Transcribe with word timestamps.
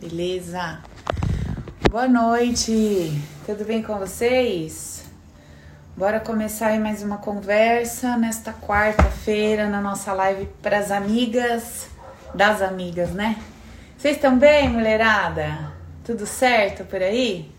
Beleza? 0.00 0.78
Boa 1.90 2.06
noite, 2.06 3.20
tudo 3.44 3.64
bem 3.64 3.82
com 3.82 3.98
vocês? 3.98 5.02
Bora 5.96 6.20
começar 6.20 6.68
aí 6.68 6.78
mais 6.78 7.02
uma 7.02 7.18
conversa 7.18 8.16
nesta 8.16 8.52
quarta-feira 8.52 9.68
na 9.68 9.80
nossa 9.80 10.12
live 10.12 10.48
para 10.62 10.78
as 10.78 10.92
amigas 10.92 11.88
das 12.32 12.62
amigas, 12.62 13.10
né? 13.10 13.42
Vocês 13.96 14.14
estão 14.14 14.38
bem, 14.38 14.68
mulherada? 14.68 15.72
Tudo 16.04 16.26
certo 16.26 16.84
por 16.84 17.02
aí? 17.02 17.50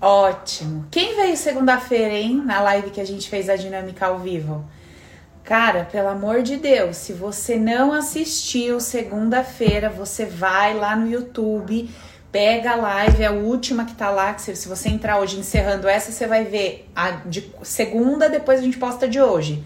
Ótimo. 0.00 0.86
Quem 0.88 1.16
veio 1.16 1.36
segunda-feira, 1.36 2.14
hein? 2.14 2.44
Na 2.46 2.60
live 2.60 2.90
que 2.90 3.00
a 3.00 3.06
gente 3.06 3.28
fez 3.28 3.48
a 3.48 3.56
dinâmica 3.56 4.06
ao 4.06 4.20
vivo? 4.20 4.64
Cara, 5.46 5.84
pelo 5.84 6.08
amor 6.08 6.42
de 6.42 6.56
Deus, 6.56 6.96
se 6.96 7.12
você 7.12 7.56
não 7.56 7.92
assistiu 7.92 8.80
segunda-feira, 8.80 9.88
você 9.88 10.24
vai 10.26 10.74
lá 10.74 10.96
no 10.96 11.08
YouTube, 11.08 11.88
pega 12.32 12.72
a 12.72 12.74
live, 12.74 13.22
é 13.22 13.26
a 13.26 13.30
última 13.30 13.84
que 13.84 13.94
tá 13.94 14.10
lá, 14.10 14.34
que 14.34 14.42
se 14.42 14.66
você 14.66 14.88
entrar 14.88 15.20
hoje 15.20 15.38
encerrando 15.38 15.86
essa, 15.86 16.10
você 16.10 16.26
vai 16.26 16.42
ver 16.42 16.90
a 16.96 17.12
de 17.12 17.48
segunda, 17.62 18.28
depois 18.28 18.58
a 18.58 18.62
gente 18.64 18.76
posta 18.76 19.06
de 19.06 19.20
hoje. 19.20 19.62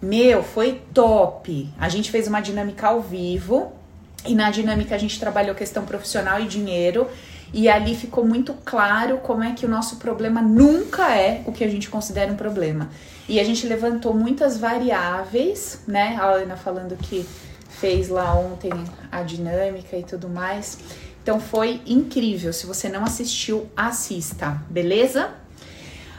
Meu, 0.00 0.42
foi 0.42 0.80
top. 0.94 1.68
A 1.78 1.90
gente 1.90 2.10
fez 2.10 2.26
uma 2.26 2.40
dinâmica 2.40 2.86
ao 2.86 3.02
vivo 3.02 3.72
e 4.24 4.34
na 4.34 4.50
dinâmica 4.50 4.94
a 4.94 4.98
gente 4.98 5.20
trabalhou 5.20 5.54
questão 5.54 5.84
profissional 5.84 6.40
e 6.40 6.46
dinheiro. 6.46 7.06
E 7.52 7.68
ali 7.68 7.94
ficou 7.94 8.24
muito 8.24 8.54
claro 8.64 9.18
como 9.18 9.44
é 9.44 9.52
que 9.52 9.66
o 9.66 9.68
nosso 9.68 9.96
problema 9.96 10.40
nunca 10.40 11.14
é 11.14 11.42
o 11.44 11.52
que 11.52 11.62
a 11.62 11.68
gente 11.68 11.90
considera 11.90 12.32
um 12.32 12.36
problema. 12.36 12.88
E 13.30 13.38
a 13.38 13.44
gente 13.44 13.64
levantou 13.64 14.12
muitas 14.12 14.58
variáveis, 14.58 15.84
né? 15.86 16.16
A 16.20 16.30
Ana 16.32 16.56
falando 16.56 16.96
que 16.96 17.24
fez 17.68 18.08
lá 18.08 18.34
ontem 18.34 18.72
a 19.08 19.22
dinâmica 19.22 19.96
e 19.96 20.02
tudo 20.02 20.28
mais. 20.28 20.76
Então 21.22 21.38
foi 21.38 21.80
incrível. 21.86 22.52
Se 22.52 22.66
você 22.66 22.88
não 22.88 23.04
assistiu, 23.04 23.68
assista, 23.76 24.60
beleza? 24.68 25.30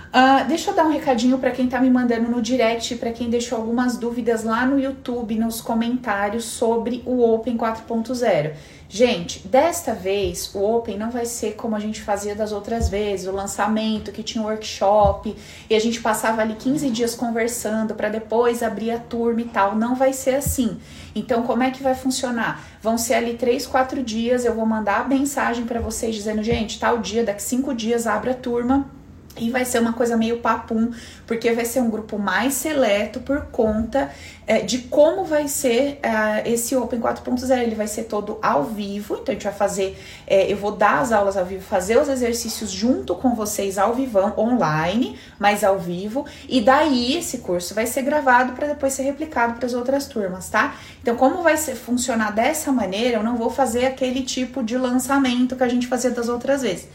Uh, 0.07 0.47
deixa 0.47 0.71
eu 0.71 0.73
dar 0.73 0.85
um 0.85 0.91
recadinho 0.91 1.37
para 1.37 1.51
quem 1.51 1.67
tá 1.67 1.81
me 1.81 1.89
mandando 1.89 2.31
no 2.31 2.41
direct, 2.41 2.95
para 2.95 3.11
quem 3.11 3.29
deixou 3.29 3.57
algumas 3.57 3.97
dúvidas 3.97 4.45
lá 4.45 4.65
no 4.65 4.79
YouTube, 4.79 5.35
nos 5.35 5.59
comentários 5.59 6.45
sobre 6.45 7.03
o 7.05 7.29
Open 7.29 7.57
4.0. 7.57 8.53
Gente, 8.93 9.47
desta 9.47 9.93
vez 9.93 10.53
o 10.53 10.61
Open 10.61 10.97
não 10.97 11.09
vai 11.09 11.25
ser 11.25 11.53
como 11.53 11.77
a 11.77 11.79
gente 11.79 12.01
fazia 12.01 12.35
das 12.35 12.51
outras 12.51 12.89
vezes, 12.89 13.25
o 13.25 13.31
lançamento 13.31 14.11
que 14.11 14.21
tinha 14.21 14.43
um 14.43 14.47
workshop 14.47 15.33
e 15.69 15.73
a 15.73 15.79
gente 15.79 16.01
passava 16.01 16.41
ali 16.41 16.55
15 16.55 16.89
dias 16.89 17.15
conversando 17.15 17.95
para 17.95 18.09
depois 18.09 18.61
abrir 18.61 18.91
a 18.91 18.99
turma 18.99 19.39
e 19.39 19.45
tal. 19.45 19.77
Não 19.77 19.95
vai 19.95 20.11
ser 20.11 20.35
assim. 20.35 20.77
Então, 21.15 21.43
como 21.43 21.63
é 21.63 21.71
que 21.71 21.81
vai 21.81 21.95
funcionar? 21.95 22.67
Vão 22.81 22.97
ser 22.97 23.13
ali 23.13 23.35
3, 23.35 23.65
4 23.65 24.03
dias, 24.03 24.43
eu 24.43 24.53
vou 24.53 24.65
mandar 24.65 24.99
a 24.99 25.07
mensagem 25.07 25.63
para 25.63 25.79
vocês 25.79 26.13
dizendo, 26.13 26.43
gente, 26.43 26.77
tal 26.77 26.97
dia, 26.97 27.23
daqui 27.23 27.43
5 27.43 27.73
dias 27.73 28.05
abre 28.05 28.31
a 28.31 28.35
turma 28.35 28.91
e 29.37 29.49
vai 29.49 29.63
ser 29.65 29.79
uma 29.79 29.93
coisa 29.93 30.17
meio 30.17 30.39
papum, 30.39 30.91
porque 31.25 31.51
vai 31.53 31.65
ser 31.65 31.79
um 31.79 31.89
grupo 31.89 32.19
mais 32.19 32.53
seleto 32.53 33.21
por 33.21 33.45
conta 33.45 34.11
é, 34.45 34.59
de 34.59 34.79
como 34.79 35.23
vai 35.23 35.47
ser 35.47 35.99
é, 36.03 36.49
esse 36.49 36.75
Open 36.75 36.99
4.0. 36.99 37.57
Ele 37.61 37.75
vai 37.75 37.87
ser 37.87 38.03
todo 38.03 38.37
ao 38.41 38.65
vivo, 38.65 39.15
então 39.15 39.31
a 39.31 39.33
gente 39.33 39.43
vai 39.43 39.53
fazer, 39.53 39.97
é, 40.27 40.51
eu 40.51 40.57
vou 40.57 40.71
dar 40.71 40.99
as 40.99 41.11
aulas 41.11 41.37
ao 41.37 41.45
vivo, 41.45 41.63
fazer 41.63 41.97
os 41.97 42.09
exercícios 42.09 42.69
junto 42.69 43.15
com 43.15 43.33
vocês 43.33 43.77
ao 43.77 43.93
vivão, 43.93 44.33
online, 44.37 45.17
mas 45.39 45.63
ao 45.63 45.79
vivo, 45.79 46.25
e 46.49 46.59
daí 46.59 47.15
esse 47.15 47.39
curso 47.39 47.73
vai 47.73 47.85
ser 47.85 48.01
gravado 48.01 48.53
para 48.53 48.67
depois 48.67 48.93
ser 48.93 49.03
replicado 49.03 49.53
para 49.53 49.65
as 49.65 49.73
outras 49.73 50.07
turmas, 50.07 50.49
tá? 50.49 50.75
Então, 51.01 51.15
como 51.15 51.41
vai 51.41 51.55
ser, 51.55 51.75
funcionar 51.75 52.31
dessa 52.31 52.71
maneira, 52.71 53.17
eu 53.17 53.23
não 53.23 53.37
vou 53.37 53.49
fazer 53.49 53.85
aquele 53.85 54.23
tipo 54.23 54.63
de 54.63 54.77
lançamento 54.77 55.55
que 55.55 55.63
a 55.63 55.69
gente 55.69 55.87
fazia 55.87 56.11
das 56.11 56.27
outras 56.27 56.61
vezes. 56.61 56.87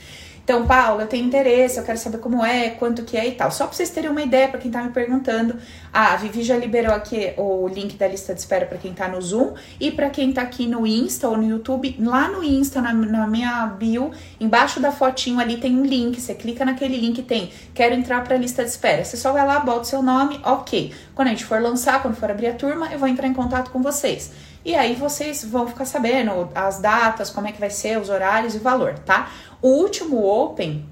Então, 0.47 0.65
Paula, 0.65 1.03
eu 1.03 1.09
tenho 1.09 1.27
interesse, 1.27 1.77
eu 1.77 1.83
quero 1.83 1.99
saber 1.99 2.19
como 2.19 2.45
é, 2.45 2.71
quanto 2.71 3.03
que 3.03 3.17
é 3.17 3.27
e 3.27 3.33
tal. 3.33 3.51
Só 3.51 3.67
para 3.67 3.75
vocês 3.75 3.91
terem 3.91 4.09
uma 4.09 4.23
ideia, 4.23 4.47
para 4.47 4.61
quem 4.61 4.71
tá 4.71 4.81
me 4.81 4.91
perguntando, 4.91 5.57
a 5.93 6.15
Vivi 6.15 6.45
já 6.45 6.57
liberou 6.57 6.95
aqui 6.95 7.33
o 7.37 7.67
link 7.67 7.97
da 7.97 8.07
lista 8.07 8.33
de 8.33 8.39
espera 8.39 8.65
para 8.65 8.79
quem 8.79 8.95
tá 8.95 9.09
no 9.09 9.21
Zoom 9.21 9.55
e 9.81 9.91
para 9.91 10.09
quem 10.09 10.33
tá 10.33 10.43
aqui 10.43 10.69
no 10.69 10.87
Insta 10.87 11.29
ou 11.29 11.37
no 11.37 11.43
YouTube, 11.43 11.97
lá 11.99 12.29
no 12.29 12.45
Insta, 12.45 12.81
na, 12.81 12.93
na, 12.93 13.27
minha 13.27 13.67
bio, 13.67 14.13
embaixo 14.39 14.79
da 14.79 14.93
fotinho 14.93 15.41
ali 15.41 15.57
tem 15.57 15.77
um 15.77 15.85
link. 15.85 16.21
Você 16.21 16.33
clica 16.33 16.65
naquele 16.65 16.97
link 16.97 17.25
tem 17.25 17.51
quero 17.75 17.97
entrar 17.97 18.23
para 18.23 18.37
a 18.37 18.39
lista 18.39 18.63
de 18.63 18.71
espera. 18.71 19.05
Você 19.05 19.17
só 19.17 19.33
vai 19.33 19.45
lá, 19.45 19.59
bota 19.59 19.81
o 19.81 19.85
seu 19.85 20.01
nome, 20.01 20.39
ok. 20.45 20.95
Quando 21.13 21.27
a 21.27 21.31
gente 21.33 21.45
for 21.45 21.61
lançar, 21.61 22.01
quando 22.01 22.15
for 22.15 22.31
abrir 22.31 22.47
a 22.47 22.55
turma, 22.55 22.89
eu 22.93 23.01
vou 23.01 23.09
entrar 23.09 23.27
em 23.27 23.35
contato 23.35 23.73
com 23.73 23.83
vocês. 23.83 24.31
E 24.67 24.75
aí 24.75 24.97
vocês 24.97 25.45
vão 25.45 25.69
ficar 25.69 25.85
sabendo 25.85 26.51
as 26.53 26.81
datas, 26.81 27.31
como 27.31 27.47
é 27.47 27.53
que 27.53 27.61
vai 27.61 27.71
ser, 27.71 28.01
os 28.01 28.09
horários 28.09 28.53
e 28.53 28.59
o 28.59 28.61
valor, 28.61 28.99
tá? 28.99 29.31
O 29.63 29.69
último 29.69 30.27
Open, 30.27 30.85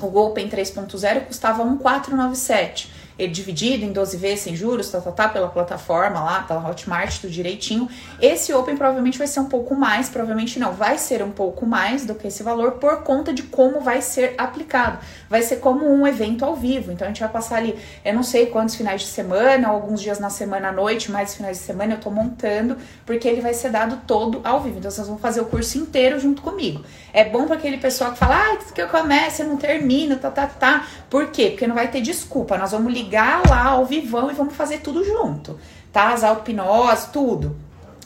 o 0.00 0.18
Open 0.18 0.48
3.0, 0.48 1.26
custava 1.26 1.62
1,497 1.62 2.90
ele 2.90 2.97
dividido 3.26 3.84
em 3.84 3.92
12 3.92 4.16
vezes 4.16 4.40
sem 4.40 4.54
juros, 4.54 4.90
tá, 4.90 5.00
tá, 5.00 5.10
tá, 5.10 5.28
pela 5.28 5.48
plataforma 5.48 6.22
lá, 6.22 6.42
pela 6.42 6.66
Hotmart, 6.68 7.20
tudo 7.20 7.30
direitinho. 7.32 7.88
Esse 8.20 8.52
Open 8.52 8.76
provavelmente 8.76 9.18
vai 9.18 9.26
ser 9.26 9.40
um 9.40 9.46
pouco 9.46 9.74
mais, 9.74 10.08
provavelmente 10.08 10.58
não, 10.58 10.72
vai 10.72 10.98
ser 10.98 11.22
um 11.22 11.30
pouco 11.30 11.66
mais 11.66 12.06
do 12.06 12.14
que 12.14 12.28
esse 12.28 12.42
valor 12.44 12.72
por 12.72 13.02
conta 13.02 13.32
de 13.32 13.42
como 13.42 13.80
vai 13.80 14.00
ser 14.00 14.34
aplicado. 14.38 14.98
Vai 15.28 15.42
ser 15.42 15.56
como 15.56 15.84
um 15.84 16.06
evento 16.06 16.44
ao 16.44 16.54
vivo, 16.54 16.92
então 16.92 17.06
a 17.06 17.08
gente 17.08 17.20
vai 17.20 17.28
passar 17.28 17.56
ali, 17.56 17.76
eu 18.04 18.14
não 18.14 18.22
sei 18.22 18.46
quantos 18.46 18.76
finais 18.76 19.00
de 19.00 19.08
semana, 19.08 19.66
alguns 19.66 20.00
dias 20.00 20.20
na 20.20 20.30
semana 20.30 20.68
à 20.68 20.72
noite, 20.72 21.10
mais 21.10 21.34
finais 21.34 21.58
de 21.58 21.64
semana 21.64 21.94
eu 21.94 22.00
tô 22.00 22.10
montando, 22.10 22.76
porque 23.04 23.26
ele 23.26 23.40
vai 23.40 23.52
ser 23.52 23.70
dado 23.70 24.00
todo 24.06 24.40
ao 24.44 24.60
vivo. 24.60 24.78
Então 24.78 24.90
vocês 24.90 25.08
vão 25.08 25.18
fazer 25.18 25.40
o 25.40 25.46
curso 25.46 25.76
inteiro 25.76 26.20
junto 26.20 26.40
comigo. 26.40 26.84
É 27.12 27.24
bom 27.24 27.46
para 27.46 27.56
aquele 27.56 27.78
pessoal 27.78 28.12
que 28.12 28.18
fala, 28.18 28.36
ah, 28.36 28.58
que 28.72 28.80
eu 28.80 28.88
começo, 28.88 29.42
eu 29.42 29.48
não 29.48 29.56
termino, 29.56 30.16
tá, 30.16 30.30
tá, 30.30 30.46
tá. 30.46 30.86
Por 31.10 31.28
quê? 31.28 31.50
Porque 31.50 31.66
não 31.66 31.74
vai 31.74 31.88
ter 31.88 32.00
desculpa. 32.00 32.56
Nós 32.56 32.70
vamos 32.70 32.92
ligar 32.92 33.07
lá 33.48 33.64
ao 33.64 33.86
vivão 33.86 34.30
e 34.30 34.34
vamos 34.34 34.54
fazer 34.54 34.78
tudo 34.78 35.04
junto, 35.04 35.58
tá? 35.92 36.12
As 36.12 36.24
auto-hipnose, 36.24 37.08
tudo. 37.12 37.56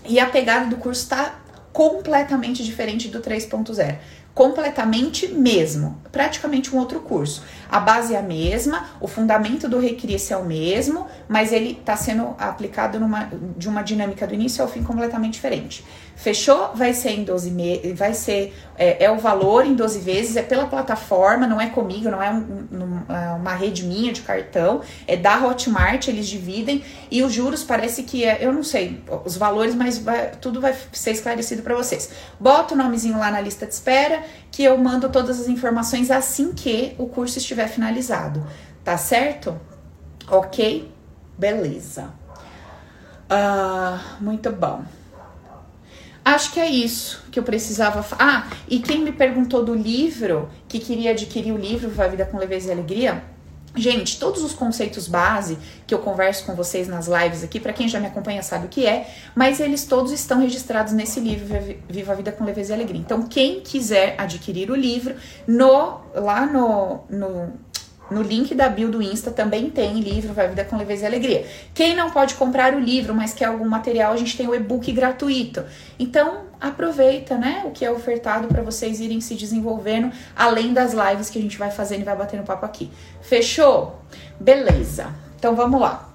E 0.04 0.18
a 0.18 0.26
pegada 0.26 0.66
do 0.66 0.76
curso 0.76 1.08
tá 1.08 1.34
completamente 1.72 2.62
diferente 2.62 3.08
do 3.08 3.20
3.0 3.20 3.98
completamente 4.34 5.28
mesmo, 5.28 6.00
praticamente 6.10 6.74
um 6.74 6.78
outro 6.78 7.00
curso. 7.00 7.42
A 7.70 7.78
base 7.78 8.14
é 8.14 8.18
a 8.18 8.22
mesma, 8.22 8.88
o 9.00 9.06
fundamento 9.06 9.68
do 9.68 9.78
Recrisse 9.78 10.32
é 10.32 10.36
o 10.36 10.44
mesmo, 10.44 11.06
mas 11.28 11.52
ele 11.52 11.72
está 11.72 11.96
sendo 11.96 12.34
aplicado 12.38 12.98
numa, 12.98 13.30
de 13.56 13.68
uma 13.68 13.82
dinâmica 13.82 14.26
do 14.26 14.34
início 14.34 14.62
ao 14.62 14.70
fim 14.70 14.82
completamente 14.82 15.34
diferente. 15.34 15.84
Fechou? 16.14 16.70
Vai 16.74 16.94
ser 16.94 17.10
em 17.10 17.24
12 17.24 17.50
meses, 17.50 17.98
vai 17.98 18.14
ser, 18.14 18.54
é, 18.76 19.04
é, 19.04 19.10
o 19.10 19.18
valor 19.18 19.66
em 19.66 19.74
12 19.74 19.98
vezes, 19.98 20.36
é 20.36 20.42
pela 20.42 20.66
plataforma, 20.66 21.46
não 21.46 21.60
é 21.60 21.68
comigo, 21.68 22.10
não 22.10 22.22
é 22.22 22.30
um, 22.30 22.66
um, 22.70 23.12
é 23.12 23.30
uma 23.32 23.54
rede 23.54 23.84
minha 23.84 24.12
de 24.12 24.20
cartão, 24.22 24.82
é 25.06 25.16
da 25.16 25.44
Hotmart, 25.44 26.08
eles 26.08 26.28
dividem, 26.28 26.84
e 27.10 27.22
os 27.22 27.32
juros 27.32 27.64
parece 27.64 28.04
que 28.04 28.24
é, 28.24 28.38
eu 28.40 28.52
não 28.52 28.62
sei 28.62 29.02
os 29.24 29.36
valores, 29.36 29.74
mas 29.74 29.98
vai, 29.98 30.32
tudo 30.40 30.60
vai 30.60 30.76
ser 30.92 31.12
esclarecido 31.12 31.62
para 31.62 31.74
vocês. 31.74 32.10
Bota 32.38 32.74
o 32.74 32.76
nomezinho 32.76 33.18
lá 33.18 33.30
na 33.30 33.40
lista 33.40 33.66
de 33.66 33.74
espera, 33.74 34.22
que 34.50 34.62
eu 34.62 34.76
mando 34.78 35.08
todas 35.08 35.40
as 35.40 35.48
informações 35.48 36.10
assim 36.10 36.52
que 36.52 36.94
o 36.98 37.06
curso 37.06 37.38
estiver 37.38 37.68
finalizado, 37.68 38.46
tá 38.84 38.96
certo? 38.96 39.58
Ok? 40.28 40.92
Beleza. 41.36 42.10
Uh, 43.30 44.22
muito 44.22 44.50
bom. 44.52 44.84
Acho 46.24 46.52
que 46.52 46.60
é 46.60 46.68
isso 46.68 47.24
que 47.30 47.38
eu 47.38 47.42
precisava. 47.42 48.04
Ah, 48.18 48.48
e 48.68 48.78
quem 48.78 49.00
me 49.00 49.12
perguntou 49.12 49.64
do 49.64 49.74
livro, 49.74 50.48
que 50.68 50.78
queria 50.78 51.10
adquirir 51.10 51.52
o 51.52 51.58
livro 51.58 51.90
Vai 51.90 52.10
Vida 52.10 52.24
com 52.24 52.38
Leveza 52.38 52.68
e 52.68 52.72
Alegria, 52.72 53.22
Gente, 53.74 54.18
todos 54.18 54.42
os 54.42 54.52
conceitos 54.52 55.08
base 55.08 55.56
que 55.86 55.94
eu 55.94 55.98
converso 55.98 56.44
com 56.44 56.54
vocês 56.54 56.86
nas 56.86 57.06
lives 57.06 57.42
aqui, 57.42 57.58
para 57.58 57.72
quem 57.72 57.88
já 57.88 57.98
me 57.98 58.06
acompanha 58.06 58.42
sabe 58.42 58.66
o 58.66 58.68
que 58.68 58.86
é, 58.86 59.08
mas 59.34 59.60
eles 59.60 59.86
todos 59.86 60.12
estão 60.12 60.40
registrados 60.40 60.92
nesse 60.92 61.20
livro 61.20 61.46
Viva 61.88 62.12
a 62.12 62.14
Vida 62.14 62.30
com 62.30 62.44
Leveza 62.44 62.72
e 62.72 62.74
Alegria. 62.74 63.00
Então, 63.00 63.22
quem 63.22 63.60
quiser 63.60 64.14
adquirir 64.18 64.70
o 64.70 64.76
livro, 64.76 65.14
no 65.46 66.00
lá 66.14 66.44
no, 66.44 67.00
no 67.08 67.52
no 68.12 68.22
link 68.22 68.54
da 68.54 68.68
bio 68.68 68.90
do 68.90 69.02
Insta 69.02 69.30
também 69.30 69.70
tem 69.70 70.00
livro 70.00 70.32
Vai 70.32 70.48
Vida 70.48 70.64
com 70.64 70.76
Leveza 70.76 71.04
e 71.04 71.06
Alegria. 71.06 71.46
Quem 71.74 71.96
não 71.96 72.10
pode 72.10 72.34
comprar 72.34 72.74
o 72.74 72.78
livro, 72.78 73.14
mas 73.14 73.32
quer 73.32 73.46
algum 73.46 73.68
material, 73.68 74.12
a 74.12 74.16
gente 74.16 74.36
tem 74.36 74.46
o 74.46 74.54
e-book 74.54 74.92
gratuito. 74.92 75.64
Então, 75.98 76.42
aproveita, 76.60 77.36
né, 77.36 77.62
o 77.64 77.70
que 77.70 77.84
é 77.84 77.90
ofertado 77.90 78.48
para 78.48 78.62
vocês 78.62 79.00
irem 79.00 79.20
se 79.20 79.34
desenvolvendo, 79.34 80.12
além 80.36 80.72
das 80.72 80.92
lives 80.92 81.30
que 81.30 81.38
a 81.38 81.42
gente 81.42 81.58
vai 81.58 81.70
fazendo 81.70 82.02
e 82.02 82.04
vai 82.04 82.16
batendo 82.16 82.44
papo 82.44 82.64
aqui. 82.64 82.90
Fechou? 83.20 84.00
Beleza. 84.38 85.12
Então, 85.38 85.56
vamos 85.56 85.80
lá. 85.80 86.08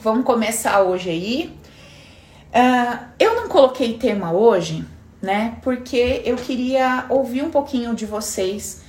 Vamos 0.00 0.24
começar 0.24 0.82
hoje 0.82 1.10
aí. 1.10 1.58
Uh, 2.54 3.04
eu 3.18 3.34
não 3.34 3.48
coloquei 3.48 3.94
tema 3.94 4.32
hoje, 4.32 4.84
né, 5.20 5.56
porque 5.62 6.22
eu 6.24 6.36
queria 6.36 7.06
ouvir 7.08 7.42
um 7.42 7.50
pouquinho 7.50 7.94
de 7.94 8.06
vocês 8.06 8.83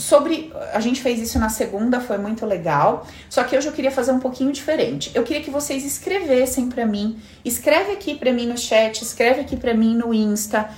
sobre. 0.00 0.52
A 0.72 0.80
gente 0.80 1.00
fez 1.00 1.20
isso 1.20 1.38
na 1.38 1.48
segunda, 1.48 2.00
foi 2.00 2.18
muito 2.18 2.46
legal. 2.46 3.06
Só 3.28 3.44
que 3.44 3.56
hoje 3.56 3.68
eu 3.68 3.72
queria 3.72 3.90
fazer 3.90 4.12
um 4.12 4.20
pouquinho 4.20 4.52
diferente. 4.52 5.10
Eu 5.14 5.22
queria 5.22 5.42
que 5.42 5.50
vocês 5.50 5.84
escrevessem 5.84 6.68
para 6.68 6.86
mim. 6.86 7.20
Escreve 7.44 7.92
aqui 7.92 8.14
para 8.14 8.32
mim 8.32 8.46
no 8.46 8.58
chat, 8.58 9.02
escreve 9.02 9.42
aqui 9.42 9.56
para 9.56 9.74
mim 9.74 9.94
no 9.94 10.12
Insta. 10.12 10.70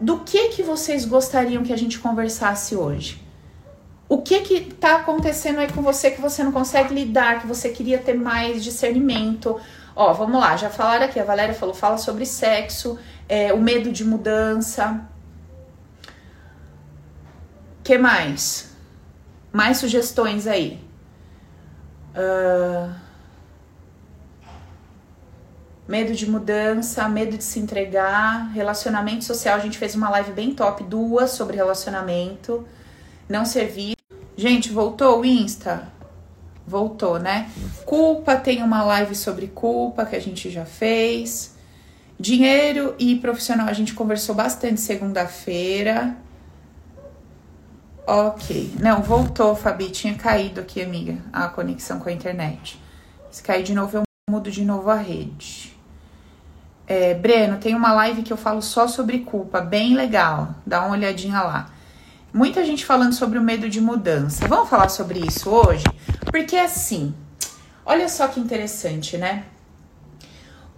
do 0.00 0.20
que 0.20 0.50
que 0.50 0.62
vocês 0.62 1.04
gostariam 1.04 1.62
que 1.64 1.72
a 1.72 1.76
gente 1.76 1.98
conversasse 1.98 2.76
hoje? 2.76 3.20
O 4.08 4.22
que 4.22 4.40
que 4.40 4.60
tá 4.60 4.96
acontecendo 4.96 5.58
aí 5.58 5.70
com 5.70 5.82
você 5.82 6.10
que 6.10 6.20
você 6.20 6.42
não 6.42 6.52
consegue 6.52 6.94
lidar, 6.94 7.40
que 7.40 7.46
você 7.46 7.68
queria 7.68 7.98
ter 7.98 8.14
mais 8.14 8.64
discernimento? 8.64 9.60
Ó, 9.94 10.12
vamos 10.12 10.40
lá, 10.40 10.56
já 10.56 10.70
falaram 10.70 11.04
aqui, 11.04 11.20
a 11.20 11.24
Valéria 11.24 11.54
falou, 11.54 11.74
fala 11.74 11.98
sobre 11.98 12.24
sexo, 12.24 12.98
é, 13.28 13.52
o 13.52 13.60
medo 13.60 13.90
de 13.92 14.04
mudança. 14.04 15.04
Que 17.88 17.96
mais? 17.96 18.68
Mais 19.50 19.78
sugestões 19.78 20.46
aí. 20.46 20.78
Uh, 22.14 22.92
medo 25.88 26.12
de 26.12 26.30
mudança, 26.30 27.08
medo 27.08 27.38
de 27.38 27.44
se 27.44 27.58
entregar, 27.58 28.50
relacionamento 28.52 29.24
social. 29.24 29.56
A 29.56 29.60
gente 29.60 29.78
fez 29.78 29.94
uma 29.94 30.10
live 30.10 30.32
bem 30.32 30.54
top, 30.54 30.84
duas 30.84 31.30
sobre 31.30 31.56
relacionamento, 31.56 32.68
não 33.26 33.46
servir. 33.46 33.96
Gente, 34.36 34.68
voltou 34.70 35.20
o 35.20 35.24
Insta? 35.24 35.88
Voltou, 36.66 37.18
né? 37.18 37.50
Culpa, 37.86 38.36
tem 38.36 38.62
uma 38.62 38.84
live 38.84 39.14
sobre 39.14 39.46
culpa 39.46 40.04
que 40.04 40.14
a 40.14 40.20
gente 40.20 40.50
já 40.50 40.66
fez. 40.66 41.56
Dinheiro 42.20 42.94
e 42.98 43.16
profissional, 43.16 43.66
a 43.66 43.72
gente 43.72 43.94
conversou 43.94 44.34
bastante 44.34 44.78
segunda-feira. 44.78 46.27
Ok. 48.10 48.72
Não, 48.80 49.02
voltou, 49.02 49.54
Fabi. 49.54 49.90
Tinha 49.90 50.14
caído 50.14 50.62
aqui, 50.62 50.80
amiga, 50.80 51.18
a 51.30 51.46
conexão 51.46 52.00
com 52.00 52.08
a 52.08 52.12
internet. 52.12 52.80
Se 53.30 53.42
cair 53.42 53.62
de 53.62 53.74
novo, 53.74 53.98
eu 53.98 54.02
mudo 54.30 54.50
de 54.50 54.64
novo 54.64 54.88
a 54.88 54.96
rede. 54.96 55.76
É, 56.86 57.12
Breno, 57.12 57.58
tem 57.58 57.74
uma 57.74 57.92
live 57.92 58.22
que 58.22 58.32
eu 58.32 58.36
falo 58.38 58.62
só 58.62 58.88
sobre 58.88 59.18
culpa, 59.18 59.60
bem 59.60 59.94
legal. 59.94 60.54
Dá 60.64 60.80
uma 60.86 60.96
olhadinha 60.96 61.42
lá. 61.42 61.70
Muita 62.32 62.64
gente 62.64 62.82
falando 62.86 63.12
sobre 63.12 63.38
o 63.38 63.42
medo 63.42 63.68
de 63.68 63.78
mudança. 63.78 64.48
Vamos 64.48 64.70
falar 64.70 64.88
sobre 64.88 65.18
isso 65.18 65.50
hoje? 65.50 65.84
Porque 66.30 66.56
assim, 66.56 67.14
olha 67.84 68.08
só 68.08 68.26
que 68.26 68.40
interessante, 68.40 69.18
né? 69.18 69.44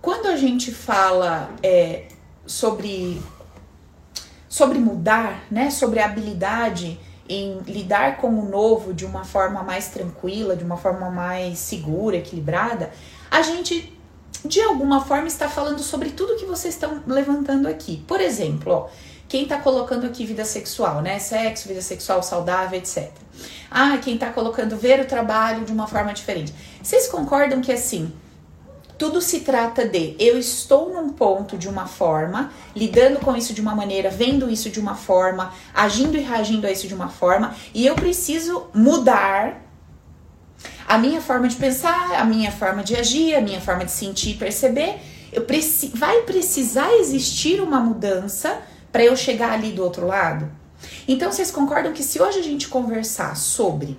Quando 0.02 0.26
a 0.26 0.36
gente 0.36 0.72
fala 0.72 1.48
é, 1.62 2.08
sobre, 2.44 3.22
sobre 4.48 4.80
mudar, 4.80 5.44
né? 5.48 5.70
Sobre 5.70 6.00
a 6.00 6.06
habilidade 6.06 6.98
em 7.30 7.60
lidar 7.60 8.16
com 8.16 8.28
o 8.28 8.44
novo 8.44 8.92
de 8.92 9.06
uma 9.06 9.24
forma 9.24 9.62
mais 9.62 9.88
tranquila, 9.88 10.56
de 10.56 10.64
uma 10.64 10.76
forma 10.76 11.08
mais 11.10 11.60
segura, 11.60 12.16
equilibrada, 12.16 12.90
a 13.30 13.40
gente 13.40 13.96
de 14.44 14.60
alguma 14.60 15.04
forma 15.04 15.28
está 15.28 15.48
falando 15.48 15.80
sobre 15.80 16.10
tudo 16.10 16.36
que 16.36 16.44
vocês 16.44 16.74
estão 16.74 17.02
levantando 17.06 17.68
aqui. 17.68 18.02
Por 18.08 18.20
exemplo, 18.20 18.72
ó, 18.72 18.88
quem 19.28 19.46
tá 19.46 19.58
colocando 19.58 20.06
aqui 20.06 20.26
vida 20.26 20.44
sexual, 20.44 21.02
né? 21.02 21.20
Sexo, 21.20 21.68
vida 21.68 21.82
sexual 21.82 22.20
saudável, 22.20 22.76
etc. 22.76 23.12
Ah, 23.70 23.96
quem 24.02 24.18
tá 24.18 24.30
colocando 24.30 24.76
ver 24.76 24.98
o 24.98 25.06
trabalho 25.06 25.64
de 25.64 25.70
uma 25.70 25.86
forma 25.86 26.12
diferente. 26.12 26.52
Vocês 26.82 27.06
concordam 27.06 27.60
que 27.60 27.70
assim, 27.70 28.12
tudo 29.00 29.22
se 29.22 29.40
trata 29.40 29.88
de 29.88 30.14
eu 30.18 30.38
estou 30.38 30.92
num 30.92 31.08
ponto 31.08 31.56
de 31.56 31.66
uma 31.66 31.86
forma, 31.86 32.52
lidando 32.76 33.18
com 33.18 33.34
isso 33.34 33.54
de 33.54 33.60
uma 33.62 33.74
maneira, 33.74 34.10
vendo 34.10 34.50
isso 34.50 34.68
de 34.68 34.78
uma 34.78 34.94
forma, 34.94 35.54
agindo 35.74 36.18
e 36.18 36.20
reagindo 36.20 36.66
a 36.66 36.70
isso 36.70 36.86
de 36.86 36.94
uma 36.94 37.08
forma, 37.08 37.56
e 37.72 37.86
eu 37.86 37.94
preciso 37.94 38.66
mudar 38.74 39.62
a 40.86 40.98
minha 40.98 41.22
forma 41.22 41.48
de 41.48 41.56
pensar, 41.56 42.20
a 42.20 42.26
minha 42.26 42.52
forma 42.52 42.84
de 42.84 42.94
agir, 42.94 43.34
a 43.34 43.40
minha 43.40 43.58
forma 43.58 43.86
de 43.86 43.90
sentir 43.90 44.32
e 44.32 44.34
perceber. 44.34 44.98
Eu 45.32 45.46
preci 45.46 45.90
vai 45.94 46.20
precisar 46.24 46.92
existir 46.96 47.58
uma 47.62 47.80
mudança 47.80 48.60
para 48.92 49.02
eu 49.02 49.16
chegar 49.16 49.52
ali 49.52 49.72
do 49.72 49.82
outro 49.82 50.06
lado? 50.06 50.52
Então 51.08 51.32
vocês 51.32 51.50
concordam 51.50 51.94
que 51.94 52.02
se 52.02 52.20
hoje 52.20 52.38
a 52.38 52.42
gente 52.42 52.68
conversar 52.68 53.34
sobre 53.34 53.98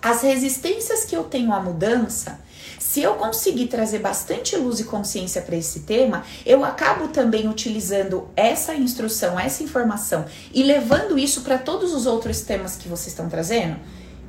as 0.00 0.22
resistências 0.22 1.04
que 1.04 1.16
eu 1.16 1.24
tenho 1.24 1.52
à 1.52 1.58
mudança, 1.58 2.38
se 2.80 3.02
eu 3.02 3.14
conseguir 3.16 3.66
trazer 3.66 3.98
bastante 3.98 4.56
luz 4.56 4.80
e 4.80 4.84
consciência 4.84 5.42
para 5.42 5.54
esse 5.54 5.80
tema, 5.80 6.24
eu 6.46 6.64
acabo 6.64 7.08
também 7.08 7.46
utilizando 7.46 8.26
essa 8.34 8.74
instrução, 8.74 9.38
essa 9.38 9.62
informação 9.62 10.24
e 10.52 10.62
levando 10.62 11.18
isso 11.18 11.42
para 11.42 11.58
todos 11.58 11.92
os 11.92 12.06
outros 12.06 12.40
temas 12.40 12.76
que 12.76 12.88
vocês 12.88 13.08
estão 13.08 13.28
trazendo. 13.28 13.76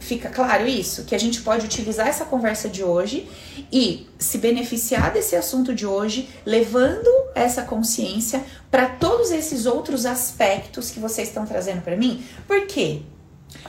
Fica 0.02 0.28
claro 0.28 0.68
isso? 0.68 1.06
Que 1.06 1.16
a 1.16 1.18
gente 1.18 1.42
pode 1.42 1.66
utilizar 1.66 2.08
essa 2.08 2.26
conversa 2.26 2.68
de 2.68 2.84
hoje 2.84 3.30
e 3.72 4.10
se 4.20 4.38
beneficiar 4.38 5.14
desse 5.14 5.36
assunto 5.36 5.74
de 5.74 5.86
hoje, 5.86 6.28
levando 6.46 7.08
essa 7.34 7.62
consciência 7.62 8.44
para 8.70 8.86
todos 8.86 9.32
esses 9.32 9.66
outros 9.66 10.06
aspectos 10.06 10.92
que 10.92 11.00
vocês 11.00 11.30
estão 11.30 11.46
trazendo 11.46 11.82
para 11.84 11.96
mim. 11.96 12.22
Por 12.46 12.68
quê? 12.68 13.04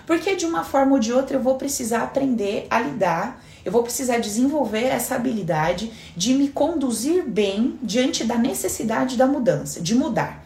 Porque 0.07 0.35
de 0.35 0.45
uma 0.45 0.65
forma 0.65 0.95
ou 0.95 0.99
de 0.99 1.13
outra 1.13 1.37
eu 1.37 1.43
vou 1.43 1.55
precisar 1.55 2.03
aprender 2.03 2.67
a 2.69 2.81
lidar, 2.81 3.41
eu 3.65 3.73
vou 3.73 3.83
precisar 3.83 4.19
desenvolver 4.19 4.85
essa 4.85 5.15
habilidade 5.15 5.93
de 6.17 6.35
me 6.35 6.49
conduzir 6.49 7.25
bem 7.25 7.79
diante 7.83 8.25
da 8.25 8.37
necessidade 8.37 9.17
da 9.17 9.27
mudança, 9.27 9.81
de 9.81 9.95
mudar. 9.95 10.43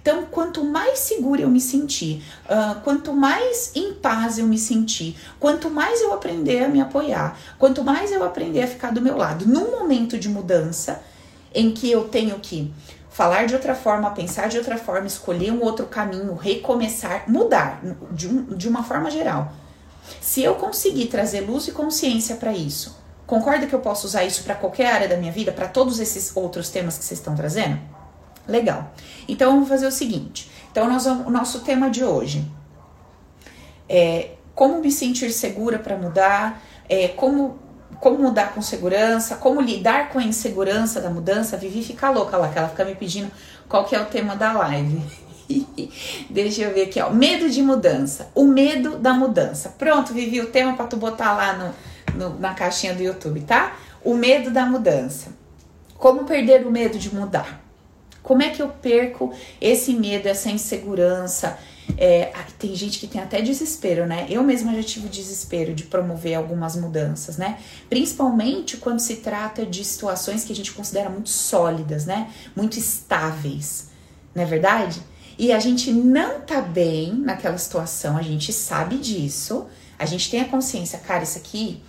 Então, 0.00 0.26
quanto 0.28 0.64
mais 0.64 0.98
segura 0.98 1.42
eu 1.42 1.48
me 1.48 1.60
sentir, 1.60 2.24
uh, 2.46 2.80
quanto 2.80 3.12
mais 3.12 3.70
em 3.76 3.94
paz 3.94 4.36
eu 4.36 4.46
me 4.46 4.58
sentir, 4.58 5.16
quanto 5.38 5.70
mais 5.70 6.00
eu 6.00 6.12
aprender 6.12 6.64
a 6.64 6.68
me 6.68 6.80
apoiar, 6.80 7.38
quanto 7.56 7.84
mais 7.84 8.10
eu 8.10 8.24
aprender 8.24 8.62
a 8.62 8.66
ficar 8.66 8.92
do 8.92 9.00
meu 9.00 9.16
lado, 9.16 9.46
num 9.46 9.70
momento 9.70 10.18
de 10.18 10.28
mudança 10.28 11.00
em 11.54 11.70
que 11.70 11.88
eu 11.88 12.08
tenho 12.08 12.40
que 12.40 12.74
falar 13.10 13.46
de 13.46 13.54
outra 13.54 13.76
forma, 13.76 14.10
pensar 14.10 14.48
de 14.48 14.58
outra 14.58 14.76
forma, 14.76 15.06
escolher 15.06 15.52
um 15.52 15.62
outro 15.62 15.86
caminho, 15.86 16.34
recomeçar, 16.34 17.24
mudar 17.28 17.80
de, 18.10 18.26
um, 18.26 18.44
de 18.56 18.68
uma 18.68 18.82
forma 18.82 19.08
geral. 19.08 19.52
Se 20.20 20.42
eu 20.42 20.54
conseguir 20.54 21.06
trazer 21.06 21.40
luz 21.40 21.68
e 21.68 21.72
consciência 21.72 22.36
para 22.36 22.52
isso, 22.52 22.96
concorda 23.26 23.66
que 23.66 23.74
eu 23.74 23.80
posso 23.80 24.06
usar 24.06 24.24
isso 24.24 24.42
para 24.42 24.54
qualquer 24.54 24.92
área 24.92 25.08
da 25.08 25.16
minha 25.16 25.32
vida, 25.32 25.52
para 25.52 25.68
todos 25.68 26.00
esses 26.00 26.36
outros 26.36 26.68
temas 26.68 26.98
que 26.98 27.04
vocês 27.04 27.18
estão 27.20 27.34
trazendo? 27.34 27.78
Legal. 28.46 28.92
Então 29.28 29.52
vamos 29.52 29.68
fazer 29.68 29.86
o 29.86 29.92
seguinte. 29.92 30.50
Então 30.70 30.88
nós 30.88 31.04
vamos, 31.04 31.26
o 31.26 31.30
nosso 31.30 31.60
tema 31.60 31.90
de 31.90 32.04
hoje 32.04 32.50
é 33.88 34.32
como 34.54 34.80
me 34.80 34.90
sentir 34.90 35.30
segura 35.32 35.78
para 35.78 35.96
mudar, 35.96 36.62
é, 36.88 37.08
como 37.08 37.60
como 38.00 38.18
mudar 38.18 38.52
com 38.52 38.60
segurança, 38.60 39.36
como 39.36 39.60
lidar 39.60 40.08
com 40.08 40.18
a 40.18 40.24
insegurança 40.24 41.00
da 41.00 41.08
mudança. 41.08 41.54
A 41.54 41.58
Vivi 41.58 41.84
fica 41.84 42.10
louca 42.10 42.36
lá, 42.36 42.48
que 42.48 42.58
ela 42.58 42.68
fica 42.68 42.84
me 42.84 42.96
pedindo 42.96 43.30
qual 43.68 43.84
que 43.84 43.94
é 43.94 44.00
o 44.00 44.06
tema 44.06 44.34
da 44.34 44.52
live. 44.52 45.00
Deixa 46.30 46.62
eu 46.62 46.74
ver 46.74 46.82
aqui, 46.82 47.00
ó. 47.00 47.10
Medo 47.10 47.48
de 47.50 47.62
mudança. 47.62 48.30
O 48.34 48.44
medo 48.44 48.96
da 48.98 49.12
mudança. 49.12 49.74
Pronto, 49.78 50.12
Vivi, 50.12 50.40
o 50.40 50.46
tema 50.46 50.74
para 50.74 50.86
tu 50.86 50.96
botar 50.96 51.34
lá 51.34 51.74
no, 52.14 52.18
no, 52.18 52.38
na 52.38 52.54
caixinha 52.54 52.94
do 52.94 53.02
YouTube, 53.02 53.40
tá? 53.42 53.76
O 54.04 54.14
medo 54.14 54.50
da 54.50 54.66
mudança. 54.66 55.30
Como 55.96 56.24
perder 56.24 56.66
o 56.66 56.70
medo 56.70 56.98
de 56.98 57.14
mudar? 57.14 57.62
Como 58.22 58.42
é 58.42 58.50
que 58.50 58.62
eu 58.62 58.68
perco 58.68 59.32
esse 59.60 59.92
medo, 59.92 60.26
essa 60.26 60.50
insegurança? 60.50 61.58
É, 61.98 62.32
tem 62.58 62.74
gente 62.74 62.98
que 62.98 63.06
tem 63.06 63.20
até 63.20 63.42
desespero, 63.42 64.06
né? 64.06 64.26
Eu 64.30 64.42
mesma 64.42 64.74
já 64.74 64.82
tive 64.82 65.08
desespero 65.08 65.74
de 65.74 65.84
promover 65.84 66.34
algumas 66.34 66.76
mudanças, 66.76 67.36
né? 67.36 67.58
Principalmente 67.90 68.76
quando 68.76 69.00
se 69.00 69.16
trata 69.16 69.66
de 69.66 69.84
situações 69.84 70.44
que 70.44 70.52
a 70.52 70.56
gente 70.56 70.72
considera 70.72 71.10
muito 71.10 71.28
sólidas, 71.28 72.06
né? 72.06 72.30
Muito 72.56 72.78
estáveis, 72.78 73.88
não 74.34 74.42
é 74.42 74.46
verdade? 74.46 75.02
E 75.42 75.50
a 75.50 75.58
gente 75.58 75.90
não 75.90 76.40
tá 76.42 76.60
bem 76.60 77.12
naquela 77.14 77.58
situação, 77.58 78.16
a 78.16 78.22
gente 78.22 78.52
sabe 78.52 78.96
disso, 78.96 79.66
a 79.98 80.06
gente 80.06 80.30
tem 80.30 80.40
a 80.40 80.44
consciência, 80.44 81.00
cara, 81.00 81.24
isso 81.24 81.36
aqui 81.36 81.82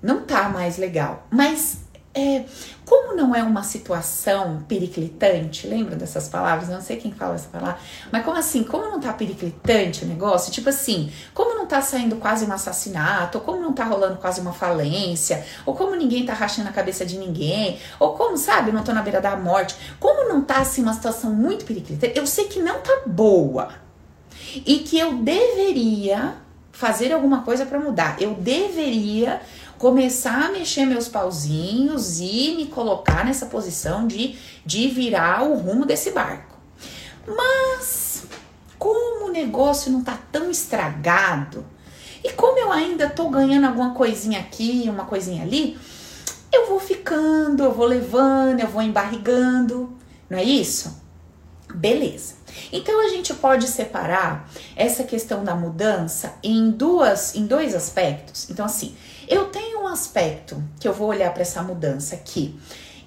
não 0.00 0.22
tá 0.22 0.48
mais 0.48 0.78
legal. 0.78 1.26
Mas 1.32 1.78
é, 2.12 2.44
como 2.84 3.14
não 3.14 3.34
é 3.34 3.42
uma 3.42 3.62
situação 3.62 4.64
periclitante, 4.66 5.68
lembra 5.68 5.94
dessas 5.94 6.28
palavras? 6.28 6.68
Não 6.68 6.80
sei 6.80 6.96
quem 6.96 7.12
fala 7.12 7.36
essa 7.36 7.48
palavra, 7.48 7.78
mas 8.10 8.24
como 8.24 8.36
assim? 8.36 8.64
Como 8.64 8.90
não 8.90 8.98
tá 8.98 9.12
periclitante 9.12 10.04
o 10.04 10.08
negócio? 10.08 10.52
Tipo 10.52 10.70
assim, 10.70 11.12
como 11.32 11.54
não 11.54 11.66
tá 11.66 11.80
saindo 11.80 12.16
quase 12.16 12.44
um 12.44 12.52
assassinato, 12.52 13.38
ou 13.38 13.44
como 13.44 13.60
não 13.60 13.72
tá 13.72 13.84
rolando 13.84 14.16
quase 14.16 14.40
uma 14.40 14.52
falência, 14.52 15.44
ou 15.64 15.74
como 15.74 15.94
ninguém 15.94 16.26
tá 16.26 16.34
rachando 16.34 16.68
a 16.68 16.72
cabeça 16.72 17.06
de 17.06 17.16
ninguém, 17.16 17.78
ou 18.00 18.14
como, 18.14 18.36
sabe, 18.36 18.72
não 18.72 18.82
tô 18.82 18.92
na 18.92 19.02
beira 19.02 19.20
da 19.20 19.36
morte, 19.36 19.76
como 20.00 20.28
não 20.28 20.42
tá 20.42 20.58
assim 20.58 20.82
uma 20.82 20.94
situação 20.94 21.32
muito 21.32 21.64
periclitante, 21.64 22.18
eu 22.18 22.26
sei 22.26 22.46
que 22.46 22.60
não 22.60 22.80
tá 22.80 23.02
boa 23.06 23.68
e 24.54 24.78
que 24.80 24.98
eu 24.98 25.14
deveria 25.18 26.34
fazer 26.72 27.12
alguma 27.12 27.42
coisa 27.42 27.66
para 27.66 27.78
mudar, 27.78 28.16
eu 28.20 28.34
deveria 28.34 29.40
começar 29.80 30.44
a 30.44 30.52
mexer 30.52 30.84
meus 30.84 31.08
pauzinhos 31.08 32.20
e 32.20 32.54
me 32.54 32.66
colocar 32.66 33.24
nessa 33.24 33.46
posição 33.46 34.06
de, 34.06 34.36
de 34.64 34.88
virar 34.88 35.42
o 35.42 35.54
rumo 35.54 35.86
desse 35.86 36.10
barco. 36.10 36.58
Mas, 37.26 38.24
como 38.78 39.26
o 39.26 39.32
negócio 39.32 39.90
não 39.90 40.04
tá 40.04 40.18
tão 40.30 40.50
estragado, 40.50 41.64
e 42.22 42.30
como 42.32 42.58
eu 42.58 42.70
ainda 42.70 43.08
tô 43.08 43.30
ganhando 43.30 43.68
alguma 43.68 43.94
coisinha 43.94 44.40
aqui, 44.40 44.84
uma 44.86 45.06
coisinha 45.06 45.42
ali, 45.42 45.78
eu 46.52 46.68
vou 46.68 46.78
ficando, 46.78 47.64
eu 47.64 47.72
vou 47.72 47.86
levando, 47.86 48.60
eu 48.60 48.68
vou 48.68 48.82
embarrigando, 48.82 49.96
não 50.28 50.36
é 50.36 50.44
isso? 50.44 51.00
Beleza. 51.74 52.34
Então 52.72 53.00
a 53.06 53.08
gente 53.08 53.32
pode 53.32 53.66
separar 53.66 54.48
essa 54.76 55.04
questão 55.04 55.42
da 55.42 55.54
mudança 55.54 56.34
em 56.42 56.70
duas, 56.70 57.34
em 57.34 57.46
dois 57.46 57.74
aspectos. 57.74 58.50
Então 58.50 58.66
assim, 58.66 58.94
eu 59.30 59.46
tenho 59.46 59.69
um 59.80 59.88
aspecto 59.88 60.62
que 60.78 60.86
eu 60.86 60.92
vou 60.92 61.08
olhar 61.08 61.32
para 61.32 61.42
essa 61.42 61.62
mudança 61.62 62.14
aqui. 62.14 62.58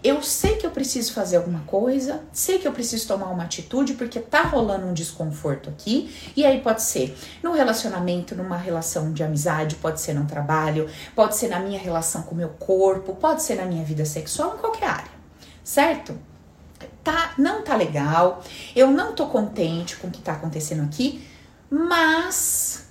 Eu 0.04 0.22
sei 0.22 0.58
que 0.58 0.66
eu 0.66 0.72
preciso 0.72 1.14
fazer 1.14 1.38
alguma 1.38 1.62
coisa, 1.62 2.22
sei 2.34 2.60
que 2.60 2.68
eu 2.68 2.74
preciso 2.74 3.08
tomar 3.08 3.28
uma 3.28 3.44
atitude 3.44 3.94
porque 3.94 4.20
tá 4.20 4.42
rolando 4.42 4.86
um 4.86 4.94
desconforto 4.94 5.70
aqui, 5.70 6.14
e 6.36 6.46
aí 6.46 6.60
pode 6.60 6.82
ser 6.82 7.16
no 7.42 7.54
relacionamento, 7.54 8.36
numa 8.36 8.58
relação 8.58 9.14
de 9.14 9.24
amizade, 9.24 9.76
pode 9.76 10.02
ser 10.02 10.14
no 10.14 10.26
trabalho, 10.26 10.90
pode 11.16 11.38
ser 11.38 11.48
na 11.48 11.60
minha 11.60 11.80
relação 11.80 12.24
com 12.24 12.36
o 12.36 12.38
meu 12.38 12.50
corpo, 12.50 13.16
pode 13.16 13.44
ser 13.44 13.56
na 13.56 13.66
minha 13.66 13.86
vida 13.86 14.04
sexual, 14.04 14.56
em 14.56 14.58
qualquer 14.58 14.90
área, 14.90 15.12
certo? 15.64 16.14
tá, 17.04 17.34
não 17.38 17.62
tá 17.62 17.76
legal, 17.76 18.42
eu 18.76 18.90
não 18.90 19.14
tô 19.14 19.28
contente 19.28 19.98
com 19.98 20.08
o 20.08 20.12
que 20.12 20.22
tá 20.22 20.34
acontecendo 20.34 20.84
aqui, 20.84 21.28
mas 21.70 22.83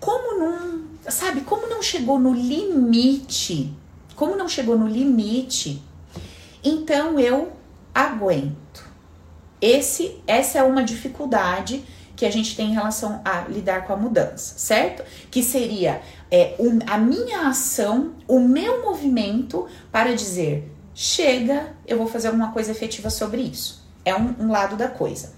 como 0.00 0.38
não, 0.38 0.84
sabe, 1.08 1.42
como 1.42 1.68
não 1.68 1.82
chegou 1.82 2.18
no 2.18 2.32
limite, 2.32 3.72
como 4.16 4.34
não 4.34 4.48
chegou 4.48 4.76
no 4.76 4.88
limite, 4.88 5.82
então 6.64 7.20
eu 7.20 7.52
aguento. 7.94 8.88
Esse, 9.60 10.20
essa 10.26 10.58
é 10.58 10.62
uma 10.62 10.82
dificuldade 10.82 11.84
que 12.16 12.26
a 12.26 12.30
gente 12.30 12.56
tem 12.56 12.70
em 12.70 12.74
relação 12.74 13.20
a 13.24 13.42
lidar 13.42 13.86
com 13.86 13.92
a 13.92 13.96
mudança, 13.96 14.58
certo? 14.58 15.02
Que 15.30 15.42
seria 15.42 16.02
é, 16.30 16.54
um, 16.58 16.78
a 16.86 16.98
minha 16.98 17.48
ação, 17.48 18.12
o 18.28 18.38
meu 18.40 18.82
movimento 18.82 19.66
para 19.90 20.14
dizer 20.14 20.70
chega, 20.94 21.74
eu 21.86 21.96
vou 21.96 22.06
fazer 22.06 22.28
alguma 22.28 22.52
coisa 22.52 22.70
efetiva 22.72 23.08
sobre 23.08 23.40
isso. 23.40 23.82
É 24.04 24.14
um, 24.14 24.34
um 24.38 24.50
lado 24.50 24.76
da 24.76 24.88
coisa. 24.88 25.32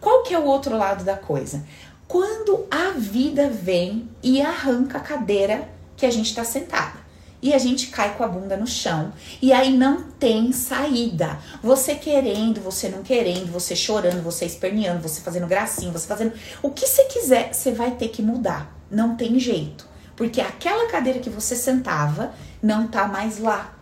Qual 0.00 0.22
que 0.22 0.34
é 0.34 0.38
o 0.38 0.44
outro 0.44 0.76
lado 0.76 1.04
da 1.04 1.16
coisa? 1.16 1.64
Quando 2.06 2.66
a 2.70 2.90
vida 2.90 3.48
vem 3.48 4.08
e 4.22 4.40
arranca 4.40 4.98
a 4.98 5.00
cadeira 5.00 5.68
que 5.96 6.06
a 6.06 6.10
gente 6.10 6.26
está 6.26 6.44
sentada 6.44 7.04
e 7.44 7.52
a 7.52 7.58
gente 7.58 7.88
cai 7.88 8.14
com 8.16 8.24
a 8.24 8.28
bunda 8.28 8.56
no 8.56 8.66
chão. 8.66 9.12
E 9.42 9.52
aí 9.52 9.70
não 9.76 10.02
tem 10.02 10.50
saída. 10.50 11.38
Você 11.62 11.94
querendo, 11.94 12.58
você 12.60 12.88
não 12.88 13.02
querendo, 13.02 13.52
você 13.52 13.76
chorando, 13.76 14.22
você 14.22 14.46
esperneando, 14.46 15.06
você 15.06 15.20
fazendo 15.20 15.46
gracinha, 15.46 15.92
você 15.92 16.06
fazendo 16.06 16.32
o 16.62 16.70
que 16.70 16.86
você 16.86 17.04
quiser, 17.04 17.52
você 17.52 17.70
vai 17.70 17.90
ter 17.90 18.08
que 18.08 18.22
mudar. 18.22 18.74
Não 18.90 19.14
tem 19.14 19.38
jeito. 19.38 19.86
Porque 20.16 20.40
aquela 20.40 20.88
cadeira 20.88 21.18
que 21.18 21.28
você 21.28 21.54
sentava 21.54 22.32
não 22.62 22.86
tá 22.86 23.06
mais 23.06 23.38
lá 23.38 23.73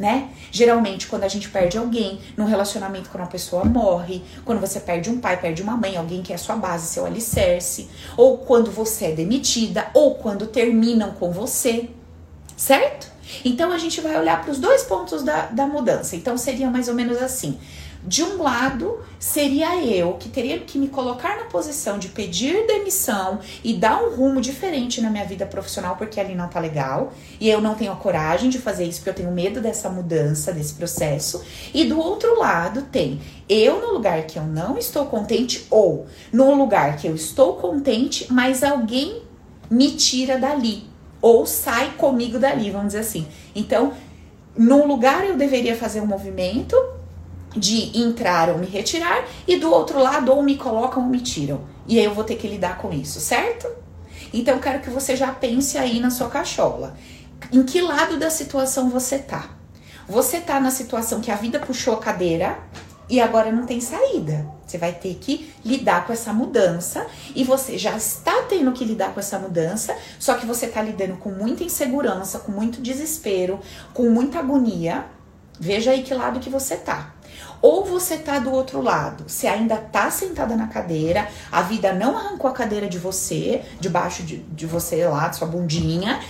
né? 0.00 0.30
Geralmente, 0.50 1.06
quando 1.06 1.24
a 1.24 1.28
gente 1.28 1.50
perde 1.50 1.76
alguém 1.76 2.18
num 2.34 2.46
relacionamento, 2.46 3.10
quando 3.10 3.22
uma 3.22 3.28
pessoa 3.28 3.66
morre, 3.66 4.22
quando 4.46 4.58
você 4.58 4.80
perde 4.80 5.10
um 5.10 5.20
pai, 5.20 5.38
perde 5.38 5.60
uma 5.60 5.76
mãe, 5.76 5.94
alguém 5.94 6.22
que 6.22 6.32
é 6.32 6.38
sua 6.38 6.56
base, 6.56 6.86
seu 6.86 7.04
alicerce, 7.04 7.90
ou 8.16 8.38
quando 8.38 8.70
você 8.70 9.06
é 9.06 9.12
demitida, 9.12 9.88
ou 9.92 10.14
quando 10.14 10.46
terminam 10.46 11.10
com 11.12 11.30
você, 11.30 11.90
certo? 12.56 13.10
Então 13.44 13.70
a 13.70 13.78
gente 13.78 14.00
vai 14.00 14.18
olhar 14.18 14.40
para 14.42 14.50
os 14.50 14.58
dois 14.58 14.82
pontos 14.84 15.22
da, 15.22 15.46
da 15.46 15.66
mudança. 15.66 16.16
Então 16.16 16.36
seria 16.38 16.70
mais 16.70 16.88
ou 16.88 16.94
menos 16.94 17.20
assim: 17.22 17.58
de 18.02 18.22
um 18.22 18.42
lado, 18.42 19.00
seria 19.18 19.84
eu 19.84 20.14
que 20.14 20.30
teria 20.30 20.58
que 20.58 20.78
me 20.78 20.88
colocar 20.88 21.36
na 21.36 21.44
posição 21.44 21.98
de 21.98 22.08
pedir 22.08 22.66
demissão 22.66 23.40
e 23.62 23.74
dar 23.74 24.02
um 24.02 24.14
rumo 24.14 24.40
diferente 24.40 25.02
na 25.02 25.10
minha 25.10 25.24
vida 25.26 25.44
profissional, 25.44 25.96
porque 25.96 26.18
ali 26.18 26.34
não 26.34 26.48
tá 26.48 26.58
legal. 26.58 27.12
E 27.38 27.48
eu 27.48 27.60
não 27.60 27.74
tenho 27.74 27.92
a 27.92 27.96
coragem 27.96 28.48
de 28.48 28.58
fazer 28.58 28.84
isso, 28.84 29.00
porque 29.00 29.10
eu 29.10 29.14
tenho 29.14 29.30
medo 29.30 29.60
dessa 29.60 29.90
mudança, 29.90 30.50
desse 30.50 30.74
processo. 30.74 31.42
E 31.74 31.84
do 31.84 31.98
outro 31.98 32.38
lado, 32.38 32.82
tem 32.82 33.20
eu 33.48 33.80
no 33.80 33.92
lugar 33.92 34.22
que 34.22 34.38
eu 34.38 34.44
não 34.44 34.78
estou 34.78 35.04
contente, 35.06 35.66
ou 35.70 36.06
no 36.32 36.54
lugar 36.54 36.96
que 36.96 37.06
eu 37.06 37.14
estou 37.14 37.56
contente, 37.56 38.32
mas 38.32 38.62
alguém 38.62 39.22
me 39.70 39.90
tira 39.90 40.38
dali. 40.38 40.84
Ou 41.20 41.44
sai 41.44 41.92
comigo 41.98 42.38
dali, 42.38 42.70
vamos 42.70 42.88
dizer 42.88 43.00
assim. 43.00 43.26
Então, 43.54 43.92
num 44.56 44.86
lugar 44.86 45.26
eu 45.26 45.36
deveria 45.36 45.76
fazer 45.76 46.00
um 46.00 46.06
movimento 46.06 46.74
de 47.56 47.98
entrar 47.98 48.48
ou 48.48 48.58
me 48.58 48.66
retirar, 48.66 49.24
e 49.46 49.56
do 49.56 49.70
outro 49.70 49.98
lado, 49.98 50.32
ou 50.32 50.42
me 50.42 50.56
colocam 50.56 51.02
ou 51.02 51.08
me 51.08 51.20
tiram. 51.20 51.62
E 51.86 51.98
aí 51.98 52.04
eu 52.04 52.14
vou 52.14 52.24
ter 52.24 52.36
que 52.36 52.46
lidar 52.46 52.78
com 52.78 52.92
isso, 52.92 53.20
certo? 53.20 53.68
Então 54.32 54.54
eu 54.54 54.60
quero 54.60 54.80
que 54.80 54.90
você 54.90 55.16
já 55.16 55.32
pense 55.32 55.76
aí 55.76 55.98
na 55.98 56.10
sua 56.10 56.28
cachola. 56.28 56.96
Em 57.52 57.62
que 57.64 57.80
lado 57.80 58.18
da 58.18 58.30
situação 58.30 58.90
você 58.90 59.18
tá? 59.18 59.50
Você 60.08 60.40
tá 60.40 60.60
na 60.60 60.70
situação 60.70 61.20
que 61.20 61.30
a 61.30 61.36
vida 61.36 61.58
puxou 61.58 61.94
a 61.94 61.98
cadeira 61.98 62.58
e 63.08 63.20
agora 63.20 63.50
não 63.50 63.66
tem 63.66 63.80
saída. 63.80 64.46
Você 64.64 64.78
vai 64.78 64.92
ter 64.92 65.16
que 65.16 65.52
lidar 65.64 66.06
com 66.06 66.12
essa 66.12 66.32
mudança 66.32 67.04
e 67.34 67.42
você 67.42 67.76
já 67.76 67.96
está 67.96 68.42
tendo 68.48 68.70
que 68.70 68.84
lidar 68.84 69.12
com 69.12 69.18
essa 69.18 69.36
mudança, 69.38 69.96
só 70.18 70.34
que 70.34 70.46
você 70.46 70.68
tá 70.68 70.80
lidando 70.80 71.16
com 71.16 71.30
muita 71.30 71.64
insegurança, 71.64 72.38
com 72.38 72.52
muito 72.52 72.80
desespero, 72.80 73.58
com 73.92 74.08
muita 74.10 74.38
agonia. 74.38 75.06
Veja 75.58 75.90
aí 75.90 76.04
que 76.04 76.14
lado 76.14 76.38
que 76.38 76.48
você 76.48 76.76
tá. 76.76 77.14
Ou 77.62 77.84
você 77.84 78.16
tá 78.16 78.38
do 78.38 78.50
outro 78.50 78.80
lado, 78.80 79.28
você 79.28 79.46
ainda 79.46 79.76
tá 79.76 80.10
sentada 80.10 80.56
na 80.56 80.66
cadeira, 80.66 81.28
a 81.52 81.60
vida 81.60 81.92
não 81.92 82.16
arrancou 82.16 82.50
a 82.50 82.54
cadeira 82.54 82.88
de 82.88 82.98
você, 82.98 83.62
debaixo 83.78 84.22
de, 84.22 84.38
de 84.38 84.66
você 84.66 85.06
lá, 85.06 85.28
de 85.28 85.36
sua 85.36 85.46
bundinha, 85.46 86.20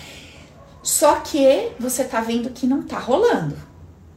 só 0.82 1.16
que 1.16 1.72
você 1.78 2.04
tá 2.04 2.20
vendo 2.20 2.50
que 2.50 2.66
não 2.66 2.82
tá 2.82 2.99
rolando. 2.99 3.56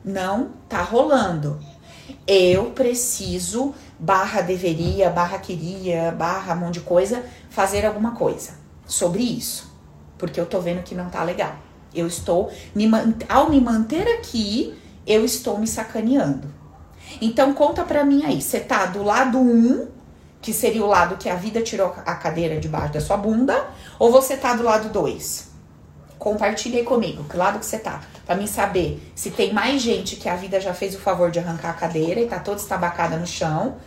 Não 0.03 0.51
tá 0.67 0.82
rolando. 0.82 1.60
Eu 2.25 2.72
preciso, 2.72 3.74
barra 4.00 4.41
deveria, 4.41 5.10
barra 5.10 5.38
queria, 5.39 6.12
barra 6.12 6.55
monte 6.55 6.75
de 6.75 6.82
coisa, 6.82 7.24
fazer 7.50 7.86
alguma 7.86 8.12
coisa 8.12 8.51
sobre 8.86 9.22
isso. 9.22 9.72
Porque 10.17 10.39
eu 10.39 10.46
tô 10.46 10.60
vendo 10.60 10.84
que 10.84 10.96
não 10.96 11.10
tá 11.10 11.24
legal. 11.24 11.55
Eu 11.93 12.08
estou, 12.08 12.51
me, 12.74 12.89
ao 13.29 13.50
me 13.50 13.62
manter 13.62 14.08
aqui, 14.08 14.74
eu 15.05 15.24
estou 15.24 15.60
me 15.60 15.67
sacaneando. 15.67 16.62
Então 17.22 17.53
conta 17.53 17.83
pra 17.83 18.03
mim 18.03 18.24
aí, 18.25 18.41
você 18.41 18.60
tá 18.60 18.86
do 18.86 19.03
lado 19.03 19.38
1, 19.38 19.41
um, 19.41 19.88
que 20.41 20.53
seria 20.53 20.83
o 20.83 20.88
lado 20.88 21.17
que 21.17 21.29
a 21.29 21.36
vida 21.36 21.62
tirou 21.62 21.93
a 22.05 22.15
cadeira 22.15 22.60
debaixo 22.60 22.93
da 22.93 23.01
sua 23.01 23.17
bunda, 23.17 23.65
ou 23.98 24.12
você 24.12 24.36
tá 24.36 24.53
do 24.53 24.63
lado 24.63 24.89
2? 24.89 25.51
Compartilha 26.19 26.79
aí 26.79 26.86
comigo, 26.86 27.24
que 27.25 27.38
lado 27.38 27.60
que 27.60 27.65
você 27.65 27.77
tá, 27.77 28.01
pra 28.25 28.36
mim 28.36 28.48
saber 28.48 29.01
se 29.15 29.31
tem 29.31 29.53
mais 29.53 29.81
gente 29.81 30.15
que 30.15 30.27
a 30.27 30.36
vida 30.36 30.60
já 30.60 30.74
fez 30.74 30.95
o 30.95 31.00
favor 31.00 31.31
de 31.31 31.39
arrancar 31.39 31.72
a 31.72 31.74
cadeira 31.74 32.19
e 32.19 32.27
tá 32.27 32.39
toda 32.39 32.57
estabacada 32.57 33.17
no 33.17 33.27
chão, 33.27 33.77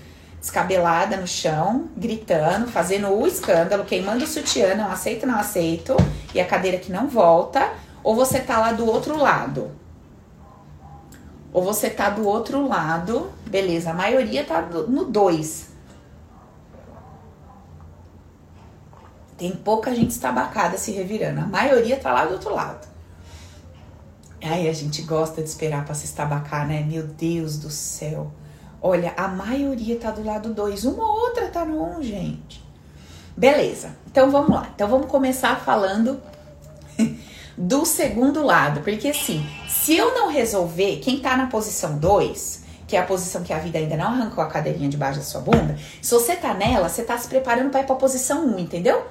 descabelada 0.40 1.16
no 1.16 1.26
chão, 1.26 1.88
gritando, 1.96 2.68
fazendo 2.68 3.08
o 3.08 3.26
escândalo, 3.26 3.84
queimando 3.84 4.24
o 4.24 4.28
sutiã, 4.28 4.74
não 4.74 4.90
aceito, 4.90 5.26
não 5.26 5.38
aceito, 5.38 5.96
e 6.34 6.40
a 6.40 6.46
cadeira 6.46 6.78
que 6.78 6.92
não 6.92 7.08
volta, 7.08 7.70
ou 8.02 8.14
você 8.14 8.38
tá 8.38 8.58
lá 8.58 8.72
do 8.72 8.86
outro 8.86 9.16
lado, 9.18 9.70
ou 11.56 11.62
você 11.62 11.88
tá 11.88 12.10
do 12.10 12.28
outro 12.28 12.68
lado, 12.68 13.32
beleza, 13.46 13.90
a 13.90 13.94
maioria 13.94 14.44
tá 14.44 14.60
no 14.60 15.06
2. 15.06 15.68
Tem 19.38 19.52
pouca 19.52 19.94
gente 19.94 20.10
estabacada 20.10 20.76
se 20.76 20.90
revirando, 20.90 21.40
a 21.40 21.46
maioria 21.46 21.96
tá 21.96 22.12
lá 22.12 22.26
do 22.26 22.34
outro 22.34 22.54
lado. 22.54 22.86
Ai, 24.44 24.68
a 24.68 24.72
gente 24.74 25.00
gosta 25.00 25.42
de 25.42 25.48
esperar 25.48 25.86
para 25.86 25.94
se 25.94 26.04
estabacar, 26.04 26.68
né? 26.68 26.82
Meu 26.82 27.06
Deus 27.06 27.56
do 27.56 27.70
céu. 27.70 28.30
Olha, 28.82 29.14
a 29.16 29.26
maioria 29.26 29.98
tá 29.98 30.10
do 30.10 30.22
lado 30.22 30.52
2, 30.52 30.84
uma 30.84 31.04
ou 31.04 31.20
outra 31.22 31.48
tá 31.48 31.64
no 31.64 31.82
1, 31.82 31.96
um, 31.96 32.02
gente. 32.02 32.62
Beleza, 33.34 33.96
então 34.06 34.30
vamos 34.30 34.50
lá. 34.50 34.68
Então 34.74 34.86
vamos 34.88 35.06
começar 35.06 35.58
falando 35.58 36.20
do 37.56 37.84
segundo 37.84 38.44
lado, 38.44 38.80
porque 38.80 39.08
assim, 39.08 39.46
se 39.68 39.96
eu 39.96 40.14
não 40.14 40.30
resolver, 40.30 40.98
quem 40.98 41.18
tá 41.18 41.36
na 41.36 41.46
posição 41.46 41.96
2, 41.98 42.64
que 42.86 42.96
é 42.96 43.00
a 43.00 43.04
posição 43.04 43.42
que 43.42 43.52
a 43.52 43.58
vida 43.58 43.78
ainda 43.78 43.96
não 43.96 44.06
arrancou 44.06 44.44
a 44.44 44.46
cadeirinha 44.46 44.88
debaixo 44.88 45.18
da 45.18 45.24
sua 45.24 45.40
bunda, 45.40 45.76
se 46.02 46.12
você 46.12 46.36
tá 46.36 46.54
nela, 46.54 46.88
você 46.88 47.02
tá 47.02 47.16
se 47.16 47.28
preparando 47.28 47.70
para 47.70 47.80
ir 47.80 47.86
pra 47.86 47.96
posição 47.96 48.46
1, 48.46 48.54
um, 48.54 48.58
entendeu? 48.58 49.06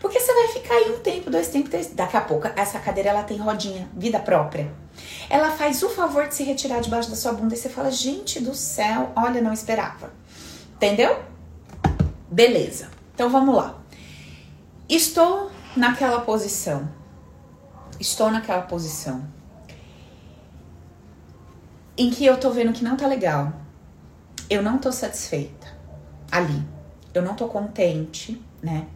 Porque 0.00 0.20
você 0.20 0.32
vai 0.32 0.48
ficar 0.48 0.74
aí 0.74 0.94
um 0.94 1.00
tempo, 1.00 1.30
dois 1.30 1.48
tempos, 1.48 1.70
três. 1.70 1.90
Daqui 1.92 2.16
a 2.16 2.20
pouco, 2.20 2.46
essa 2.54 2.78
cadeira 2.78 3.10
ela 3.10 3.22
tem 3.22 3.38
rodinha, 3.38 3.88
vida 3.96 4.18
própria. 4.18 4.70
Ela 5.28 5.50
faz 5.50 5.82
o 5.82 5.88
favor 5.88 6.28
de 6.28 6.34
se 6.34 6.44
retirar 6.44 6.80
debaixo 6.80 7.10
da 7.10 7.16
sua 7.16 7.32
bunda 7.32 7.54
e 7.54 7.56
você 7.56 7.68
fala: 7.68 7.90
gente 7.90 8.40
do 8.40 8.54
céu, 8.54 9.10
olha, 9.16 9.40
não 9.40 9.52
esperava. 9.52 10.12
Entendeu? 10.74 11.18
Beleza. 12.30 12.90
Então 13.14 13.30
vamos 13.30 13.56
lá. 13.56 13.78
Estou 14.88 15.50
naquela 15.74 16.20
posição. 16.20 16.88
Estou 17.98 18.30
naquela 18.30 18.62
posição 18.62 19.24
em 21.96 22.10
que 22.10 22.24
eu 22.24 22.36
tô 22.38 22.50
vendo 22.50 22.72
que 22.72 22.84
não 22.84 22.96
tá 22.96 23.06
legal. 23.06 23.52
Eu 24.50 24.62
não 24.62 24.78
tô 24.78 24.92
satisfeita 24.92 25.66
ali. 26.30 26.62
Eu 27.14 27.22
não 27.22 27.34
tô 27.34 27.48
contente, 27.48 28.40
né? 28.62 28.86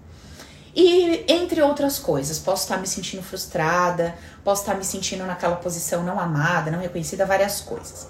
E 0.75 1.25
entre 1.27 1.63
outras 1.63 1.99
coisas, 1.99 2.39
posso 2.39 2.63
estar 2.63 2.77
me 2.77 2.87
sentindo 2.87 3.23
frustrada, 3.23 4.15
posso 4.45 4.63
estar 4.63 4.75
me 4.75 4.85
sentindo 4.85 5.25
naquela 5.25 5.57
posição 5.57 6.05
não 6.05 6.21
amada, 6.21 6.71
não 6.71 6.79
reconhecida, 6.79 7.27
várias 7.27 7.61
coisas. 7.61 8.09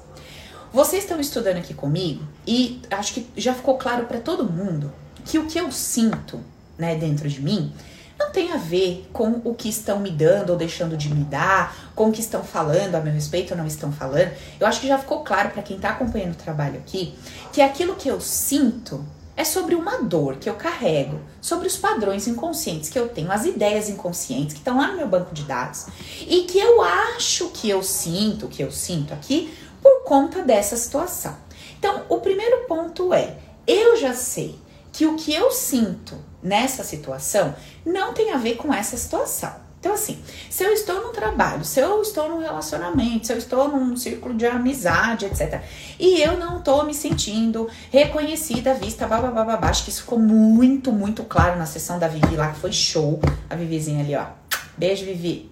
vocês 0.73 1.05
estão 1.05 1.19
estudando 1.19 1.57
aqui 1.57 1.73
comigo 1.73 2.23
e 2.47 2.83
acho 2.91 3.15
que 3.15 3.31
já 3.37 3.55
ficou 3.55 3.79
claro 3.79 4.05
para 4.07 4.21
todo 4.21 4.45
mundo 4.45 4.93
que 5.25 5.39
o 5.39 5.47
que 5.47 5.59
eu 5.59 5.73
sinto, 5.73 6.41
né, 6.77 6.97
dentro 6.97 7.29
de 7.29 7.41
mim, 7.41 7.73
não 8.21 8.31
tem 8.31 8.53
a 8.53 8.57
ver 8.57 9.09
com 9.13 9.41
o 9.43 9.55
que 9.55 9.69
estão 9.69 9.99
me 9.99 10.11
dando 10.11 10.51
ou 10.51 10.57
deixando 10.57 10.97
de 10.97 11.13
me 11.13 11.25
dar, 11.25 11.91
com 11.95 12.11
o 12.11 12.13
que 12.13 12.21
estão 12.21 12.45
falando 12.45 12.95
a 12.95 13.01
meu 13.01 13.13
respeito 13.13 13.53
ou 13.53 13.57
não 13.57 13.67
estão 13.67 13.91
falando. 13.91 14.31
Eu 14.61 14.67
acho 14.67 14.81
que 14.81 14.87
já 14.87 14.99
ficou 14.99 15.25
claro 15.25 15.51
para 15.51 15.63
quem 15.63 15.77
está 15.77 15.91
acompanhando 15.91 16.33
o 16.33 16.37
trabalho 16.37 16.79
aqui 16.79 17.15
que 17.51 17.63
aquilo 17.63 17.97
que 17.97 18.09
eu 18.09 18.21
sinto 18.21 19.05
é 19.37 19.45
sobre 19.45 19.75
uma 19.75 20.03
dor 20.03 20.37
que 20.37 20.51
eu 20.51 20.55
carrego, 20.55 21.19
sobre 21.41 21.67
os 21.67 21.77
padrões 21.77 22.29
inconscientes 22.29 22.91
que 22.91 22.99
eu 22.99 23.09
tenho, 23.09 23.33
as 23.33 23.47
ideias 23.47 23.89
inconscientes 23.89 24.53
que 24.53 24.61
estão 24.61 24.77
lá 24.77 24.89
no 24.89 24.99
meu 24.99 25.09
banco 25.09 25.35
de 25.35 25.45
dados 25.45 25.87
e 26.29 26.43
que 26.43 26.59
eu 26.59 26.83
acho 26.83 27.49
que 27.49 27.71
eu 27.71 27.83
sinto, 27.83 28.49
que 28.49 28.63
eu 28.63 28.71
sinto 28.71 29.15
aqui 29.15 29.53
por 29.83 30.05
conta 30.05 30.43
dessa 30.43 30.77
situação. 30.77 31.35
Então, 31.79 32.03
o 32.11 32.19
primeiro 32.19 32.67
ponto 32.69 33.15
é: 33.15 33.39
eu 33.67 33.97
já 33.97 34.13
sei 34.13 34.59
que 34.93 35.07
o 35.07 35.17
que 35.17 35.33
eu 35.33 35.51
sinto 35.51 36.17
nessa 36.43 36.83
situação 36.83 37.55
não 37.85 38.13
tem 38.13 38.33
a 38.33 38.37
ver 38.37 38.57
com 38.57 38.73
essa 38.73 38.97
situação. 38.97 39.71
Então, 39.81 39.95
assim, 39.95 40.19
se 40.51 40.63
eu 40.63 40.75
estou 40.75 41.07
no 41.07 41.09
trabalho, 41.09 41.65
se 41.65 41.81
eu 41.81 42.03
estou 42.03 42.29
num 42.29 42.41
relacionamento, 42.41 43.27
se 43.27 43.33
eu 43.33 43.39
estou 43.39 43.67
num 43.67 43.97
círculo 43.97 44.35
de 44.35 44.45
amizade, 44.45 45.25
etc., 45.25 45.63
e 45.99 46.21
eu 46.21 46.37
não 46.37 46.59
estou 46.59 46.85
me 46.85 46.93
sentindo 46.93 47.67
reconhecida, 47.91 48.75
vista, 48.75 49.07
babá, 49.07 49.31
babá, 49.31 49.71
acho 49.71 49.85
que 49.85 49.91
isso 49.91 50.03
ficou 50.03 50.19
muito, 50.19 50.93
muito 50.93 51.25
claro 51.25 51.59
na 51.59 51.65
sessão 51.65 51.99
da 51.99 52.09
Vivi 52.09 52.37
lá, 52.37 52.53
que 52.53 52.59
foi 52.59 52.73
show. 52.73 53.21
A 53.49 53.57
Vivizinha 53.57 54.05
ali, 54.05 54.15
ó. 54.15 54.27
Beijo, 54.77 55.07
Vivi. 55.07 55.51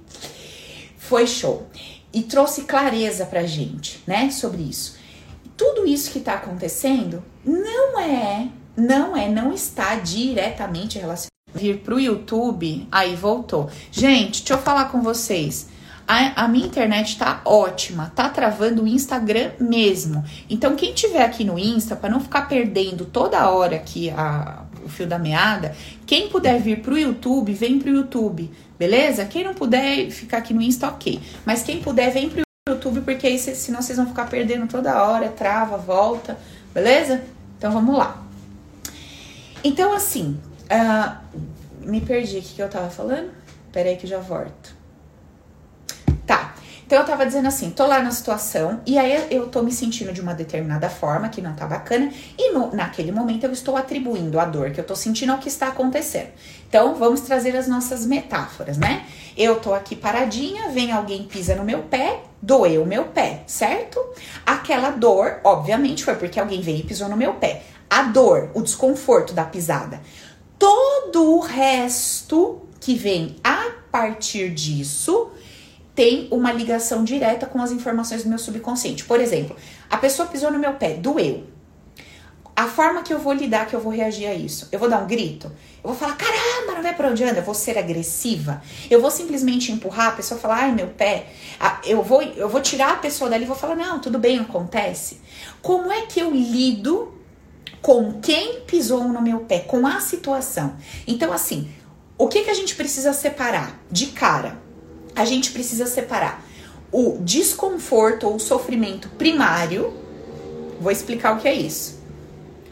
Foi 0.98 1.26
show. 1.26 1.66
E 2.12 2.22
trouxe 2.22 2.62
clareza 2.62 3.24
pra 3.24 3.44
gente, 3.44 4.02
né, 4.06 4.30
sobre 4.30 4.60
isso. 4.60 4.98
Tudo 5.56 5.86
isso 5.86 6.10
que 6.10 6.20
tá 6.20 6.34
acontecendo 6.34 7.24
não 7.42 7.98
é, 7.98 8.48
não 8.78 9.16
é, 9.16 9.28
não 9.28 9.52
está 9.52 9.96
diretamente 9.96 10.98
relacionado 10.98 11.28
vir 11.54 11.78
pro 11.78 11.98
YouTube, 11.98 12.86
aí 12.92 13.16
voltou. 13.16 13.70
Gente, 13.90 14.40
deixa 14.40 14.54
eu 14.54 14.58
falar 14.58 14.86
com 14.86 15.02
vocês. 15.02 15.68
A, 16.06 16.44
a, 16.44 16.48
minha 16.48 16.66
internet 16.66 17.18
tá 17.18 17.42
ótima, 17.44 18.10
tá 18.14 18.30
travando 18.30 18.84
o 18.84 18.86
Instagram 18.86 19.50
mesmo. 19.60 20.24
Então, 20.48 20.74
quem 20.74 20.94
tiver 20.94 21.22
aqui 21.22 21.44
no 21.44 21.58
Insta, 21.58 21.94
para 21.96 22.08
não 22.08 22.20
ficar 22.20 22.48
perdendo 22.48 23.04
toda 23.04 23.50
hora 23.50 23.76
aqui 23.76 24.08
a, 24.10 24.62
o 24.82 24.88
fio 24.88 25.06
da 25.06 25.18
meada, 25.18 25.76
quem 26.06 26.28
puder 26.28 26.60
vir 26.60 26.80
pro 26.80 26.96
YouTube, 26.96 27.52
vem 27.52 27.78
pro 27.78 27.90
YouTube, 27.90 28.50
beleza? 28.78 29.26
Quem 29.26 29.44
não 29.44 29.52
puder 29.52 30.10
ficar 30.10 30.38
aqui 30.38 30.54
no 30.54 30.62
Insta, 30.62 30.88
ok. 30.88 31.20
Mas 31.44 31.62
quem 31.62 31.80
puder, 31.80 32.10
vem 32.10 32.30
pro 32.30 32.42
YouTube, 32.66 33.02
porque 33.02 33.26
aí 33.26 33.38
senão 33.38 33.82
vocês 33.82 33.98
vão 33.98 34.06
ficar 34.06 34.30
perdendo 34.30 34.66
toda 34.66 35.02
hora, 35.02 35.28
trava, 35.28 35.76
volta, 35.76 36.38
beleza? 36.72 37.22
Então 37.58 37.70
vamos 37.70 37.98
lá. 37.98 38.27
Então, 39.64 39.92
assim, 39.92 40.38
Uh, 40.68 41.16
me 41.80 42.02
perdi, 42.02 42.38
o 42.38 42.42
que, 42.42 42.60
eu 42.60 42.68
tava 42.68 42.90
falando? 42.90 43.30
Peraí 43.72 43.96
que 43.96 44.06
já 44.06 44.18
volto. 44.18 44.76
Tá, 46.26 46.54
então 46.86 46.98
eu 46.98 47.06
tava 47.06 47.24
dizendo 47.24 47.48
assim, 47.48 47.70
tô 47.70 47.86
lá 47.86 48.00
na 48.02 48.10
situação 48.10 48.82
e 48.84 48.98
aí 48.98 49.28
eu 49.30 49.48
tô 49.48 49.62
me 49.62 49.72
sentindo 49.72 50.12
de 50.12 50.20
uma 50.20 50.34
determinada 50.34 50.90
forma 50.90 51.30
que 51.30 51.40
não 51.40 51.54
tá 51.54 51.66
bacana 51.66 52.12
e 52.36 52.52
no, 52.52 52.74
naquele 52.74 53.10
momento 53.10 53.44
eu 53.44 53.52
estou 53.52 53.76
atribuindo 53.76 54.38
a 54.38 54.44
dor 54.44 54.72
que 54.72 54.80
eu 54.80 54.84
tô 54.84 54.94
sentindo 54.94 55.32
ao 55.32 55.38
que 55.38 55.48
está 55.48 55.68
acontecendo. 55.68 56.28
Então 56.68 56.94
vamos 56.96 57.22
trazer 57.22 57.56
as 57.56 57.66
nossas 57.66 58.04
metáforas, 58.04 58.76
né? 58.76 59.06
Eu 59.34 59.58
tô 59.58 59.72
aqui 59.72 59.96
paradinha, 59.96 60.68
vem 60.68 60.92
alguém 60.92 61.22
pisa 61.22 61.54
no 61.54 61.64
meu 61.64 61.82
pé, 61.84 62.20
doeu 62.42 62.82
o 62.82 62.86
meu 62.86 63.04
pé, 63.04 63.42
certo? 63.46 64.04
Aquela 64.44 64.90
dor, 64.90 65.40
obviamente, 65.44 66.04
foi 66.04 66.16
porque 66.16 66.38
alguém 66.38 66.60
veio 66.60 66.80
e 66.80 66.82
pisou 66.82 67.08
no 67.08 67.16
meu 67.16 67.34
pé. 67.34 67.62
A 67.90 68.02
dor, 68.02 68.50
o 68.54 68.62
desconforto 68.62 69.32
da 69.32 69.44
pisada 69.44 70.00
todo 70.58 71.36
o 71.36 71.40
resto 71.40 72.60
que 72.80 72.94
vem 72.94 73.36
a 73.42 73.70
partir 73.90 74.50
disso 74.50 75.30
tem 75.94 76.28
uma 76.30 76.52
ligação 76.52 77.04
direta 77.04 77.46
com 77.46 77.60
as 77.60 77.72
informações 77.72 78.22
do 78.22 78.28
meu 78.28 78.38
subconsciente. 78.38 79.04
Por 79.04 79.20
exemplo, 79.20 79.56
a 79.88 79.96
pessoa 79.96 80.28
pisou 80.28 80.50
no 80.50 80.58
meu 80.58 80.74
pé, 80.74 80.94
doeu. 80.94 81.46
A 82.54 82.66
forma 82.66 83.02
que 83.02 83.14
eu 83.14 83.20
vou 83.20 83.32
lidar, 83.32 83.66
que 83.66 83.74
eu 83.74 83.80
vou 83.80 83.92
reagir 83.92 84.26
a 84.26 84.34
isso, 84.34 84.68
eu 84.72 84.80
vou 84.80 84.88
dar 84.88 85.00
um 85.00 85.06
grito, 85.06 85.46
eu 85.46 85.90
vou 85.90 85.94
falar, 85.94 86.16
caramba, 86.16 86.74
não 86.74 86.82
vai 86.82 86.92
pra 86.92 87.08
onde 87.08 87.22
anda, 87.22 87.38
eu 87.38 87.44
vou 87.44 87.54
ser 87.54 87.78
agressiva, 87.78 88.60
eu 88.90 89.00
vou 89.00 89.12
simplesmente 89.12 89.70
empurrar 89.70 90.08
a 90.08 90.12
pessoa 90.12 90.40
falar, 90.40 90.56
ai 90.62 90.72
meu 90.72 90.88
pé, 90.88 91.28
eu 91.84 92.02
vou, 92.02 92.20
eu 92.20 92.48
vou 92.48 92.60
tirar 92.60 92.94
a 92.94 92.96
pessoa 92.96 93.30
dali 93.30 93.44
e 93.44 93.46
vou 93.46 93.54
falar, 93.54 93.76
não, 93.76 94.00
tudo 94.00 94.18
bem, 94.18 94.40
acontece. 94.40 95.20
Como 95.62 95.92
é 95.92 96.02
que 96.06 96.18
eu 96.18 96.32
lido 96.32 97.17
com 97.80 98.20
quem 98.20 98.60
pisou 98.60 99.04
no 99.04 99.20
meu 99.20 99.40
pé, 99.40 99.60
com 99.60 99.86
a 99.86 100.00
situação. 100.00 100.74
Então, 101.06 101.32
assim, 101.32 101.68
o 102.16 102.28
que, 102.28 102.44
que 102.44 102.50
a 102.50 102.54
gente 102.54 102.74
precisa 102.74 103.12
separar 103.12 103.80
de 103.90 104.06
cara? 104.06 104.58
A 105.14 105.24
gente 105.24 105.52
precisa 105.52 105.86
separar 105.86 106.44
o 106.90 107.18
desconforto 107.20 108.26
ou 108.26 108.36
o 108.36 108.40
sofrimento 108.40 109.08
primário. 109.10 109.92
Vou 110.80 110.90
explicar 110.90 111.36
o 111.36 111.40
que 111.40 111.48
é 111.48 111.54
isso. 111.54 111.98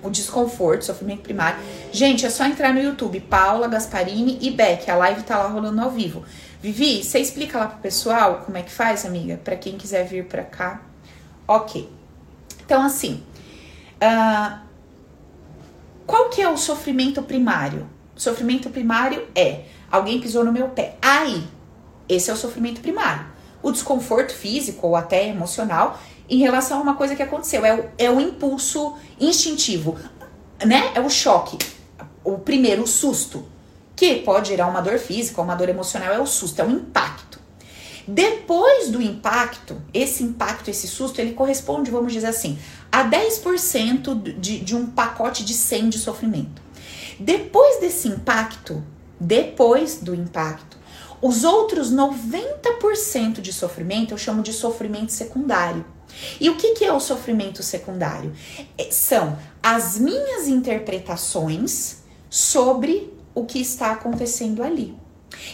O 0.02 0.10
desconforto, 0.10 0.84
sofrimento 0.84 1.22
primário. 1.22 1.58
Gente, 1.92 2.24
é 2.24 2.30
só 2.30 2.44
entrar 2.44 2.72
no 2.72 2.80
YouTube, 2.80 3.20
Paula 3.20 3.68
Gasparini 3.68 4.38
e 4.40 4.50
Beck. 4.50 4.90
A 4.90 4.96
live 4.96 5.22
tá 5.22 5.38
lá 5.38 5.48
rolando 5.48 5.80
ao 5.80 5.90
vivo. 5.90 6.24
Vivi, 6.62 7.02
você 7.02 7.18
explica 7.18 7.58
lá 7.58 7.66
pro 7.68 7.78
pessoal 7.78 8.42
como 8.44 8.56
é 8.56 8.62
que 8.62 8.70
faz, 8.70 9.04
amiga? 9.04 9.40
Para 9.42 9.56
quem 9.56 9.76
quiser 9.76 10.06
vir 10.06 10.24
pra 10.26 10.42
cá. 10.42 10.82
Ok. 11.46 11.88
Então, 12.64 12.82
assim, 12.82 13.22
uh, 14.02 14.65
qual 16.06 16.28
que 16.28 16.40
é 16.40 16.48
o 16.48 16.56
sofrimento 16.56 17.20
primário? 17.22 17.88
O 18.14 18.20
sofrimento 18.20 18.70
primário 18.70 19.26
é 19.34 19.64
alguém 19.90 20.20
pisou 20.20 20.44
no 20.44 20.52
meu 20.52 20.68
pé. 20.68 20.96
Aí, 21.02 21.44
esse 22.08 22.30
é 22.30 22.32
o 22.32 22.36
sofrimento 22.36 22.80
primário. 22.80 23.26
O 23.62 23.72
desconforto 23.72 24.32
físico 24.32 24.86
ou 24.86 24.96
até 24.96 25.28
emocional 25.28 25.98
em 26.28 26.38
relação 26.38 26.78
a 26.78 26.82
uma 26.82 26.94
coisa 26.94 27.16
que 27.16 27.22
aconteceu. 27.22 27.64
É 27.64 27.74
o, 27.74 27.84
é 27.98 28.10
o 28.10 28.20
impulso 28.20 28.94
instintivo, 29.20 29.96
né? 30.64 30.92
É 30.94 31.00
o 31.00 31.10
choque. 31.10 31.58
O 32.22 32.38
primeiro, 32.38 32.82
o 32.82 32.86
susto. 32.86 33.44
Que 33.94 34.16
pode 34.16 34.48
gerar 34.48 34.66
uma 34.66 34.80
dor 34.80 34.98
física 34.98 35.40
ou 35.40 35.44
uma 35.44 35.54
dor 35.54 35.68
emocional, 35.68 36.12
é 36.12 36.20
o 36.20 36.26
susto, 36.26 36.60
é 36.60 36.64
o 36.64 36.70
impacto. 36.70 37.40
Depois 38.06 38.90
do 38.90 39.02
impacto, 39.02 39.82
esse 39.92 40.22
impacto, 40.22 40.68
esse 40.68 40.86
susto, 40.86 41.18
ele 41.18 41.32
corresponde, 41.32 41.90
vamos 41.90 42.12
dizer 42.12 42.28
assim, 42.28 42.56
a 42.96 43.04
10% 43.04 44.38
de, 44.40 44.61
de 44.61 44.74
um 44.74 44.87
pacote 44.87 45.44
de 45.44 45.52
100 45.52 45.90
de 45.90 45.98
sofrimento. 45.98 46.62
Depois 47.20 47.78
desse 47.78 48.09
impacto, 48.09 48.82
depois 49.20 49.98
do 50.00 50.14
impacto, 50.14 50.78
os 51.20 51.44
outros 51.44 51.92
90% 51.92 53.42
de 53.42 53.52
sofrimento 53.52 54.14
eu 54.14 54.18
chamo 54.18 54.42
de 54.42 54.50
sofrimento 54.54 55.12
secundário. 55.12 55.85
E 56.40 56.48
o 56.48 56.56
que, 56.56 56.72
que 56.72 56.87
é 56.87 56.92
o 56.92 56.98
sofrimento 56.98 57.62
secundário? 57.62 58.32
É, 58.78 58.90
são 58.90 59.38
as 59.62 59.98
minhas 59.98 60.48
interpretações 60.48 61.98
sobre 62.30 63.12
o 63.35 63.44
que 63.44 63.61
está 63.61 63.92
acontecendo 63.92 64.62
ali. 64.62 64.96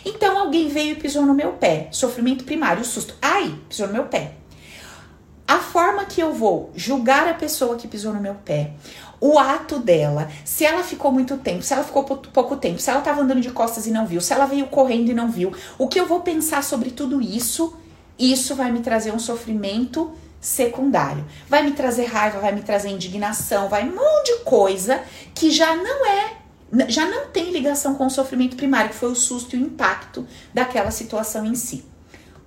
Então 0.05 0.39
alguém 0.39 0.69
veio 0.69 0.93
e 0.93 1.01
pisou 1.01 1.27
no 1.27 1.35
meu 1.35 1.55
pé. 1.55 1.89
Sofrimento 1.91 2.45
primário, 2.45 2.85
susto. 2.85 3.17
Ai, 3.21 3.59
pisou 3.69 3.89
no 3.89 3.95
meu 3.95 4.05
pé. 4.05 4.37
A 5.53 5.59
forma 5.59 6.07
que 6.07 6.19
eu 6.19 6.33
vou 6.33 6.71
julgar 6.75 7.29
a 7.29 7.35
pessoa 7.35 7.77
que 7.77 7.87
pisou 7.87 8.15
no 8.15 8.23
meu 8.23 8.37
pé, 8.37 8.73
o 9.21 9.39
ato 9.39 9.79
dela, 9.79 10.31
se 10.47 10.65
ela 10.65 10.83
ficou 10.83 11.13
muito 11.13 11.37
tempo, 11.37 11.63
se 11.63 11.75
ela 11.75 11.85
ficou 11.85 12.05
pouco 12.05 12.57
tempo, 12.57 12.79
se 12.79 12.89
ela 12.89 13.01
estava 13.01 13.21
andando 13.21 13.43
de 13.43 13.51
costas 13.51 13.87
e 13.87 13.91
não 13.91 14.07
viu, 14.07 14.19
se 14.23 14.33
ela 14.33 14.47
veio 14.47 14.67
correndo 14.69 15.11
e 15.11 15.15
não 15.15 15.31
viu, 15.31 15.53
o 15.77 15.89
que 15.89 16.01
eu 16.01 16.07
vou 16.07 16.21
pensar 16.21 16.65
sobre 16.65 16.91
tudo 16.91 17.21
isso, 17.21 17.77
isso 18.19 18.55
vai 18.55 18.73
me 18.73 18.81
trazer 18.81 19.13
um 19.13 19.19
sofrimento 19.19 20.11
secundário. 20.41 21.27
Vai 21.51 21.63
me 21.63 21.73
trazer 21.73 22.07
raiva, 22.07 22.41
vai 22.41 22.53
me 22.53 22.63
trazer 22.63 22.89
indignação, 22.89 23.69
vai 23.69 23.87
um 23.87 23.95
monte 23.95 24.39
de 24.39 24.45
coisa 24.45 25.03
que 25.35 25.51
já 25.51 25.77
não 25.77 26.07
é 26.07 26.33
já 26.89 27.05
não 27.05 27.27
tem 27.27 27.51
ligação 27.51 27.95
com 27.95 28.07
o 28.07 28.11
sofrimento 28.11 28.57
primário, 28.57 28.89
que 28.89 28.97
foi 28.97 29.13
o 29.13 29.15
susto 29.15 29.55
e 29.55 29.59
o 29.59 29.67
impacto 29.67 30.27
daquela 30.55 30.91
situação 30.91 31.45
em 31.45 31.55
si. 31.55 31.85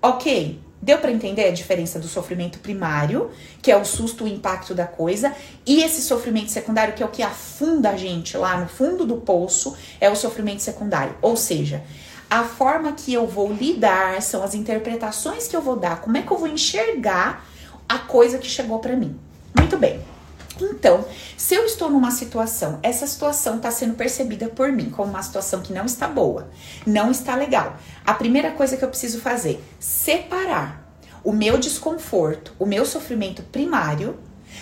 Ok? 0.02 0.65
Deu 0.86 1.00
para 1.00 1.12
entender 1.12 1.46
a 1.46 1.52
diferença 1.52 1.98
do 1.98 2.08
sofrimento 2.08 2.60
primário, 2.60 3.32
que 3.60 3.72
é 3.72 3.76
o 3.76 3.84
susto, 3.84 4.24
o 4.24 4.28
impacto 4.28 4.76
da 4.76 4.86
coisa, 4.86 5.36
e 5.66 5.82
esse 5.82 6.00
sofrimento 6.00 6.52
secundário, 6.52 6.94
que 6.94 7.02
é 7.02 7.06
o 7.08 7.10
que 7.10 7.24
afunda 7.24 7.90
a 7.90 7.98
gente 7.98 8.38
lá 8.38 8.56
no 8.56 8.68
fundo 8.68 9.04
do 9.04 9.18
poço, 9.18 9.76
é 10.00 10.08
o 10.12 10.16
sofrimento 10.16 10.62
secundário. 10.62 11.18
Ou 11.24 11.36
seja, 11.36 11.84
a 12.30 12.44
forma 12.44 12.92
que 12.92 13.12
eu 13.12 13.26
vou 13.26 13.52
lidar 13.52 14.22
são 14.22 14.44
as 14.44 14.54
interpretações 14.54 15.48
que 15.48 15.56
eu 15.56 15.62
vou 15.62 15.76
dar, 15.76 16.02
como 16.02 16.18
é 16.18 16.22
que 16.22 16.30
eu 16.30 16.38
vou 16.38 16.48
enxergar 16.48 17.44
a 17.90 17.98
coisa 17.98 18.38
que 18.38 18.48
chegou 18.48 18.78
para 18.78 18.96
mim. 18.96 19.20
Muito 19.58 19.78
bem. 19.78 20.15
Então, 20.62 21.06
se 21.38 21.54
eu 21.54 21.66
estou 21.66 21.90
numa 21.90 22.12
situação, 22.12 22.80
essa 22.82 23.06
situação 23.06 23.58
está 23.58 23.70
sendo 23.72 23.96
percebida 23.96 24.48
por 24.48 24.72
mim 24.72 24.90
como 24.90 25.10
uma 25.10 25.22
situação 25.22 25.62
que 25.62 25.74
não 25.74 25.86
está 25.86 26.08
boa, 26.08 26.50
não 26.86 27.12
está 27.12 27.36
legal. 27.36 27.78
A 28.06 28.14
primeira 28.14 28.52
coisa 28.52 28.78
que 28.78 28.84
eu 28.84 28.90
preciso 28.90 29.20
fazer, 29.20 29.62
separar 29.80 30.86
o 31.24 31.34
meu 31.34 31.58
desconforto, 31.58 32.54
o 32.58 32.66
meu 32.66 32.86
sofrimento 32.86 33.42
primário 33.44 34.18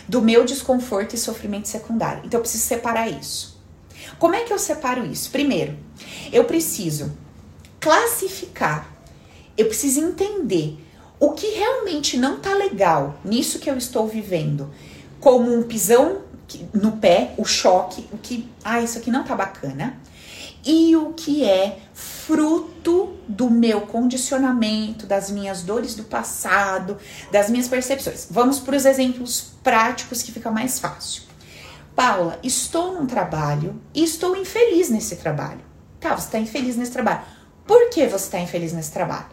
do 0.08 0.21
meu 0.21 0.43
desconforto 0.45 1.13
e 1.13 1.17
sofrimento 1.17 1.67
secundário. 1.67 2.23
Então 2.25 2.39
eu 2.39 2.41
preciso 2.41 2.63
separar 2.63 3.10
isso. 3.10 3.62
Como 4.17 4.36
é 4.36 4.43
que 4.43 4.53
eu 4.53 4.60
separo 4.60 5.06
isso? 5.06 5.29
Primeiro, 5.29 5.77
eu 6.32 6.45
preciso 6.45 7.12
classificar, 7.79 8.88
eu 9.58 9.67
preciso 9.67 9.99
entender 9.99 10.77
o 11.19 11.32
que 11.32 11.47
realmente 11.47 12.17
não 12.17 12.39
tá 12.39 12.53
legal 12.53 13.19
nisso 13.23 13.60
que 13.60 13.69
eu 13.69 13.77
estou 13.77 14.08
vivendo, 14.08 14.73
como 15.24 15.58
um 15.58 15.64
pisão 15.64 16.18
no 16.74 16.98
pé, 16.98 17.34
o 17.38 17.46
choque, 17.46 18.06
o 18.12 18.18
que, 18.18 18.52
ah, 18.62 18.82
isso 18.82 18.98
aqui 18.98 19.10
não 19.10 19.24
tá 19.24 19.34
bacana, 19.34 19.98
e 20.66 20.98
o 20.98 21.14
que 21.14 21.46
é 21.46 21.80
fruto 21.94 23.14
do 23.26 23.50
meu 23.50 23.82
condicionamento, 23.82 25.08
das 25.08 25.32
minhas 25.32 25.62
dores 25.64 25.96
do 25.96 26.04
passado, 26.04 26.98
das 27.32 27.50
minhas 27.50 27.70
percepções. 27.70 28.28
Vamos 28.30 28.60
para 28.60 28.76
os 28.76 28.84
exemplos 28.84 29.54
práticos 29.64 30.22
que 30.22 30.32
fica 30.34 30.52
mais 30.52 30.78
fácil. 30.78 31.24
Paula, 31.96 32.38
estou 32.44 32.94
num 32.94 33.08
trabalho 33.08 33.82
e 33.94 34.04
estou 34.04 34.36
infeliz 34.36 34.90
nesse 34.90 35.16
trabalho. 35.16 35.62
Tá, 36.02 36.18
você 36.18 36.26
está 36.26 36.40
infeliz 36.40 36.76
nesse 36.76 36.92
trabalho. 36.92 37.22
Por 37.66 37.90
que 37.92 38.06
você 38.08 38.26
está 38.26 38.40
infeliz 38.40 38.74
nesse 38.74 38.92
trabalho? 38.92 39.28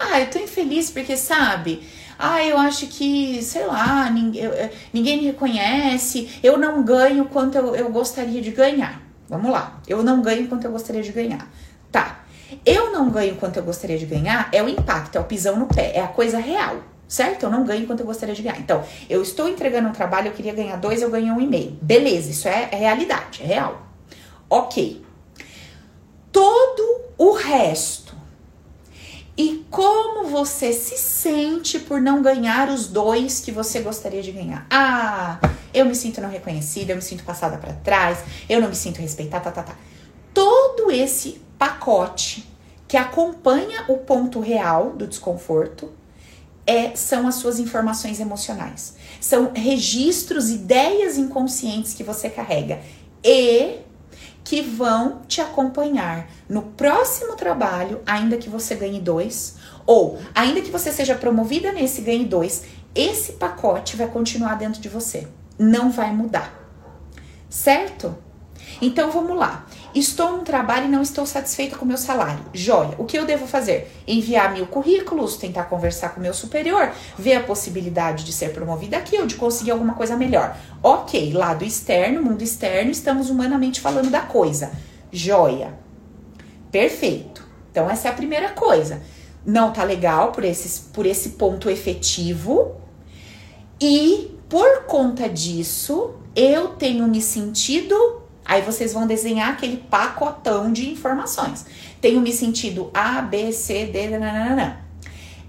Ah, 0.00 0.20
eu 0.20 0.28
tô 0.28 0.40
infeliz 0.40 0.90
porque, 0.90 1.16
sabe? 1.16 1.86
Ah, 2.24 2.40
eu 2.44 2.56
acho 2.56 2.86
que, 2.86 3.42
sei 3.42 3.66
lá, 3.66 4.08
ninguém, 4.08 4.48
ninguém 4.92 5.16
me 5.18 5.24
reconhece, 5.24 6.38
eu 6.40 6.56
não 6.56 6.84
ganho 6.84 7.24
quanto 7.24 7.58
eu, 7.58 7.74
eu 7.74 7.90
gostaria 7.90 8.40
de 8.40 8.52
ganhar. 8.52 9.02
Vamos 9.28 9.50
lá, 9.50 9.80
eu 9.88 10.04
não 10.04 10.22
ganho 10.22 10.46
quanto 10.46 10.64
eu 10.64 10.70
gostaria 10.70 11.02
de 11.02 11.10
ganhar. 11.10 11.50
Tá, 11.90 12.20
eu 12.64 12.92
não 12.92 13.10
ganho 13.10 13.34
quanto 13.34 13.56
eu 13.56 13.64
gostaria 13.64 13.98
de 13.98 14.06
ganhar 14.06 14.48
é 14.52 14.62
o 14.62 14.68
impacto, 14.68 15.16
é 15.16 15.20
o 15.20 15.24
pisão 15.24 15.56
no 15.56 15.66
pé, 15.66 15.96
é 15.96 16.00
a 16.00 16.06
coisa 16.06 16.38
real, 16.38 16.76
certo? 17.08 17.42
Eu 17.42 17.50
não 17.50 17.64
ganho 17.64 17.88
quanto 17.88 17.98
eu 17.98 18.06
gostaria 18.06 18.36
de 18.36 18.42
ganhar. 18.42 18.60
Então, 18.60 18.84
eu 19.10 19.20
estou 19.20 19.48
entregando 19.48 19.88
um 19.88 19.92
trabalho, 19.92 20.28
eu 20.28 20.32
queria 20.32 20.54
ganhar 20.54 20.76
dois, 20.76 21.02
eu 21.02 21.10
ganhei 21.10 21.32
um 21.32 21.40
e 21.40 21.46
meio. 21.48 21.76
Beleza, 21.82 22.30
isso 22.30 22.46
é, 22.46 22.68
é 22.70 22.76
realidade, 22.76 23.42
é 23.42 23.46
real. 23.46 23.82
Ok. 24.48 25.04
Todo 26.30 27.00
o 27.18 27.32
resto 27.32 28.11
e 29.36 29.64
como 29.70 30.28
você 30.28 30.72
se 30.72 30.98
sente 30.98 31.78
por 31.78 32.00
não 32.00 32.22
ganhar 32.22 32.68
os 32.68 32.86
dois 32.86 33.40
que 33.40 33.50
você 33.50 33.80
gostaria 33.80 34.22
de 34.22 34.30
ganhar. 34.30 34.66
Ah, 34.70 35.38
eu 35.72 35.86
me 35.86 35.94
sinto 35.94 36.20
não 36.20 36.28
reconhecida, 36.28 36.92
eu 36.92 36.96
me 36.96 37.02
sinto 37.02 37.24
passada 37.24 37.56
para 37.56 37.72
trás, 37.72 38.18
eu 38.48 38.60
não 38.60 38.68
me 38.68 38.76
sinto 38.76 39.00
respeitada, 39.00 39.50
tá, 39.50 39.62
tá, 39.62 39.72
tá. 39.72 39.78
Todo 40.34 40.90
esse 40.90 41.40
pacote 41.58 42.46
que 42.86 42.96
acompanha 42.96 43.84
o 43.88 43.98
ponto 43.98 44.38
real 44.40 44.90
do 44.90 45.06
desconforto 45.06 45.90
é, 46.66 46.94
são 46.94 47.26
as 47.26 47.36
suas 47.36 47.58
informações 47.58 48.20
emocionais. 48.20 48.96
São 49.20 49.52
registros, 49.54 50.50
ideias 50.50 51.16
inconscientes 51.16 51.94
que 51.94 52.04
você 52.04 52.28
carrega 52.28 52.80
e 53.24 53.78
que 54.44 54.60
vão 54.60 55.22
te 55.28 55.40
acompanhar 55.40 56.28
no 56.48 56.62
próximo 56.62 57.36
trabalho, 57.36 58.00
ainda 58.06 58.36
que 58.36 58.48
você 58.48 58.74
ganhe 58.74 59.00
dois, 59.00 59.56
ou 59.86 60.18
ainda 60.34 60.60
que 60.60 60.70
você 60.70 60.92
seja 60.92 61.14
promovida 61.14 61.72
nesse 61.72 62.00
ganhe 62.02 62.24
dois, 62.24 62.64
esse 62.94 63.32
pacote 63.32 63.96
vai 63.96 64.08
continuar 64.08 64.56
dentro 64.56 64.80
de 64.80 64.88
você, 64.88 65.26
não 65.58 65.90
vai 65.90 66.12
mudar, 66.12 66.52
certo? 67.48 68.16
Então 68.80 69.10
vamos 69.10 69.36
lá. 69.36 69.66
Estou 69.94 70.32
no 70.32 70.42
trabalho 70.42 70.86
e 70.86 70.90
não 70.90 71.02
estou 71.02 71.26
satisfeita 71.26 71.76
com 71.76 71.84
o 71.84 71.88
meu 71.88 71.98
salário. 71.98 72.42
Joia. 72.54 72.94
O 72.96 73.04
que 73.04 73.18
eu 73.18 73.26
devo 73.26 73.46
fazer? 73.46 73.92
Enviar 74.06 74.52
mil 74.54 74.66
currículos, 74.66 75.36
tentar 75.36 75.64
conversar 75.64 76.10
com 76.10 76.20
o 76.20 76.22
meu 76.22 76.32
superior, 76.32 76.90
ver 77.18 77.34
a 77.34 77.42
possibilidade 77.42 78.24
de 78.24 78.32
ser 78.32 78.52
promovida 78.54 78.96
aqui 78.96 79.18
ou 79.18 79.26
de 79.26 79.34
conseguir 79.34 79.70
alguma 79.70 79.94
coisa 79.94 80.16
melhor. 80.16 80.56
Ok, 80.82 81.32
lado 81.34 81.62
externo, 81.62 82.22
mundo 82.22 82.42
externo, 82.42 82.90
estamos 82.90 83.28
humanamente 83.28 83.80
falando 83.80 84.10
da 84.10 84.20
coisa. 84.20 84.72
Joia. 85.12 85.74
Perfeito. 86.70 87.46
Então 87.70 87.90
essa 87.90 88.08
é 88.08 88.10
a 88.10 88.14
primeira 88.14 88.48
coisa. 88.50 89.02
Não 89.44 89.72
tá 89.72 89.84
legal 89.84 90.32
por, 90.32 90.44
esses, 90.44 90.78
por 90.78 91.04
esse 91.04 91.30
ponto 91.30 91.68
efetivo. 91.68 92.76
E 93.78 94.38
por 94.48 94.84
conta 94.84 95.28
disso, 95.28 96.14
eu 96.34 96.68
tenho 96.68 97.06
me 97.06 97.20
sentido 97.20 98.21
Aí 98.44 98.62
vocês 98.62 98.92
vão 98.92 99.06
desenhar 99.06 99.50
aquele 99.50 99.76
pacotão 99.76 100.72
de 100.72 100.90
informações. 100.90 101.64
Tenho 102.00 102.20
me 102.20 102.32
sentido 102.32 102.90
A, 102.92 103.22
B, 103.22 103.52
C, 103.52 103.86
D, 103.86 104.08
nananana. 104.08 104.84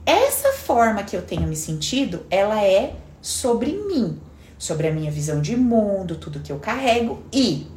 Essa 0.05 0.51
forma 0.51 1.03
que 1.03 1.15
eu 1.15 1.21
tenho 1.21 1.47
me 1.47 1.55
sentido, 1.55 2.25
ela 2.29 2.63
é 2.63 2.95
sobre 3.21 3.71
mim, 3.71 4.19
sobre 4.57 4.87
a 4.87 4.91
minha 4.91 5.09
visão 5.09 5.41
de 5.41 5.55
mundo, 5.55 6.17
tudo 6.17 6.41
que 6.41 6.51
eu 6.51 6.59
carrego 6.59 7.23
e 7.31 7.67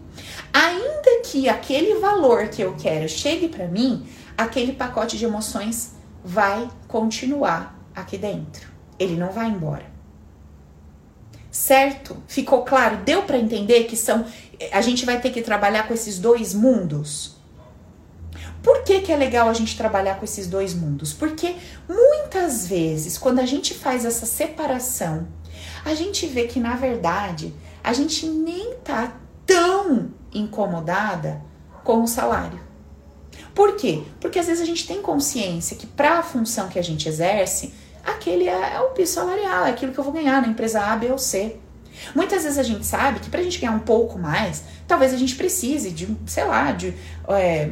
ainda 0.53 1.23
que 1.25 1.49
aquele 1.49 2.01
valor 2.01 2.49
que 2.49 2.63
eu 2.63 2.75
quero 2.77 3.09
chegue 3.09 3.49
para 3.49 3.69
mim, 3.69 4.07
aquele 4.37 4.73
pacote 4.73 5.17
de 5.17 5.25
emoções 5.25 5.95
vai 6.25 6.69
continuar 6.89 7.79
aqui 7.95 8.19
dentro. 8.19 8.69
Ele 8.99 9.17
não 9.17 9.31
vai 9.31 9.49
embora. 9.49 9.96
Certo? 11.57 12.23
Ficou 12.29 12.65
claro? 12.65 12.99
Deu 12.99 13.23
para 13.23 13.39
entender 13.39 13.85
que 13.85 13.97
são 13.97 14.27
a 14.71 14.83
gente 14.83 15.07
vai 15.07 15.19
ter 15.19 15.31
que 15.31 15.41
trabalhar 15.41 15.89
com 15.89 15.95
esses 15.95 16.19
dois 16.19 16.53
mundos. 16.53 17.37
Por 18.63 18.85
que, 18.85 19.01
que 19.01 19.11
é 19.11 19.17
legal 19.17 19.49
a 19.49 19.55
gente 19.55 19.75
trabalhar 19.75 20.17
com 20.17 20.25
esses 20.27 20.47
dois 20.47 20.75
mundos? 20.75 21.15
Porque 21.15 21.57
muitas 21.89 22.67
vezes, 22.67 23.17
quando 23.17 23.39
a 23.39 23.47
gente 23.47 23.73
faz 23.73 24.05
essa 24.05 24.27
separação, 24.27 25.27
a 25.83 25.95
gente 25.95 26.27
vê 26.27 26.47
que 26.47 26.61
na 26.61 26.77
verdade 26.77 27.55
a 27.83 27.95
gente 27.95 28.27
nem 28.27 28.75
tá 28.85 29.17
tão 29.47 30.11
incomodada 30.35 31.41
com 31.83 32.03
o 32.03 32.07
salário. 32.07 32.61
Por 33.55 33.77
quê? 33.77 34.03
Porque 34.21 34.39
às 34.39 34.47
vezes 34.47 34.63
a 34.63 34.67
gente 34.67 34.87
tem 34.87 35.01
consciência 35.01 35.75
que 35.75 35.87
para 35.87 36.19
a 36.19 36.23
função 36.23 36.69
que 36.69 36.79
a 36.79 36.85
gente 36.85 37.09
exerce, 37.09 37.73
aquele 38.07 38.49
é, 38.49 38.75
é 38.75 38.81
o 38.81 38.91
piso 38.91 39.15
salarial, 39.15 39.67
é 39.67 39.71
aquilo 39.71 39.93
que 39.93 39.99
eu 39.99 40.05
vou 40.05 40.13
ganhar 40.13 40.41
na 40.41 40.49
empresa 40.49 40.81
A, 40.81 40.97
B 40.97 41.11
ou 41.11 41.19
C. 41.19 41.57
Muitas 42.15 42.45
vezes 42.45 42.59
a 42.59 42.63
gente 42.63 42.85
sabe 42.85 43.21
que 43.21 43.31
para 43.31 43.41
a 43.41 43.43
gente 43.43 43.59
ganhar 43.59 43.73
um 43.73 43.81
pouco 43.81 44.19
mais, 44.19 44.63
talvez 44.87 45.13
a 45.13 45.17
gente 45.17 45.35
precise 45.35 45.91
de, 45.91 46.09
sei 46.27 46.45
lá, 46.45 46.73
de, 46.73 46.95
é, 47.29 47.71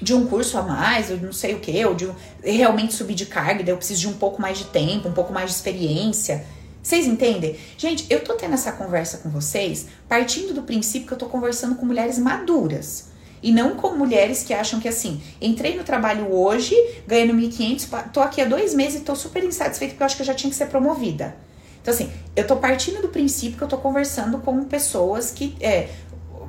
de 0.00 0.14
um 0.14 0.26
curso 0.26 0.56
a 0.56 0.62
mais, 0.62 1.10
ou 1.10 1.16
não 1.18 1.32
sei 1.32 1.54
o 1.54 1.60
que, 1.60 1.84
ou 1.84 1.94
de 1.94 2.06
um, 2.06 2.14
realmente 2.42 2.94
subir 2.94 3.14
de 3.14 3.26
carga, 3.26 3.62
daí 3.62 3.72
eu 3.72 3.76
preciso 3.76 4.00
de 4.00 4.08
um 4.08 4.14
pouco 4.14 4.40
mais 4.40 4.58
de 4.58 4.64
tempo, 4.66 5.08
um 5.08 5.12
pouco 5.12 5.32
mais 5.32 5.50
de 5.50 5.56
experiência. 5.56 6.44
Vocês 6.82 7.06
entendem? 7.06 7.56
Gente, 7.76 8.06
eu 8.08 8.24
tô 8.24 8.34
tendo 8.34 8.54
essa 8.54 8.72
conversa 8.72 9.18
com 9.18 9.28
vocês 9.28 9.88
partindo 10.08 10.54
do 10.54 10.62
princípio 10.62 11.08
que 11.08 11.12
eu 11.12 11.18
tô 11.18 11.26
conversando 11.26 11.74
com 11.74 11.84
mulheres 11.84 12.18
maduras. 12.18 13.09
E 13.42 13.52
não 13.52 13.74
com 13.74 13.96
mulheres 13.96 14.42
que 14.42 14.52
acham 14.52 14.80
que 14.80 14.88
assim, 14.88 15.20
entrei 15.40 15.76
no 15.76 15.82
trabalho 15.82 16.32
hoje, 16.32 16.74
ganhando 17.06 17.34
1.500, 17.34 18.10
tô 18.12 18.20
aqui 18.20 18.40
há 18.40 18.44
dois 18.44 18.74
meses 18.74 19.00
e 19.00 19.04
tô 19.04 19.16
super 19.16 19.42
insatisfeita 19.42 19.94
porque 19.94 20.02
eu 20.02 20.06
acho 20.06 20.16
que 20.16 20.22
eu 20.22 20.26
já 20.26 20.34
tinha 20.34 20.50
que 20.50 20.56
ser 20.56 20.66
promovida. 20.66 21.34
Então, 21.80 21.94
assim, 21.94 22.10
eu 22.36 22.46
tô 22.46 22.56
partindo 22.56 23.00
do 23.00 23.08
princípio 23.08 23.56
que 23.56 23.64
eu 23.64 23.68
tô 23.68 23.78
conversando 23.78 24.38
com 24.38 24.64
pessoas 24.64 25.30
que 25.30 25.56
é, 25.60 25.88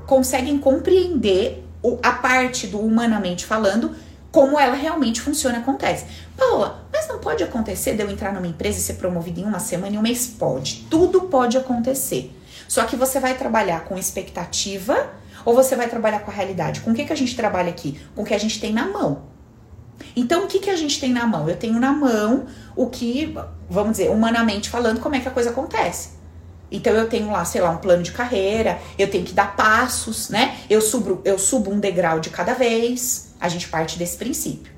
conseguem 0.06 0.58
compreender 0.58 1.64
o, 1.82 1.98
a 2.04 2.12
parte 2.12 2.68
do 2.68 2.80
humanamente 2.80 3.46
falando, 3.46 3.96
como 4.30 4.60
ela 4.60 4.76
realmente 4.76 5.22
funciona 5.22 5.60
acontece. 5.60 6.06
Paula, 6.38 6.86
mas 6.92 7.08
não 7.08 7.20
pode 7.20 7.44
acontecer 7.44 7.96
de 7.96 8.04
eu 8.04 8.10
entrar 8.10 8.34
numa 8.34 8.48
empresa 8.48 8.80
e 8.80 8.82
ser 8.82 8.94
promovida 8.96 9.40
em 9.40 9.44
uma 9.44 9.60
semana 9.60 9.96
e 9.96 9.98
um 9.98 10.02
mês? 10.02 10.28
Pode. 10.28 10.88
Tudo 10.90 11.22
pode 11.22 11.58
acontecer. 11.58 12.36
Só 12.68 12.84
que 12.86 12.96
você 12.96 13.20
vai 13.20 13.38
trabalhar 13.38 13.86
com 13.86 13.98
expectativa 13.98 15.10
ou 15.46 15.54
você 15.56 15.76
vai 15.76 15.88
trabalhar 15.90 16.20
com 16.20 16.32
a 16.32 16.34
realidade? 16.34 16.82
Com 16.82 16.92
o 16.92 16.94
que, 16.94 17.06
que 17.06 17.14
a 17.14 17.18
gente 17.18 17.36
trabalha 17.36 17.70
aqui? 17.70 18.00
Com 18.16 18.22
o 18.22 18.26
que 18.26 18.34
a 18.34 18.38
gente 18.38 18.60
tem 18.60 18.74
na 18.74 18.88
mão. 18.88 19.24
Então, 20.16 20.46
o 20.46 20.48
que, 20.48 20.60
que 20.60 20.70
a 20.70 20.76
gente 20.76 21.00
tem 21.00 21.12
na 21.12 21.26
mão? 21.26 21.48
Eu 21.48 21.56
tenho 21.56 21.80
na 21.80 21.92
mão 21.92 22.46
o 22.76 22.88
que, 22.88 23.36
vamos 23.70 23.94
dizer, 23.94 24.10
humanamente 24.10 24.70
falando, 24.70 25.00
como 25.00 25.16
é 25.16 25.20
que 25.20 25.28
a 25.28 25.32
coisa 25.32 25.52
acontece. 25.52 26.22
Então, 26.72 26.94
eu 26.94 27.08
tenho 27.08 27.30
lá, 27.30 27.44
sei 27.44 27.62
lá, 27.62 27.70
um 27.70 27.78
plano 27.78 28.02
de 28.02 28.12
carreira, 28.12 28.80
eu 28.98 29.10
tenho 29.10 29.26
que 29.26 29.34
dar 29.34 29.56
passos, 29.56 30.30
né? 30.30 30.58
Eu 30.70 30.82
subo, 30.82 31.22
eu 31.26 31.38
subo 31.38 31.72
um 31.72 31.80
degrau 31.80 32.20
de 32.20 32.30
cada 32.30 32.54
vez. 32.54 33.34
A 33.40 33.50
gente 33.50 33.68
parte 33.68 33.98
desse 33.98 34.18
princípio. 34.18 34.72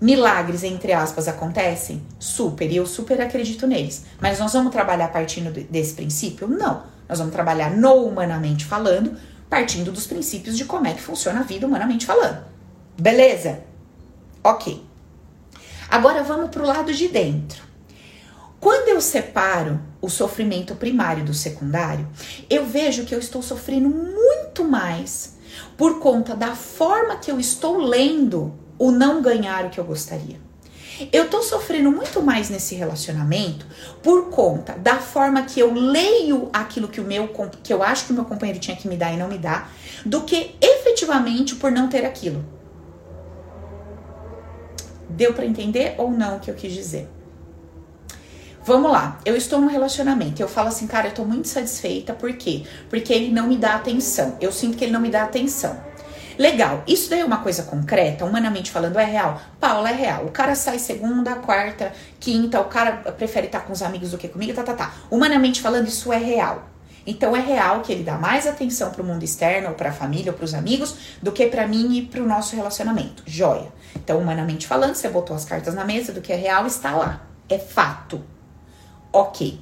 Milagres, 0.00 0.64
entre 0.64 0.92
aspas, 0.92 1.28
acontecem? 1.28 2.02
Super, 2.18 2.70
e 2.70 2.76
eu 2.76 2.86
super 2.86 3.20
acredito 3.20 3.66
neles. 3.66 4.04
Mas 4.20 4.38
nós 4.38 4.52
vamos 4.52 4.72
trabalhar 4.72 5.08
partindo 5.08 5.50
desse 5.50 5.94
princípio? 5.94 6.48
Não. 6.48 6.82
Nós 7.08 7.18
vamos 7.18 7.32
trabalhar 7.32 7.70
no 7.70 8.06
humanamente 8.06 8.64
falando, 8.64 9.16
partindo 9.52 9.92
dos 9.92 10.06
princípios 10.06 10.56
de 10.56 10.64
como 10.64 10.86
é 10.86 10.94
que 10.94 11.02
funciona 11.02 11.40
a 11.40 11.42
vida 11.42 11.66
humanamente 11.66 12.06
falando. 12.06 12.42
Beleza? 12.98 13.62
Ok. 14.42 14.82
Agora 15.90 16.22
vamos 16.22 16.48
para 16.48 16.62
o 16.62 16.66
lado 16.66 16.90
de 16.90 17.06
dentro. 17.08 17.62
Quando 18.58 18.88
eu 18.88 18.98
separo 18.98 19.78
o 20.00 20.08
sofrimento 20.08 20.74
primário 20.74 21.22
do 21.22 21.34
secundário, 21.34 22.08
eu 22.48 22.64
vejo 22.64 23.04
que 23.04 23.14
eu 23.14 23.18
estou 23.18 23.42
sofrendo 23.42 23.90
muito 23.90 24.64
mais 24.64 25.36
por 25.76 26.00
conta 26.00 26.34
da 26.34 26.56
forma 26.56 27.16
que 27.16 27.30
eu 27.30 27.38
estou 27.38 27.76
lendo 27.76 28.54
o 28.78 28.90
não 28.90 29.20
ganhar 29.20 29.66
o 29.66 29.68
que 29.68 29.78
eu 29.78 29.84
gostaria. 29.84 30.40
Eu 31.12 31.28
tô 31.28 31.42
sofrendo 31.42 31.90
muito 31.90 32.22
mais 32.22 32.50
nesse 32.50 32.74
relacionamento 32.74 33.66
por 34.02 34.30
conta 34.30 34.74
da 34.74 34.96
forma 34.96 35.42
que 35.42 35.58
eu 35.58 35.72
leio 35.72 36.50
aquilo 36.52 36.88
que 36.88 37.00
o 37.00 37.04
meu 37.04 37.28
que 37.62 37.72
eu 37.72 37.82
acho 37.82 38.06
que 38.06 38.12
o 38.12 38.14
meu 38.14 38.24
companheiro 38.24 38.60
tinha 38.60 38.76
que 38.76 38.86
me 38.86 38.96
dar 38.96 39.12
e 39.12 39.16
não 39.16 39.28
me 39.28 39.38
dá, 39.38 39.68
do 40.04 40.22
que 40.22 40.54
efetivamente 40.60 41.54
por 41.54 41.72
não 41.72 41.88
ter 41.88 42.04
aquilo. 42.04 42.44
Deu 45.08 45.32
para 45.34 45.46
entender 45.46 45.94
ou 45.98 46.10
não 46.10 46.36
o 46.36 46.40
que 46.40 46.50
eu 46.50 46.54
quis 46.54 46.72
dizer? 46.72 47.08
Vamos 48.64 48.92
lá, 48.92 49.18
eu 49.24 49.36
estou 49.36 49.60
num 49.60 49.66
relacionamento, 49.66 50.40
eu 50.40 50.46
falo 50.46 50.68
assim, 50.68 50.86
cara, 50.86 51.08
eu 51.08 51.14
tô 51.14 51.24
muito 51.24 51.48
satisfeita, 51.48 52.14
por 52.14 52.32
quê? 52.34 52.62
Porque 52.88 53.12
ele 53.12 53.28
não 53.32 53.48
me 53.48 53.56
dá 53.56 53.74
atenção. 53.74 54.36
Eu 54.40 54.52
sinto 54.52 54.76
que 54.76 54.84
ele 54.84 54.92
não 54.92 55.00
me 55.00 55.10
dá 55.10 55.24
atenção. 55.24 55.76
Legal, 56.38 56.82
isso 56.86 57.10
daí 57.10 57.20
é 57.20 57.24
uma 57.24 57.38
coisa 57.38 57.64
concreta, 57.64 58.24
humanamente 58.24 58.70
falando, 58.70 58.98
é 58.98 59.04
real? 59.04 59.40
Paula, 59.60 59.90
é 59.90 59.94
real. 59.94 60.24
O 60.24 60.30
cara 60.30 60.54
sai 60.54 60.78
segunda, 60.78 61.36
quarta, 61.36 61.92
quinta, 62.18 62.60
o 62.60 62.64
cara 62.64 62.92
prefere 63.12 63.46
estar 63.46 63.60
com 63.60 63.72
os 63.72 63.82
amigos 63.82 64.10
do 64.10 64.18
que 64.18 64.28
comigo, 64.28 64.54
tá, 64.54 64.62
tá, 64.62 64.74
tá. 64.74 64.94
Humanamente 65.10 65.60
falando, 65.60 65.88
isso 65.88 66.12
é 66.12 66.18
real. 66.18 66.68
Então 67.06 67.36
é 67.36 67.40
real 67.40 67.80
que 67.80 67.92
ele 67.92 68.04
dá 68.04 68.16
mais 68.16 68.46
atenção 68.46 68.90
para 68.90 69.02
o 69.02 69.04
mundo 69.04 69.22
externo, 69.24 69.70
ou 69.70 69.74
para 69.74 69.90
a 69.90 69.92
família, 69.92 70.30
ou 70.30 70.38
para 70.38 70.44
os 70.44 70.54
amigos, 70.54 70.94
do 71.20 71.32
que 71.32 71.46
para 71.46 71.66
mim 71.66 71.96
e 71.96 72.02
para 72.02 72.22
o 72.22 72.26
nosso 72.26 72.54
relacionamento. 72.54 73.22
Joia. 73.26 73.72
Então, 73.96 74.18
humanamente 74.18 74.66
falando, 74.66 74.94
você 74.94 75.08
botou 75.08 75.34
as 75.34 75.44
cartas 75.44 75.74
na 75.74 75.84
mesa 75.84 76.12
do 76.12 76.20
que 76.20 76.32
é 76.32 76.36
real, 76.36 76.66
está 76.66 76.92
lá. 76.92 77.22
É 77.48 77.58
fato. 77.58 78.22
Ok. 79.12 79.60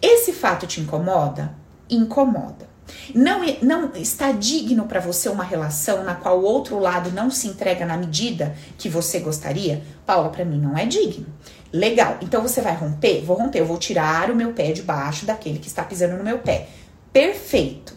Esse 0.00 0.32
fato 0.32 0.66
te 0.66 0.80
incomoda? 0.80 1.54
Incomoda. 1.88 2.73
Não, 3.14 3.40
não 3.62 3.92
está 3.94 4.32
digno 4.32 4.86
para 4.86 5.00
você 5.00 5.28
uma 5.28 5.44
relação 5.44 6.04
na 6.04 6.14
qual 6.14 6.40
o 6.40 6.44
outro 6.44 6.78
lado 6.78 7.10
não 7.10 7.30
se 7.30 7.48
entrega 7.48 7.86
na 7.86 7.96
medida 7.96 8.54
que 8.76 8.88
você 8.88 9.20
gostaria? 9.20 9.82
Paula, 10.04 10.28
para 10.28 10.44
mim 10.44 10.60
não 10.60 10.76
é 10.76 10.86
digno. 10.86 11.26
Legal. 11.72 12.18
Então 12.22 12.40
você 12.40 12.60
vai 12.60 12.74
romper? 12.74 13.22
Vou 13.24 13.36
romper. 13.36 13.60
Eu 13.60 13.66
vou 13.66 13.78
tirar 13.78 14.30
o 14.30 14.36
meu 14.36 14.52
pé 14.52 14.72
debaixo 14.72 15.26
daquele 15.26 15.58
que 15.58 15.66
está 15.66 15.82
pisando 15.82 16.16
no 16.16 16.24
meu 16.24 16.38
pé. 16.38 16.68
Perfeito. 17.12 17.96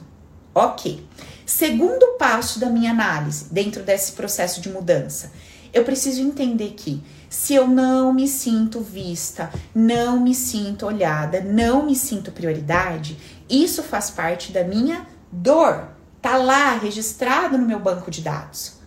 Ok. 0.54 1.06
Segundo 1.45 2.17
passo 2.17 2.60
da 2.60 2.69
minha 2.69 2.91
análise, 2.91 3.54
dentro 3.54 3.84
desse 3.84 4.13
processo 4.13 4.60
de 4.60 4.69
mudança, 4.69 5.32
eu 5.73 5.84
preciso 5.84 6.21
entender 6.21 6.73
que 6.76 7.02
se 7.30 7.54
eu 7.54 7.67
não 7.67 8.13
me 8.13 8.28
sinto 8.28 8.82
vista, 8.82 9.50
não 9.76 10.19
me 10.19 10.34
sinto 10.34 10.86
olhada, 10.86 11.41
não 11.41 11.86
me 11.86 11.95
sinto 11.95 12.32
prioridade, 12.32 13.17
isso 13.49 13.83
faz 13.83 14.10
parte 14.10 14.51
da 14.51 14.63
minha 14.63 15.05
dor. 15.31 15.89
Tá 16.21 16.38
lá 16.38 16.77
registrado 16.77 17.57
no 17.57 17.65
meu 17.65 17.79
banco 17.79 18.10
de 18.12 18.21
dados. 18.21 18.77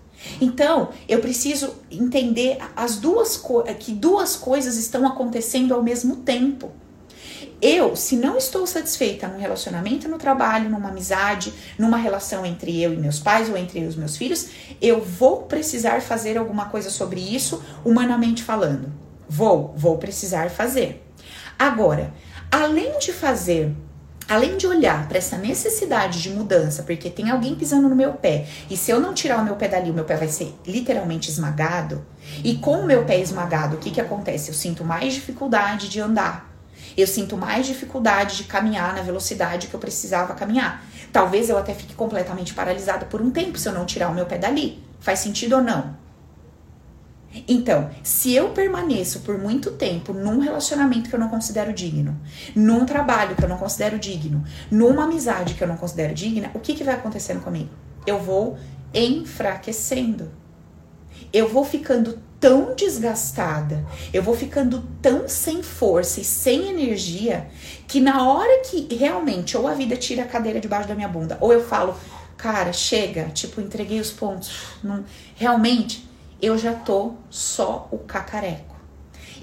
Então, 0.41 0.91
eu 1.09 1.21
preciso 1.21 1.75
entender 1.91 2.59
as 2.77 2.97
duas 2.97 3.43
que 3.79 3.93
duas 3.93 4.37
coisas 4.37 4.77
estão 4.77 5.07
acontecendo 5.07 5.73
ao 5.73 5.83
mesmo 5.83 6.17
tempo. 6.17 6.73
Eu, 7.63 7.95
se 7.95 8.17
não 8.17 8.39
estou 8.39 8.67
satisfeita 8.67 9.29
num 9.29 9.39
relacionamento 9.39 10.09
no 10.09 10.17
trabalho, 10.17 10.71
numa 10.71 10.89
amizade, 10.89 11.53
numa 11.79 11.99
relação 11.99 12.45
entre 12.45 12.83
eu 12.83 12.93
e 12.93 12.97
meus 12.97 13.19
pais 13.19 13.51
ou 13.51 13.57
entre 13.57 13.81
eu 13.81 13.85
e 13.85 13.89
os 13.89 13.97
meus 13.97 14.17
filhos, 14.17 14.49
eu 14.81 15.03
vou 15.03 15.43
precisar 15.43 16.01
fazer 16.01 16.39
alguma 16.39 16.67
coisa 16.67 16.89
sobre 16.89 17.21
isso, 17.21 17.63
humanamente 17.85 18.43
falando. 18.43 18.91
Vou, 19.29 19.75
vou 19.77 19.99
precisar 19.99 20.51
fazer. 20.51 21.07
Agora, 21.59 22.15
além 22.51 22.99
de 22.99 23.13
fazer 23.13 23.75
além 24.31 24.57
de 24.57 24.65
olhar 24.65 25.09
para 25.09 25.19
essa 25.19 25.37
necessidade 25.37 26.23
de 26.23 26.31
mudança, 26.31 26.85
porque 26.85 27.11
tem 27.11 27.31
alguém 27.31 27.57
pisando 27.57 27.89
no 27.89 27.97
meu 27.97 28.13
pé, 28.13 28.47
e 28.71 28.77
se 28.77 28.89
eu 28.89 29.01
não 29.01 29.13
tirar 29.13 29.39
o 29.39 29.45
meu 29.45 29.57
pé 29.57 29.67
dali, 29.67 29.91
o 29.91 29.93
meu 29.93 30.05
pé 30.05 30.17
vai 30.17 30.29
ser 30.29 30.55
literalmente 30.65 31.29
esmagado, 31.29 32.07
e 32.45 32.55
com 32.55 32.79
o 32.81 32.87
meu 32.87 33.05
pé 33.05 33.19
esmagado, 33.19 33.75
o 33.75 33.79
que, 33.81 33.91
que 33.91 34.01
acontece? 34.01 34.49
Eu 34.49 34.55
sinto 34.55 34.85
mais 34.85 35.15
dificuldade 35.15 35.89
de 35.89 36.01
andar. 36.01 36.49
Eu 36.97 37.09
sinto 37.09 37.37
mais 37.37 37.67
dificuldade 37.67 38.37
de 38.37 38.45
caminhar 38.45 38.95
na 38.95 39.03
velocidade 39.03 39.67
que 39.67 39.75
eu 39.75 39.81
precisava 39.81 40.33
caminhar. 40.35 40.85
Talvez 41.13 41.51
eu 41.51 41.59
até 41.59 41.75
fique 41.75 41.95
completamente 41.95 42.55
paralisada 42.55 43.07
por 43.07 43.21
um 43.21 43.33
tempo 43.33 43.59
se 43.59 43.69
eu 43.69 43.73
não 43.73 43.85
tirar 43.85 44.11
o 44.11 44.15
meu 44.15 44.27
pé 44.27 44.39
dali. 44.39 44.81
Faz 45.01 45.19
sentido 45.19 45.57
ou 45.57 45.63
não? 45.63 46.00
Então, 47.47 47.91
se 48.03 48.35
eu 48.35 48.51
permaneço 48.51 49.21
por 49.21 49.39
muito 49.39 49.71
tempo 49.73 50.13
num 50.13 50.41
relacionamento 50.41 51.09
que 51.09 51.15
eu 51.15 51.21
não 51.21 51.29
considero 51.29 51.73
digno, 51.73 52.21
num 52.57 52.85
trabalho 52.85 53.37
que 53.37 53.45
eu 53.45 53.49
não 53.49 53.57
considero 53.57 53.99
digno, 53.99 54.45
numa 54.71 55.05
amizade 55.05 55.55
que 55.55 55.63
eu 55.63 55.69
não 55.69 55.77
considero 55.77 56.13
digna, 56.13 56.51
o 56.55 56.59
que, 56.59 56.75
que 56.75 56.83
vai 56.83 56.95
acontecendo 56.95 57.41
comigo? 57.41 57.71
Eu 58.05 58.19
vou 58.19 58.59
enfraquecendo. 58.93 60.31
Eu 61.33 61.49
vou 61.49 61.65
ficando 61.65 62.19
tão 62.41 62.75
desgastada, 62.75 63.85
eu 64.13 64.23
vou 64.23 64.35
ficando 64.35 64.83
tão 65.03 65.29
sem 65.29 65.63
força 65.63 66.21
e 66.21 66.25
sem 66.25 66.71
energia, 66.71 67.49
que 67.87 68.01
na 68.01 68.27
hora 68.27 68.63
que 68.63 68.93
realmente 68.95 69.57
ou 69.57 69.69
a 69.69 69.75
vida 69.75 69.95
tira 69.95 70.23
a 70.23 70.27
cadeira 70.27 70.59
debaixo 70.59 70.89
da 70.89 70.95
minha 70.95 71.07
bunda, 71.07 71.37
ou 71.41 71.53
eu 71.53 71.63
falo, 71.63 71.95
cara, 72.37 72.73
chega, 72.73 73.27
tipo, 73.27 73.61
entreguei 73.61 74.01
os 74.01 74.11
pontos, 74.11 74.51
não, 74.83 75.05
realmente 75.37 76.10
eu 76.41 76.57
já 76.57 76.73
tô 76.73 77.15
só 77.29 77.89
o 77.91 77.99
cacareco. 77.99 78.77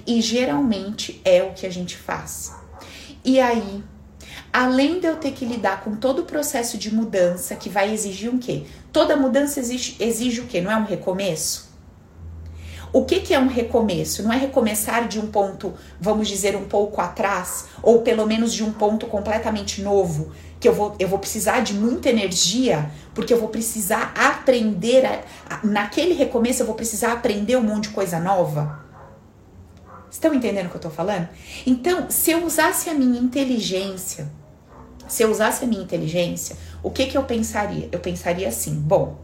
E 0.06 0.20
geralmente 0.20 1.20
é 1.24 1.42
o 1.42 1.52
que 1.52 1.66
a 1.66 1.70
gente 1.70 1.96
faz. 1.96 2.54
E 3.24 3.38
aí, 3.40 3.82
além 4.52 5.00
de 5.00 5.06
eu 5.06 5.16
ter 5.16 5.32
que 5.32 5.44
lidar 5.44 5.82
com 5.82 5.96
todo 5.96 6.20
o 6.20 6.24
processo 6.24 6.78
de 6.78 6.94
mudança 6.94 7.54
que 7.56 7.68
vai 7.68 7.92
exigir 7.92 8.32
um 8.32 8.38
quê? 8.38 8.64
Toda 8.92 9.16
mudança 9.16 9.60
exige, 9.60 9.96
exige 10.00 10.40
o 10.40 10.46
quê? 10.46 10.60
Não 10.60 10.70
é 10.70 10.76
um 10.76 10.84
recomeço? 10.84 11.68
O 12.90 13.04
que, 13.04 13.20
que 13.20 13.34
é 13.34 13.38
um 13.38 13.48
recomeço? 13.48 14.22
Não 14.22 14.32
é 14.32 14.36
recomeçar 14.38 15.06
de 15.06 15.20
um 15.20 15.26
ponto, 15.26 15.74
vamos 16.00 16.26
dizer, 16.26 16.56
um 16.56 16.64
pouco 16.64 17.02
atrás, 17.02 17.66
ou 17.82 18.00
pelo 18.00 18.26
menos 18.26 18.54
de 18.54 18.64
um 18.64 18.72
ponto 18.72 19.06
completamente 19.06 19.82
novo, 19.82 20.32
que 20.60 20.68
eu 20.68 20.74
vou, 20.74 20.94
eu 20.98 21.08
vou 21.08 21.18
precisar 21.18 21.60
de 21.60 21.74
muita 21.74 22.08
energia, 22.08 22.90
porque 23.14 23.32
eu 23.32 23.38
vou 23.38 23.48
precisar 23.48 24.12
aprender, 24.14 25.06
a, 25.06 25.20
a, 25.48 25.66
naquele 25.66 26.14
recomeço 26.14 26.62
eu 26.62 26.66
vou 26.66 26.74
precisar 26.74 27.12
aprender 27.12 27.56
um 27.56 27.62
monte 27.62 27.84
de 27.84 27.90
coisa 27.90 28.18
nova. 28.18 28.84
Estão 30.10 30.34
entendendo 30.34 30.66
o 30.66 30.70
que 30.70 30.76
eu 30.76 30.80
tô 30.80 30.90
falando? 30.90 31.28
Então, 31.66 32.10
se 32.10 32.30
eu 32.30 32.44
usasse 32.44 32.88
a 32.90 32.94
minha 32.94 33.20
inteligência, 33.20 34.30
se 35.06 35.22
eu 35.22 35.30
usasse 35.30 35.64
a 35.64 35.66
minha 35.66 35.82
inteligência, 35.82 36.56
o 36.82 36.90
que 36.90 37.06
que 37.06 37.16
eu 37.16 37.22
pensaria? 37.24 37.88
Eu 37.92 38.00
pensaria 38.00 38.48
assim: 38.48 38.74
bom, 38.74 39.18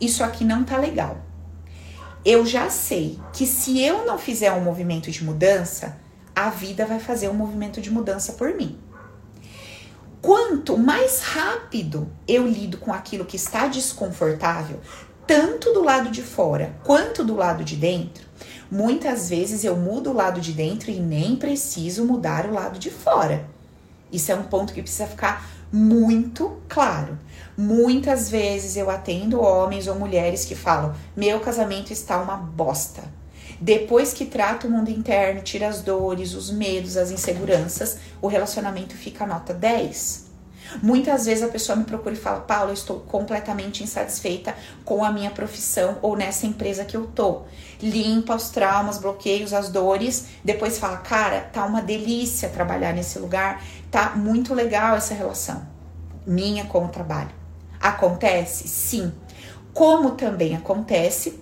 isso 0.00 0.22
aqui 0.24 0.44
não 0.44 0.64
tá 0.64 0.78
legal 0.78 1.18
eu 2.24 2.46
já 2.46 2.70
sei 2.70 3.18
que 3.32 3.46
se 3.46 3.80
eu 3.80 4.06
não 4.06 4.16
fizer 4.16 4.52
um 4.52 4.60
movimento 4.60 5.10
de 5.10 5.24
mudança, 5.24 5.98
a 6.34 6.50
vida 6.50 6.86
vai 6.86 7.00
fazer 7.00 7.28
um 7.28 7.34
movimento 7.34 7.80
de 7.80 7.90
mudança 7.90 8.34
por 8.34 8.54
mim. 8.54 8.78
Quanto 10.22 10.78
mais 10.78 11.20
rápido 11.20 12.08
eu 12.28 12.46
lido 12.46 12.78
com 12.78 12.92
aquilo 12.92 13.24
que 13.24 13.34
está 13.34 13.66
desconfortável, 13.66 14.78
tanto 15.26 15.72
do 15.72 15.82
lado 15.82 16.10
de 16.12 16.22
fora 16.22 16.76
quanto 16.84 17.24
do 17.24 17.34
lado 17.34 17.64
de 17.64 17.74
dentro, 17.74 18.24
muitas 18.70 19.28
vezes 19.28 19.64
eu 19.64 19.76
mudo 19.76 20.10
o 20.10 20.14
lado 20.14 20.40
de 20.40 20.52
dentro 20.52 20.92
e 20.92 21.00
nem 21.00 21.34
preciso 21.34 22.04
mudar 22.04 22.46
o 22.46 22.54
lado 22.54 22.78
de 22.78 22.88
fora. 22.88 23.48
Isso 24.12 24.30
é 24.30 24.36
um 24.36 24.44
ponto 24.44 24.72
que 24.72 24.80
precisa 24.80 25.08
ficar 25.08 25.44
muito 25.72 26.56
claro. 26.68 27.18
Muitas 27.56 28.30
vezes 28.30 28.76
eu 28.76 28.88
atendo 28.88 29.40
homens 29.40 29.88
ou 29.88 29.96
mulheres 29.96 30.44
que 30.44 30.54
falam: 30.54 30.94
meu 31.16 31.40
casamento 31.40 31.92
está 31.92 32.22
uma 32.22 32.36
bosta. 32.36 33.02
Depois 33.60 34.12
que 34.12 34.24
trata 34.24 34.66
o 34.66 34.70
mundo 34.70 34.90
interno, 34.90 35.42
tira 35.42 35.68
as 35.68 35.80
dores, 35.80 36.34
os 36.34 36.50
medos, 36.50 36.96
as 36.96 37.10
inseguranças, 37.10 37.98
o 38.20 38.26
relacionamento 38.26 38.96
fica 38.96 39.26
nota 39.26 39.54
10. 39.54 40.32
Muitas 40.82 41.26
vezes 41.26 41.44
a 41.44 41.48
pessoa 41.48 41.76
me 41.76 41.84
procura 41.84 42.14
e 42.14 42.18
fala: 42.18 42.40
Paulo, 42.40 42.70
eu 42.70 42.74
estou 42.74 43.00
completamente 43.00 43.82
insatisfeita 43.82 44.54
com 44.84 45.04
a 45.04 45.12
minha 45.12 45.30
profissão 45.30 45.98
ou 46.00 46.16
nessa 46.16 46.46
empresa 46.46 46.84
que 46.84 46.96
eu 46.96 47.06
tô. 47.06 47.42
Limpa 47.80 48.34
os 48.34 48.50
traumas, 48.50 48.98
bloqueios, 48.98 49.52
as 49.52 49.68
dores. 49.68 50.26
Depois 50.42 50.78
fala: 50.78 50.98
Cara, 50.98 51.40
tá 51.40 51.64
uma 51.66 51.82
delícia 51.82 52.48
trabalhar 52.48 52.94
nesse 52.94 53.18
lugar, 53.18 53.62
tá 53.90 54.14
muito 54.16 54.54
legal 54.54 54.96
essa 54.96 55.14
relação 55.14 55.72
minha 56.26 56.64
com 56.66 56.84
o 56.84 56.88
trabalho. 56.88 57.30
Acontece? 57.80 58.68
Sim. 58.68 59.12
Como 59.74 60.12
também 60.12 60.54
acontece 60.54 61.40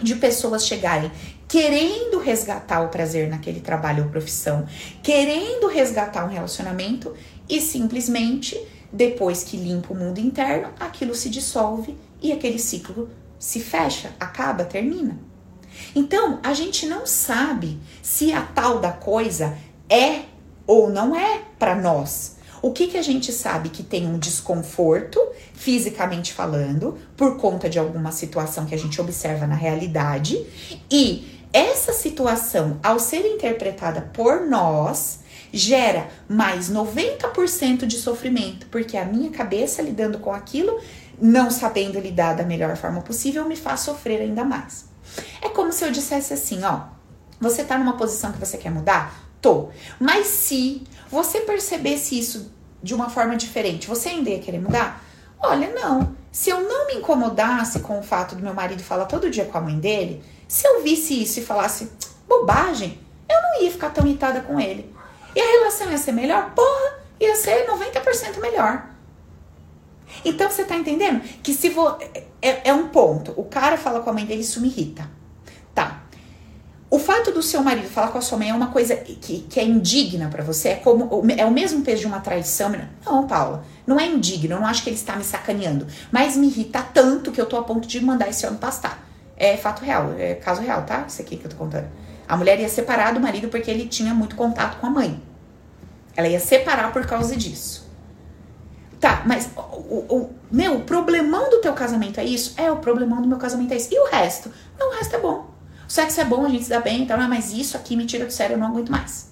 de 0.00 0.16
pessoas 0.16 0.66
chegarem 0.66 1.10
querendo 1.52 2.18
resgatar 2.18 2.80
o 2.80 2.88
prazer 2.88 3.28
naquele 3.28 3.60
trabalho 3.60 4.04
ou 4.04 4.08
profissão, 4.08 4.66
querendo 5.02 5.66
resgatar 5.66 6.24
um 6.24 6.28
relacionamento 6.28 7.12
e 7.46 7.60
simplesmente 7.60 8.58
depois 8.90 9.44
que 9.44 9.58
limpa 9.58 9.92
o 9.92 9.94
mundo 9.94 10.18
interno, 10.18 10.70
aquilo 10.80 11.14
se 11.14 11.28
dissolve 11.28 11.94
e 12.22 12.32
aquele 12.32 12.58
ciclo 12.58 13.10
se 13.38 13.60
fecha, 13.60 14.14
acaba, 14.18 14.64
termina. 14.64 15.18
Então, 15.94 16.40
a 16.42 16.54
gente 16.54 16.86
não 16.86 17.06
sabe 17.06 17.78
se 18.00 18.32
a 18.32 18.40
tal 18.40 18.78
da 18.78 18.90
coisa 18.90 19.54
é 19.90 20.22
ou 20.66 20.88
não 20.88 21.14
é 21.14 21.42
para 21.58 21.74
nós. 21.74 22.36
O 22.62 22.72
que, 22.72 22.86
que 22.86 22.96
a 22.96 23.02
gente 23.02 23.30
sabe 23.30 23.68
que 23.68 23.82
tem 23.82 24.06
um 24.06 24.18
desconforto, 24.18 25.20
fisicamente 25.52 26.32
falando, 26.32 26.96
por 27.14 27.36
conta 27.36 27.68
de 27.68 27.78
alguma 27.78 28.10
situação 28.10 28.64
que 28.64 28.74
a 28.74 28.78
gente 28.78 28.98
observa 29.02 29.46
na 29.46 29.56
realidade, 29.56 30.46
e 30.90 31.41
essa 31.52 31.92
situação, 31.92 32.78
ao 32.82 32.98
ser 32.98 33.26
interpretada 33.26 34.10
por 34.12 34.46
nós, 34.46 35.20
gera 35.52 36.08
mais 36.28 36.70
90% 36.70 37.84
de 37.84 37.98
sofrimento, 37.98 38.66
porque 38.66 38.96
a 38.96 39.04
minha 39.04 39.30
cabeça 39.30 39.82
lidando 39.82 40.18
com 40.18 40.32
aquilo, 40.32 40.80
não 41.20 41.50
sabendo 41.50 42.00
lidar 42.00 42.34
da 42.34 42.42
melhor 42.42 42.76
forma 42.76 43.02
possível, 43.02 43.46
me 43.46 43.56
faz 43.56 43.80
sofrer 43.80 44.20
ainda 44.22 44.44
mais. 44.44 44.86
É 45.42 45.48
como 45.50 45.72
se 45.72 45.84
eu 45.84 45.92
dissesse 45.92 46.32
assim, 46.32 46.64
ó, 46.64 46.84
você 47.38 47.62
tá 47.64 47.76
numa 47.76 47.96
posição 47.96 48.32
que 48.32 48.38
você 48.38 48.56
quer 48.56 48.70
mudar? 48.70 49.14
Tô. 49.40 49.68
Mas 50.00 50.28
se 50.28 50.84
você 51.10 51.40
percebesse 51.40 52.18
isso 52.18 52.50
de 52.82 52.94
uma 52.94 53.10
forma 53.10 53.36
diferente, 53.36 53.88
você 53.88 54.08
ainda 54.08 54.30
ia 54.30 54.38
querer 54.38 54.60
mudar? 54.60 55.04
Olha, 55.38 55.70
não. 55.74 56.16
Se 56.30 56.48
eu 56.48 56.62
não 56.62 56.86
me 56.86 56.94
incomodasse 56.94 57.80
com 57.80 57.98
o 57.98 58.02
fato 58.02 58.34
do 58.36 58.42
meu 58.42 58.54
marido 58.54 58.82
falar 58.82 59.04
todo 59.04 59.28
dia 59.28 59.44
com 59.44 59.58
a 59.58 59.60
mãe 59.60 59.78
dele, 59.78 60.22
se 60.52 60.68
eu 60.68 60.82
visse 60.82 61.22
isso 61.22 61.40
e 61.40 61.42
falasse 61.42 61.90
bobagem, 62.28 63.00
eu 63.26 63.40
não 63.40 63.62
ia 63.62 63.70
ficar 63.70 63.88
tão 63.88 64.06
irritada 64.06 64.42
com 64.42 64.60
ele. 64.60 64.94
E 65.34 65.40
a 65.40 65.46
relação 65.46 65.90
ia 65.90 65.96
ser 65.96 66.12
melhor? 66.12 66.52
Porra, 66.54 66.98
ia 67.18 67.34
ser 67.36 67.66
90% 67.66 68.38
melhor. 68.38 68.86
Então 70.22 70.50
você 70.50 70.62
tá 70.64 70.76
entendendo? 70.76 71.22
Que 71.42 71.54
se 71.54 71.70
vo... 71.70 71.96
é, 72.42 72.68
é 72.68 72.74
um 72.74 72.88
ponto. 72.88 73.32
O 73.34 73.44
cara 73.44 73.78
fala 73.78 74.00
com 74.00 74.10
a 74.10 74.12
mãe 74.12 74.26
dele, 74.26 74.42
isso 74.42 74.60
me 74.60 74.68
irrita. 74.68 75.08
Tá. 75.74 76.02
O 76.90 76.98
fato 76.98 77.32
do 77.32 77.42
seu 77.42 77.62
marido 77.62 77.88
falar 77.88 78.08
com 78.08 78.18
a 78.18 78.20
sua 78.20 78.36
mãe 78.36 78.50
é 78.50 78.54
uma 78.54 78.66
coisa 78.66 78.94
que, 78.94 79.46
que 79.48 79.58
é 79.58 79.64
indigna 79.64 80.28
para 80.28 80.44
você? 80.44 80.68
É, 80.68 80.74
como, 80.74 81.24
é 81.34 81.46
o 81.46 81.50
mesmo 81.50 81.80
peso 81.80 82.02
de 82.02 82.06
uma 82.06 82.20
traição? 82.20 82.70
Não, 83.06 83.26
Paula, 83.26 83.64
não 83.86 83.98
é 83.98 84.06
indigno, 84.06 84.56
eu 84.56 84.60
não 84.60 84.66
acho 84.66 84.82
que 84.82 84.90
ele 84.90 84.96
está 84.96 85.16
me 85.16 85.24
sacaneando. 85.24 85.86
Mas 86.10 86.36
me 86.36 86.48
irrita 86.48 86.82
tanto 86.82 87.32
que 87.32 87.40
eu 87.40 87.46
tô 87.46 87.56
a 87.56 87.64
ponto 87.64 87.88
de 87.88 87.98
mandar 88.04 88.28
esse 88.28 88.46
homem 88.46 88.58
pastar. 88.58 89.01
É 89.42 89.56
fato 89.56 89.84
real, 89.84 90.14
é 90.16 90.36
caso 90.36 90.62
real, 90.62 90.84
tá? 90.84 91.04
Isso 91.08 91.20
aqui 91.20 91.36
que 91.36 91.44
eu 91.44 91.50
tô 91.50 91.56
contando. 91.56 91.88
A 92.28 92.36
mulher 92.36 92.60
ia 92.60 92.68
separar 92.68 93.12
do 93.12 93.18
marido 93.18 93.48
porque 93.48 93.68
ele 93.68 93.88
tinha 93.88 94.14
muito 94.14 94.36
contato 94.36 94.78
com 94.78 94.86
a 94.86 94.90
mãe. 94.90 95.20
Ela 96.14 96.28
ia 96.28 96.38
separar 96.38 96.92
por 96.92 97.04
causa 97.04 97.34
disso. 97.34 97.90
Tá, 99.00 99.24
mas 99.26 99.50
o, 99.56 100.14
o, 100.14 100.34
meu, 100.48 100.82
problemão 100.82 101.50
do 101.50 101.60
teu 101.60 101.72
casamento 101.72 102.20
é 102.20 102.24
isso? 102.24 102.54
É, 102.56 102.70
o 102.70 102.76
problemão 102.76 103.20
do 103.20 103.26
meu 103.26 103.36
casamento 103.36 103.72
é 103.72 103.76
isso. 103.78 103.88
E 103.90 103.98
o 103.98 104.08
resto? 104.08 104.48
Não, 104.78 104.90
o 104.90 104.94
resto 104.94 105.16
é 105.16 105.18
bom. 105.18 105.50
O 105.88 105.90
sexo 105.90 106.20
é 106.20 106.24
bom, 106.24 106.46
a 106.46 106.48
gente 106.48 106.62
se 106.62 106.70
dá 106.70 106.78
bem 106.78 107.02
e 107.02 107.06
tal, 107.06 107.18
mas 107.18 107.52
isso 107.52 107.76
aqui 107.76 107.96
me 107.96 108.06
tira 108.06 108.24
do 108.24 108.32
sério, 108.32 108.54
eu 108.54 108.58
não 108.58 108.68
aguento 108.68 108.92
mais. 108.92 109.28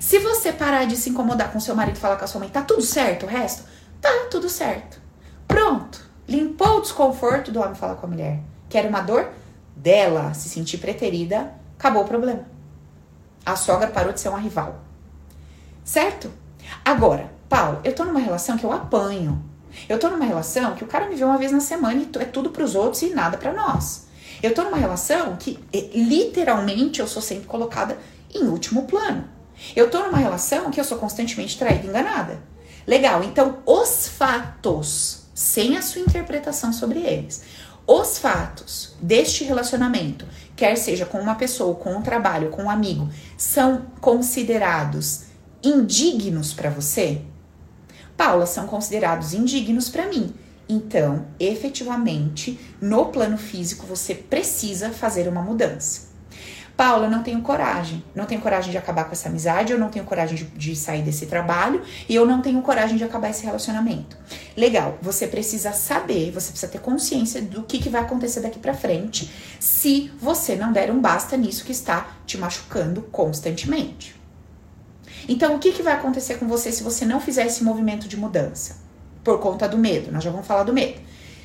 Se 0.00 0.18
você 0.20 0.54
parar 0.54 0.86
de 0.86 0.96
se 0.96 1.10
incomodar 1.10 1.52
com 1.52 1.60
seu 1.60 1.74
marido 1.74 1.96
e 1.96 2.00
falar 2.00 2.16
com 2.16 2.24
a 2.24 2.26
sua 2.26 2.40
mãe, 2.40 2.48
tá 2.48 2.62
tudo 2.62 2.80
certo 2.80 3.26
o 3.26 3.28
resto? 3.28 3.62
Tá 4.00 4.08
tudo 4.30 4.48
certo. 4.48 4.98
Pronto. 5.46 6.00
Limpou 6.26 6.78
o 6.78 6.80
desconforto 6.80 7.52
do 7.52 7.60
homem 7.60 7.74
falar 7.74 7.96
com 7.96 8.06
a 8.06 8.08
mulher. 8.08 8.40
Que 8.74 8.78
era 8.78 8.88
uma 8.88 9.02
dor 9.02 9.30
dela 9.76 10.34
se 10.34 10.48
sentir 10.48 10.78
preterida, 10.78 11.54
acabou 11.78 12.02
o 12.02 12.08
problema. 12.08 12.44
A 13.46 13.54
sogra 13.54 13.86
parou 13.86 14.12
de 14.12 14.18
ser 14.18 14.30
uma 14.30 14.40
rival. 14.40 14.80
Certo? 15.84 16.28
Agora, 16.84 17.30
Paulo, 17.48 17.80
eu 17.84 17.94
tô 17.94 18.04
numa 18.04 18.18
relação 18.18 18.58
que 18.58 18.64
eu 18.64 18.72
apanho. 18.72 19.40
Eu 19.88 19.96
tô 19.96 20.10
numa 20.10 20.24
relação 20.24 20.74
que 20.74 20.82
o 20.82 20.88
cara 20.88 21.08
me 21.08 21.14
vê 21.14 21.22
uma 21.22 21.38
vez 21.38 21.52
na 21.52 21.60
semana 21.60 22.02
e 22.02 22.18
é 22.18 22.24
tudo 22.24 22.50
pros 22.50 22.74
outros 22.74 23.00
e 23.02 23.14
nada 23.14 23.38
para 23.38 23.52
nós. 23.52 24.08
Eu 24.42 24.52
tô 24.52 24.64
numa 24.64 24.76
relação 24.76 25.36
que 25.36 25.56
é, 25.72 25.96
literalmente 25.96 26.98
eu 26.98 27.06
sou 27.06 27.22
sempre 27.22 27.46
colocada 27.46 27.96
em 28.34 28.42
último 28.48 28.88
plano. 28.88 29.28
Eu 29.76 29.88
tô 29.88 30.00
numa 30.00 30.18
relação 30.18 30.72
que 30.72 30.80
eu 30.80 30.84
sou 30.84 30.98
constantemente 30.98 31.56
traída 31.56 31.86
e 31.86 31.90
enganada. 31.90 32.42
Legal, 32.84 33.22
então 33.22 33.62
os 33.64 34.08
fatos, 34.08 35.26
sem 35.32 35.76
a 35.76 35.82
sua 35.82 36.00
interpretação 36.00 36.72
sobre 36.72 36.98
eles, 36.98 37.44
os 37.86 38.18
fatos 38.18 38.94
deste 39.00 39.44
relacionamento, 39.44 40.26
quer 40.56 40.76
seja 40.76 41.04
com 41.04 41.18
uma 41.18 41.34
pessoa, 41.34 41.74
com 41.74 41.94
um 41.94 42.02
trabalho, 42.02 42.50
com 42.50 42.64
um 42.64 42.70
amigo, 42.70 43.10
são 43.36 43.86
considerados 44.00 45.24
indignos 45.62 46.54
para 46.54 46.70
você? 46.70 47.20
Paula, 48.16 48.46
são 48.46 48.66
considerados 48.66 49.34
indignos 49.34 49.90
para 49.90 50.06
mim. 50.06 50.32
Então, 50.66 51.26
efetivamente, 51.38 52.58
no 52.80 53.06
plano 53.06 53.36
físico, 53.36 53.86
você 53.86 54.14
precisa 54.14 54.90
fazer 54.90 55.28
uma 55.28 55.42
mudança. 55.42 56.13
Paula, 56.76 57.08
não 57.08 57.22
tenho 57.22 57.40
coragem. 57.40 58.04
Não 58.14 58.24
tenho 58.26 58.40
coragem 58.40 58.70
de 58.70 58.78
acabar 58.78 59.04
com 59.04 59.12
essa 59.12 59.28
amizade, 59.28 59.72
eu 59.72 59.78
não 59.78 59.90
tenho 59.90 60.04
coragem 60.04 60.36
de, 60.36 60.44
de, 60.44 60.76
sair 60.76 61.02
desse 61.02 61.26
trabalho 61.26 61.82
e 62.08 62.14
eu 62.14 62.26
não 62.26 62.42
tenho 62.42 62.60
coragem 62.62 62.96
de 62.96 63.04
acabar 63.04 63.30
esse 63.30 63.44
relacionamento. 63.44 64.16
Legal, 64.56 64.98
você 65.00 65.26
precisa 65.26 65.72
saber, 65.72 66.30
você 66.32 66.50
precisa 66.50 66.70
ter 66.70 66.80
consciência 66.80 67.40
do 67.40 67.62
que, 67.62 67.78
que 67.78 67.88
vai 67.88 68.02
acontecer 68.02 68.40
daqui 68.40 68.58
para 68.58 68.74
frente 68.74 69.30
se 69.60 70.10
você 70.18 70.56
não 70.56 70.72
der 70.72 70.90
um 70.90 71.00
basta 71.00 71.36
nisso 71.36 71.64
que 71.64 71.72
está 71.72 72.08
te 72.26 72.36
machucando 72.36 73.02
constantemente. 73.02 74.20
Então, 75.28 75.54
o 75.54 75.58
que, 75.58 75.72
que 75.72 75.82
vai 75.82 75.94
acontecer 75.94 76.34
com 76.38 76.46
você 76.46 76.70
se 76.70 76.82
você 76.82 77.04
não 77.04 77.20
fizer 77.20 77.46
esse 77.46 77.64
movimento 77.64 78.08
de 78.08 78.16
mudança? 78.16 78.84
por 79.24 79.40
conta 79.40 79.66
do 79.66 79.78
medo. 79.78 80.12
Nós 80.12 80.22
já 80.22 80.30
vamos 80.30 80.46
falar 80.46 80.62
do 80.62 80.72
medo. 80.72 81.00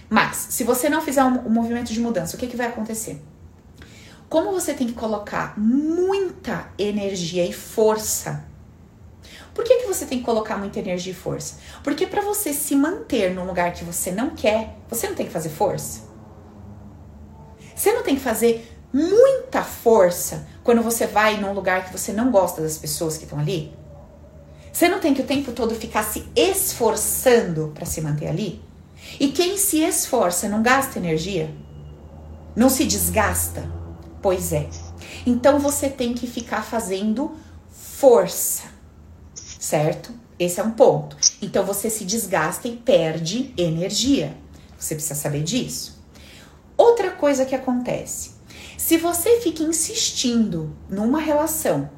Mas, 0.10 0.36
se 0.50 0.64
você 0.64 0.90
não 0.90 1.02
fizer 1.02 1.24
um, 1.24 1.48
um 1.48 1.50
movimento 1.50 1.94
de 1.94 2.00
mudança, 2.00 2.36
o 2.36 2.40
que, 2.40 2.48
que 2.48 2.58
vai 2.58 2.68
acontecer? 2.68 3.22
Como 4.30 4.52
você 4.52 4.76
tem 4.76 4.86
que 4.86 4.94
colocar 4.94 5.58
muita 5.58 6.70
energia 6.78 7.44
e 7.44 7.52
força. 7.52 8.46
Por 9.56 9.64
que, 9.64 9.78
que 9.78 9.88
você 9.88 10.06
tem 10.06 10.20
que 10.20 10.24
colocar 10.24 10.56
muita 10.56 10.80
energia 10.80 11.12
e 11.12 11.16
força? 11.16 11.56
Porque 11.84 12.06
para 12.06 12.22
você 12.22 12.54
se 12.54 12.76
manter 12.76 13.34
num 13.34 13.44
lugar 13.44 13.74
que 13.74 13.84
você 13.84 14.12
não 14.12 14.30
quer, 14.30 14.78
você 14.88 15.08
não 15.08 15.16
tem 15.16 15.26
que 15.26 15.32
fazer 15.32 15.50
força. 15.50 16.02
Você 17.76 17.92
não 17.92 18.04
tem 18.04 18.16
que 18.16 18.22
fazer 18.22 18.72
muita 18.94 19.64
força 19.64 20.48
quando 20.64 20.84
você 20.84 21.08
vai 21.08 21.38
num 21.38 21.52
lugar 21.52 21.86
que 21.86 21.92
você 21.92 22.14
não 22.14 22.30
gosta 22.30 22.62
das 22.62 22.78
pessoas 22.78 23.18
que 23.18 23.24
estão 23.24 23.40
ali. 23.40 23.76
Você 24.72 24.88
não 24.88 25.00
tem 25.00 25.16
que 25.16 25.22
o 25.22 25.26
tempo 25.26 25.54
todo 25.54 25.74
ficar 25.74 26.04
se 26.04 26.28
esforçando 26.36 27.72
para 27.74 27.86
se 27.86 28.00
manter 28.00 28.28
ali? 28.28 28.62
E 29.20 29.30
quem 29.30 29.58
se 29.58 29.82
esforça 29.82 30.48
não 30.48 30.62
gasta 30.62 31.00
energia? 31.00 31.50
Não 32.56 32.70
se 32.70 32.86
desgasta? 32.86 33.79
Pois 34.22 34.52
é. 34.52 34.70
Então 35.26 35.60
você 35.60 35.90
tem 35.90 36.14
que 36.14 36.28
ficar 36.28 36.64
fazendo 36.64 37.32
força, 37.72 38.64
certo? 39.34 40.12
Esse 40.38 40.60
é 40.60 40.64
um 40.64 40.72
ponto. 40.72 41.18
Então 41.42 41.66
você 41.66 41.90
se 41.90 42.06
desgasta 42.06 42.68
e 42.68 42.76
perde 42.76 43.54
energia. 43.58 44.36
Você 44.78 44.96
precisa 44.96 45.16
saber 45.16 45.44
disso. 45.44 46.02
Outra 46.78 47.12
coisa 47.12 47.46
que 47.46 47.56
acontece: 47.56 48.32
se 48.78 48.98
você 48.98 49.42
fica 49.42 49.64
insistindo 49.64 50.76
numa 50.90 51.20
relação 51.20 51.90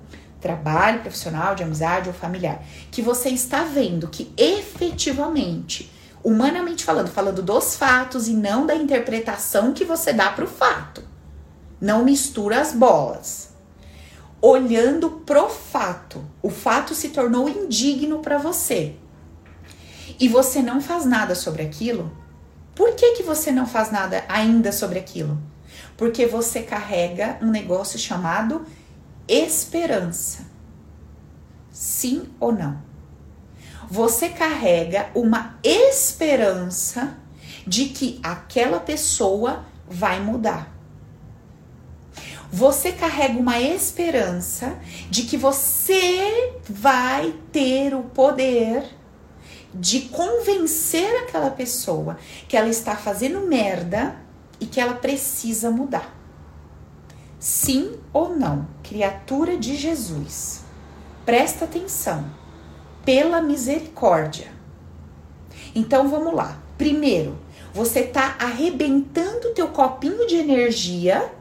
trabalho 0.42 1.02
profissional, 1.02 1.54
de 1.54 1.62
amizade 1.62 2.10
ou 2.10 2.16
familiar, 2.16 2.66
que 2.90 3.02
você 3.02 3.30
está 3.30 3.64
vendo 3.64 4.08
que 4.08 4.34
efetivamente, 4.36 5.92
humanamente 6.24 6.84
falando, 6.84 7.10
falando 7.10 7.44
dos 7.44 7.76
fatos 7.76 8.28
e 8.28 8.34
não 8.34 8.66
da 8.66 8.76
interpretação 8.76 9.72
que 9.72 9.86
você 9.86 10.12
dá 10.12 10.32
para 10.32 10.46
o 10.46 10.48
fato. 10.48 11.11
Não 11.82 12.06
mistura 12.06 12.62
as 12.62 12.74
bolas. 12.74 13.50
Olhando 14.40 15.10
pro 15.26 15.50
fato, 15.50 16.24
o 16.42 16.50
fato 16.52 16.94
se 16.94 17.10
tornou 17.10 17.50
indigno 17.50 18.20
para 18.20 18.38
você. 18.38 18.96
E 20.20 20.28
você 20.28 20.62
não 20.62 20.80
faz 20.80 21.06
nada 21.06 21.34
sobre 21.34 21.64
aquilo. 21.64 22.16
Por 22.76 22.94
que, 22.94 23.14
que 23.14 23.24
você 23.24 23.52
não 23.52 23.66
faz 23.66 23.92
nada 23.92 24.24
ainda 24.30 24.72
sobre 24.72 25.00
aquilo? 25.00 25.42
Porque 25.98 26.28
você 26.28 26.62
carrega 26.62 27.40
um 27.42 27.50
negócio 27.50 27.98
chamado 27.98 28.64
esperança. 29.28 30.46
Sim 31.72 32.30
ou 32.40 32.52
não? 32.52 32.82
Você 33.90 34.30
carrega 34.30 35.10
uma 35.16 35.58
esperança 35.64 37.18
de 37.66 37.86
que 37.86 38.20
aquela 38.24 38.80
pessoa 38.80 39.66
vai 39.88 40.20
mudar. 40.20 40.71
Você 42.52 42.92
carrega 42.92 43.40
uma 43.40 43.62
esperança 43.62 44.78
de 45.10 45.24
que 45.24 45.38
você 45.38 46.54
vai 46.68 47.34
ter 47.52 47.96
o 47.96 48.04
poder 48.04 48.84
de 49.74 50.02
convencer 50.10 51.24
aquela 51.24 51.50
pessoa 51.50 52.18
que 52.50 52.58
ela 52.58 52.68
está 52.68 52.96
fazendo 52.96 53.40
merda 53.48 54.18
e 54.60 54.66
que 54.66 54.82
ela 54.82 54.96
precisa 54.96 55.72
mudar. 55.72 56.14
Sim 57.40 57.98
ou 58.12 58.36
não, 58.36 58.68
criatura 58.84 59.58
de 59.58 59.76
Jesus, 59.76 60.62
presta 61.26 61.64
atenção, 61.64 62.30
pela 63.06 63.42
misericórdia. 63.42 64.52
Então 65.74 66.10
vamos 66.10 66.34
lá. 66.34 66.62
Primeiro, 66.78 67.40
você 67.74 68.04
tá 68.04 68.36
arrebentando 68.38 69.54
teu 69.54 69.70
copinho 69.70 70.28
de 70.28 70.36
energia 70.36 71.32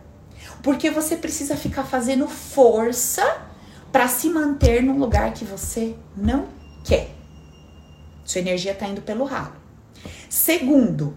porque 0.63 0.91
você 0.91 1.17
precisa 1.17 1.57
ficar 1.57 1.85
fazendo 1.85 2.27
força 2.29 3.43
para 3.91 4.07
se 4.09 4.29
manter 4.29 4.83
num 4.83 4.99
lugar 4.99 5.33
que 5.33 5.45
você 5.45 5.95
não 6.17 6.47
quer. 6.85 7.11
Sua 8.25 8.41
energia 8.41 8.75
tá 8.75 8.87
indo 8.87 9.03
pelo 9.03 9.25
ralo. 9.25 9.55
Segundo, 10.29 11.17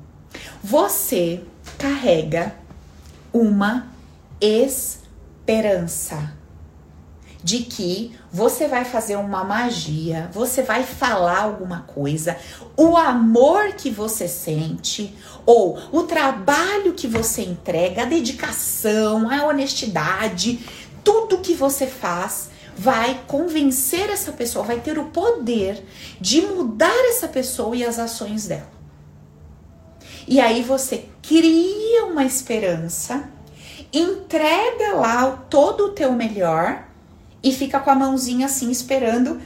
você 0.64 1.44
carrega 1.78 2.56
uma 3.32 3.88
esperança 4.41 6.34
de 7.44 7.60
que 7.60 8.16
você 8.32 8.68
vai 8.68 8.86
fazer 8.86 9.18
uma 9.18 9.44
magia, 9.44 10.30
você 10.34 10.62
vai 10.64 10.84
falar 10.84 11.41
alguma 11.41 11.82
coisa, 11.82 12.38
o 12.78 12.96
amor 12.96 13.74
que 13.74 13.89
você 13.89 14.28
sente 14.28 15.14
ou 15.46 15.78
o 15.91 16.04
trabalho 16.04 16.94
que 16.94 17.06
você 17.06 17.41
entrega, 17.41 18.04
a 18.04 18.06
dedicação, 18.06 19.30
a 19.30 19.46
honestidade, 19.46 20.60
tudo 21.04 21.39
que 21.39 21.54
você 21.54 21.86
faz 21.86 22.50
vai 22.76 23.22
convencer 23.28 24.10
essa 24.10 24.32
pessoa, 24.32 24.66
vai 24.66 24.80
ter 24.80 24.98
o 24.98 25.06
poder 25.06 25.84
de 26.20 26.41
mudar 26.41 27.10
essa 27.10 27.28
pessoa 27.28 27.76
e 27.76 27.84
as 27.84 28.00
ações 28.00 28.48
dela. 28.48 28.72
E 30.26 30.39
aí 30.39 30.64
você 30.64 31.10
cria 31.22 32.06
uma 32.06 32.24
esperança, 32.24 33.30
entrega 33.91 34.94
lá 34.96 35.30
todo 35.50 35.88
o 35.88 35.89
teu 35.89 36.14
melhor 36.14 36.93
e 37.44 37.52
fica 37.52 37.80
com 37.80 37.91
a 37.91 37.96
mãozinha 37.96 38.46
assim 38.46 38.72
esperando 38.72 39.39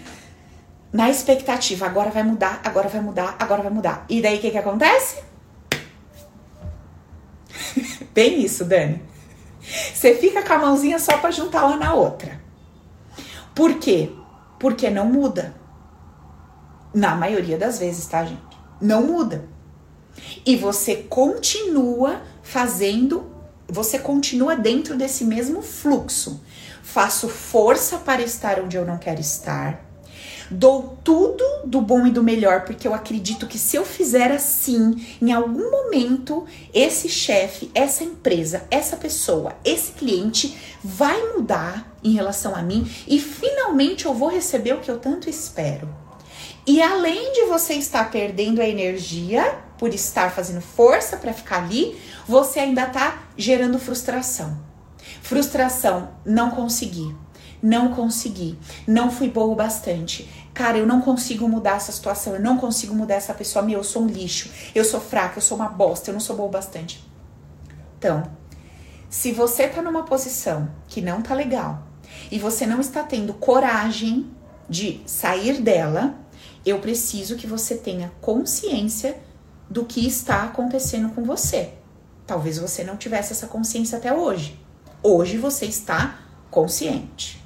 na 0.92 1.10
expectativa, 1.10 1.86
agora 1.86 2.10
vai 2.10 2.24
mudar, 2.24 2.62
agora 2.64 2.88
vai 2.88 3.02
mudar, 3.02 3.36
agora 3.40 3.62
vai 3.62 3.72
mudar. 3.72 4.06
E 4.08 4.22
daí 4.22 4.38
o 4.38 4.42
que 4.42 4.52
que 4.52 4.58
acontece? 4.58 5.22
Bem 8.14 8.44
isso, 8.44 8.64
Dani. 8.64 9.02
Você 9.94 10.16
fica 10.16 10.42
com 10.42 10.54
a 10.54 10.60
mãozinha 10.60 10.98
só 10.98 11.18
para 11.18 11.32
juntar 11.32 11.66
uma 11.66 11.76
na 11.76 11.94
outra. 11.94 12.40
Por 13.54 13.80
quê? 13.80 14.12
Porque 14.60 14.90
não 14.90 15.06
muda. 15.06 15.56
Na 16.94 17.16
maioria 17.16 17.58
das 17.58 17.80
vezes, 17.80 18.06
tá, 18.08 18.24
gente? 18.24 18.42
Não 18.80 19.06
muda. 19.06 19.46
E 20.46 20.56
você 20.56 20.96
continua 20.96 22.22
fazendo, 22.42 23.30
você 23.68 24.00
continua 24.00 24.56
dentro 24.56 24.96
desse 24.96 25.26
mesmo 25.26 25.62
fluxo 25.62 26.42
faço 26.88 27.28
força 27.28 27.98
para 27.98 28.22
estar 28.22 28.62
onde 28.62 28.78
eu 28.78 28.86
não 28.86 28.98
quero 28.98 29.20
estar, 29.20 29.86
dou 30.50 30.98
tudo 31.04 31.44
do 31.66 31.82
bom 31.82 32.08
e 32.08 32.12
do 32.12 32.24
melhor, 32.24 32.62
porque 32.64 32.88
eu 32.88 32.94
acredito 32.94 33.46
que 33.46 33.60
se 33.60 33.76
eu 33.76 33.86
fizer 33.86 34.32
assim, 34.32 35.06
em 35.22 35.34
algum 35.34 35.70
momento, 35.70 36.46
esse 36.74 37.10
chefe, 37.10 37.70
essa 37.76 38.06
empresa, 38.06 38.64
essa 38.72 38.96
pessoa, 38.96 39.54
esse 39.66 39.92
cliente 39.92 40.58
vai 40.82 41.22
mudar 41.34 41.94
em 42.02 42.14
relação 42.14 42.56
a 42.56 42.62
mim 42.62 42.90
e 43.06 43.20
finalmente 43.20 44.06
eu 44.06 44.14
vou 44.14 44.30
receber 44.30 44.74
o 44.74 44.80
que 44.80 44.90
eu 44.90 44.98
tanto 44.98 45.30
espero. 45.30 45.90
E 46.66 46.82
além 46.82 47.34
de 47.34 47.46
você 47.46 47.74
estar 47.74 48.10
perdendo 48.10 48.62
a 48.62 48.68
energia 48.68 49.60
por 49.78 49.94
estar 49.94 50.32
fazendo 50.32 50.62
força 50.62 51.18
para 51.18 51.34
ficar 51.34 51.64
ali, 51.64 52.00
você 52.26 52.62
ainda 52.62 52.84
está 52.84 53.24
gerando 53.38 53.78
frustração. 53.78 54.67
Frustração, 55.28 56.12
não 56.26 56.52
consegui. 56.52 57.14
Não 57.62 57.94
consegui. 57.94 58.58
Não 58.88 59.12
fui 59.12 59.28
boa 59.30 59.48
o 59.52 59.56
bastante. 59.56 60.26
Cara, 60.54 60.78
eu 60.78 60.88
não 60.88 61.02
consigo 61.02 61.50
mudar 61.50 61.76
essa 61.76 61.92
situação. 61.92 62.36
Eu 62.36 62.40
não 62.40 62.58
consigo 62.58 62.96
mudar 62.96 63.16
essa 63.16 63.34
pessoa. 63.34 63.66
Meu, 63.66 63.80
eu 63.80 63.84
sou 63.84 64.04
um 64.04 64.08
lixo. 64.08 64.50
Eu 64.74 64.86
sou 64.86 65.02
fraca. 65.02 65.38
Eu 65.38 65.42
sou 65.42 65.58
uma 65.58 65.68
bosta. 65.68 66.10
Eu 66.10 66.14
não 66.14 66.22
sou 66.22 66.34
boa 66.34 66.48
o 66.48 66.52
bastante. 66.52 67.06
Então, 68.00 68.24
se 69.10 69.34
você 69.34 69.68
tá 69.68 69.82
numa 69.82 70.04
posição 70.04 70.72
que 70.88 71.02
não 71.02 71.22
tá 71.22 71.34
legal 71.34 71.84
e 72.32 72.40
você 72.40 72.66
não 72.66 72.80
está 72.80 73.04
tendo 73.04 73.34
coragem 73.34 74.32
de 74.70 75.02
sair 75.06 75.62
dela, 75.62 76.16
eu 76.66 76.80
preciso 76.80 77.36
que 77.36 77.46
você 77.46 77.76
tenha 77.76 78.14
consciência 78.22 79.18
do 79.70 79.84
que 79.84 80.08
está 80.08 80.44
acontecendo 80.44 81.14
com 81.14 81.26
você. 81.26 81.74
Talvez 82.26 82.60
você 82.60 82.82
não 82.86 82.96
tivesse 82.96 83.34
essa 83.34 83.48
consciência 83.48 83.98
até 83.98 84.14
hoje. 84.14 84.66
Hoje 85.02 85.38
você 85.38 85.66
está 85.66 86.20
consciente. 86.50 87.44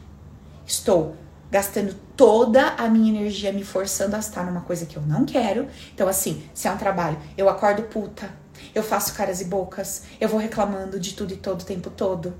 Estou 0.65 1.15
gastando 1.51 1.93
toda 2.15 2.69
a 2.75 2.87
minha 2.87 3.11
energia 3.11 3.51
me 3.51 3.63
forçando 3.63 4.15
a 4.15 4.19
estar 4.19 4.45
numa 4.45 4.61
coisa 4.61 4.85
que 4.85 4.95
eu 4.95 5.01
não 5.01 5.25
quero. 5.25 5.67
Então, 5.93 6.07
assim, 6.07 6.43
se 6.53 6.67
é 6.67 6.71
um 6.71 6.77
trabalho, 6.77 7.17
eu 7.37 7.49
acordo 7.49 7.83
puta, 7.83 8.31
eu 8.73 8.81
faço 8.81 9.13
caras 9.13 9.41
e 9.41 9.45
bocas, 9.45 10.03
eu 10.19 10.29
vou 10.29 10.39
reclamando 10.39 10.99
de 10.99 11.13
tudo 11.13 11.33
e 11.33 11.37
todo 11.37 11.61
o 11.61 11.65
tempo 11.65 11.89
todo. 11.89 12.33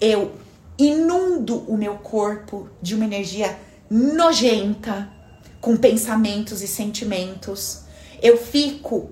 Eu 0.00 0.32
inundo 0.78 1.58
o 1.70 1.76
meu 1.76 1.96
corpo 1.96 2.70
de 2.80 2.94
uma 2.94 3.04
energia 3.04 3.58
nojenta, 3.90 5.10
com 5.60 5.76
pensamentos 5.76 6.62
e 6.62 6.68
sentimentos. 6.68 7.82
Eu 8.22 8.38
fico. 8.38 9.10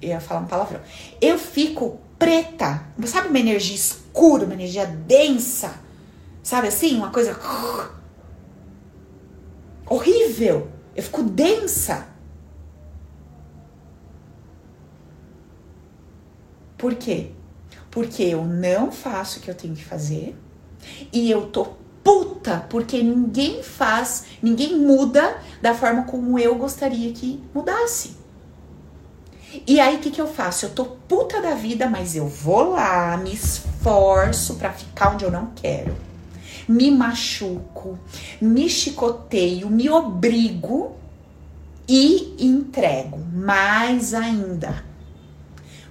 Eu 0.00 0.10
ia 0.10 0.20
falar 0.20 0.40
um 0.40 0.46
palavrão. 0.46 0.80
Eu 1.20 1.38
fico 1.38 1.98
preta. 2.18 2.84
Sabe 3.06 3.28
uma 3.28 3.38
energia 3.38 3.74
escura, 3.74 4.05
uma 4.24 4.54
energia 4.54 4.86
densa? 4.86 5.74
Sabe 6.42 6.68
assim? 6.68 6.96
Uma 6.96 7.10
coisa 7.10 7.38
horrível. 9.86 10.70
Eu 10.94 11.02
fico 11.02 11.22
densa. 11.22 12.08
Por 16.78 16.94
quê? 16.94 17.32
Porque 17.90 18.22
eu 18.22 18.44
não 18.44 18.90
faço 18.92 19.38
o 19.38 19.42
que 19.42 19.50
eu 19.50 19.54
tenho 19.54 19.74
que 19.74 19.84
fazer 19.84 20.36
e 21.12 21.30
eu 21.30 21.48
tô 21.48 21.68
puta 22.04 22.64
porque 22.70 23.02
ninguém 23.02 23.62
faz, 23.62 24.26
ninguém 24.42 24.78
muda 24.78 25.40
da 25.60 25.74
forma 25.74 26.04
como 26.04 26.38
eu 26.38 26.54
gostaria 26.54 27.12
que 27.12 27.42
mudasse. 27.52 28.15
E 29.66 29.78
aí, 29.78 29.96
o 29.96 29.98
que, 29.98 30.10
que 30.10 30.20
eu 30.20 30.26
faço? 30.26 30.66
Eu 30.66 30.70
tô 30.70 30.84
puta 30.84 31.40
da 31.40 31.54
vida, 31.54 31.88
mas 31.88 32.16
eu 32.16 32.26
vou 32.26 32.70
lá, 32.72 33.16
me 33.16 33.32
esforço 33.32 34.56
para 34.56 34.72
ficar 34.72 35.14
onde 35.14 35.24
eu 35.24 35.30
não 35.30 35.52
quero. 35.54 35.94
Me 36.68 36.90
machuco, 36.90 37.98
me 38.40 38.68
chicoteio, 38.68 39.70
me 39.70 39.88
obrigo 39.88 40.96
e 41.88 42.34
entrego 42.38 43.18
mais 43.18 44.12
ainda 44.14 44.84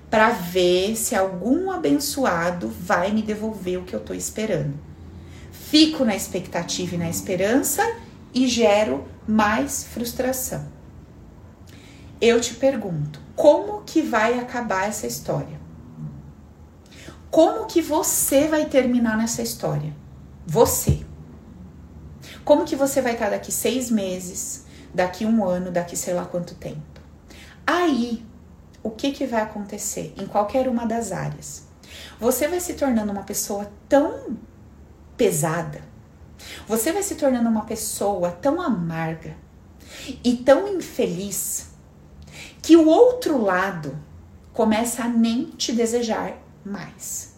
para 0.10 0.30
ver 0.30 0.96
se 0.96 1.16
algum 1.16 1.72
abençoado 1.72 2.70
vai 2.70 3.12
me 3.12 3.22
devolver 3.22 3.80
o 3.80 3.84
que 3.84 3.94
eu 3.94 4.00
tô 4.00 4.14
esperando. 4.14 4.74
Fico 5.52 6.06
na 6.06 6.16
expectativa 6.16 6.96
e 6.96 6.98
na 6.98 7.10
esperança 7.10 7.82
e 8.34 8.48
gero 8.48 9.06
mais 9.28 9.84
frustração. 9.84 10.66
Eu 12.22 12.40
te 12.40 12.54
pergunto, 12.54 13.20
como 13.36 13.82
que 13.84 14.02
vai 14.02 14.40
acabar 14.40 14.88
essa 14.88 15.06
história? 15.06 15.60
Como 17.30 17.66
que 17.66 17.82
você 17.82 18.48
vai 18.48 18.66
terminar 18.66 19.18
nessa 19.18 19.42
história? 19.42 19.94
Você. 20.48 21.06
Como 22.46 22.64
que 22.64 22.76
você 22.76 23.02
vai 23.02 23.14
estar 23.14 23.30
daqui 23.30 23.52
seis 23.52 23.92
meses, 23.92 24.66
daqui 24.94 25.26
um 25.26 25.44
ano, 25.44 25.72
daqui 25.72 25.98
sei 25.98 26.14
lá 26.14 26.26
quanto 26.26 26.56
tempo? 26.56 27.02
Aí, 27.68 28.26
o 28.82 28.90
que, 28.90 29.12
que 29.12 29.26
vai 29.26 29.42
acontecer 29.42 30.14
em 30.18 30.26
qualquer 30.28 30.68
uma 30.68 30.86
das 30.86 31.12
áreas? 31.12 31.64
Você 32.20 32.48
vai 32.48 32.60
se 32.60 32.76
tornando 32.76 33.12
uma 33.12 33.24
pessoa 33.24 33.70
tão 33.90 34.38
pesada, 35.18 35.82
você 36.68 36.92
vai 36.92 37.02
se 37.04 37.16
tornando 37.16 37.50
uma 37.50 37.66
pessoa 37.66 38.32
tão 38.32 38.62
amarga 38.62 39.36
e 40.24 40.38
tão 40.38 40.68
infeliz 40.68 41.75
que 42.66 42.76
o 42.76 42.88
outro 42.88 43.40
lado 43.40 43.96
começa 44.52 45.04
a 45.04 45.08
nem 45.08 45.46
te 45.52 45.72
desejar 45.72 46.36
mais. 46.66 47.36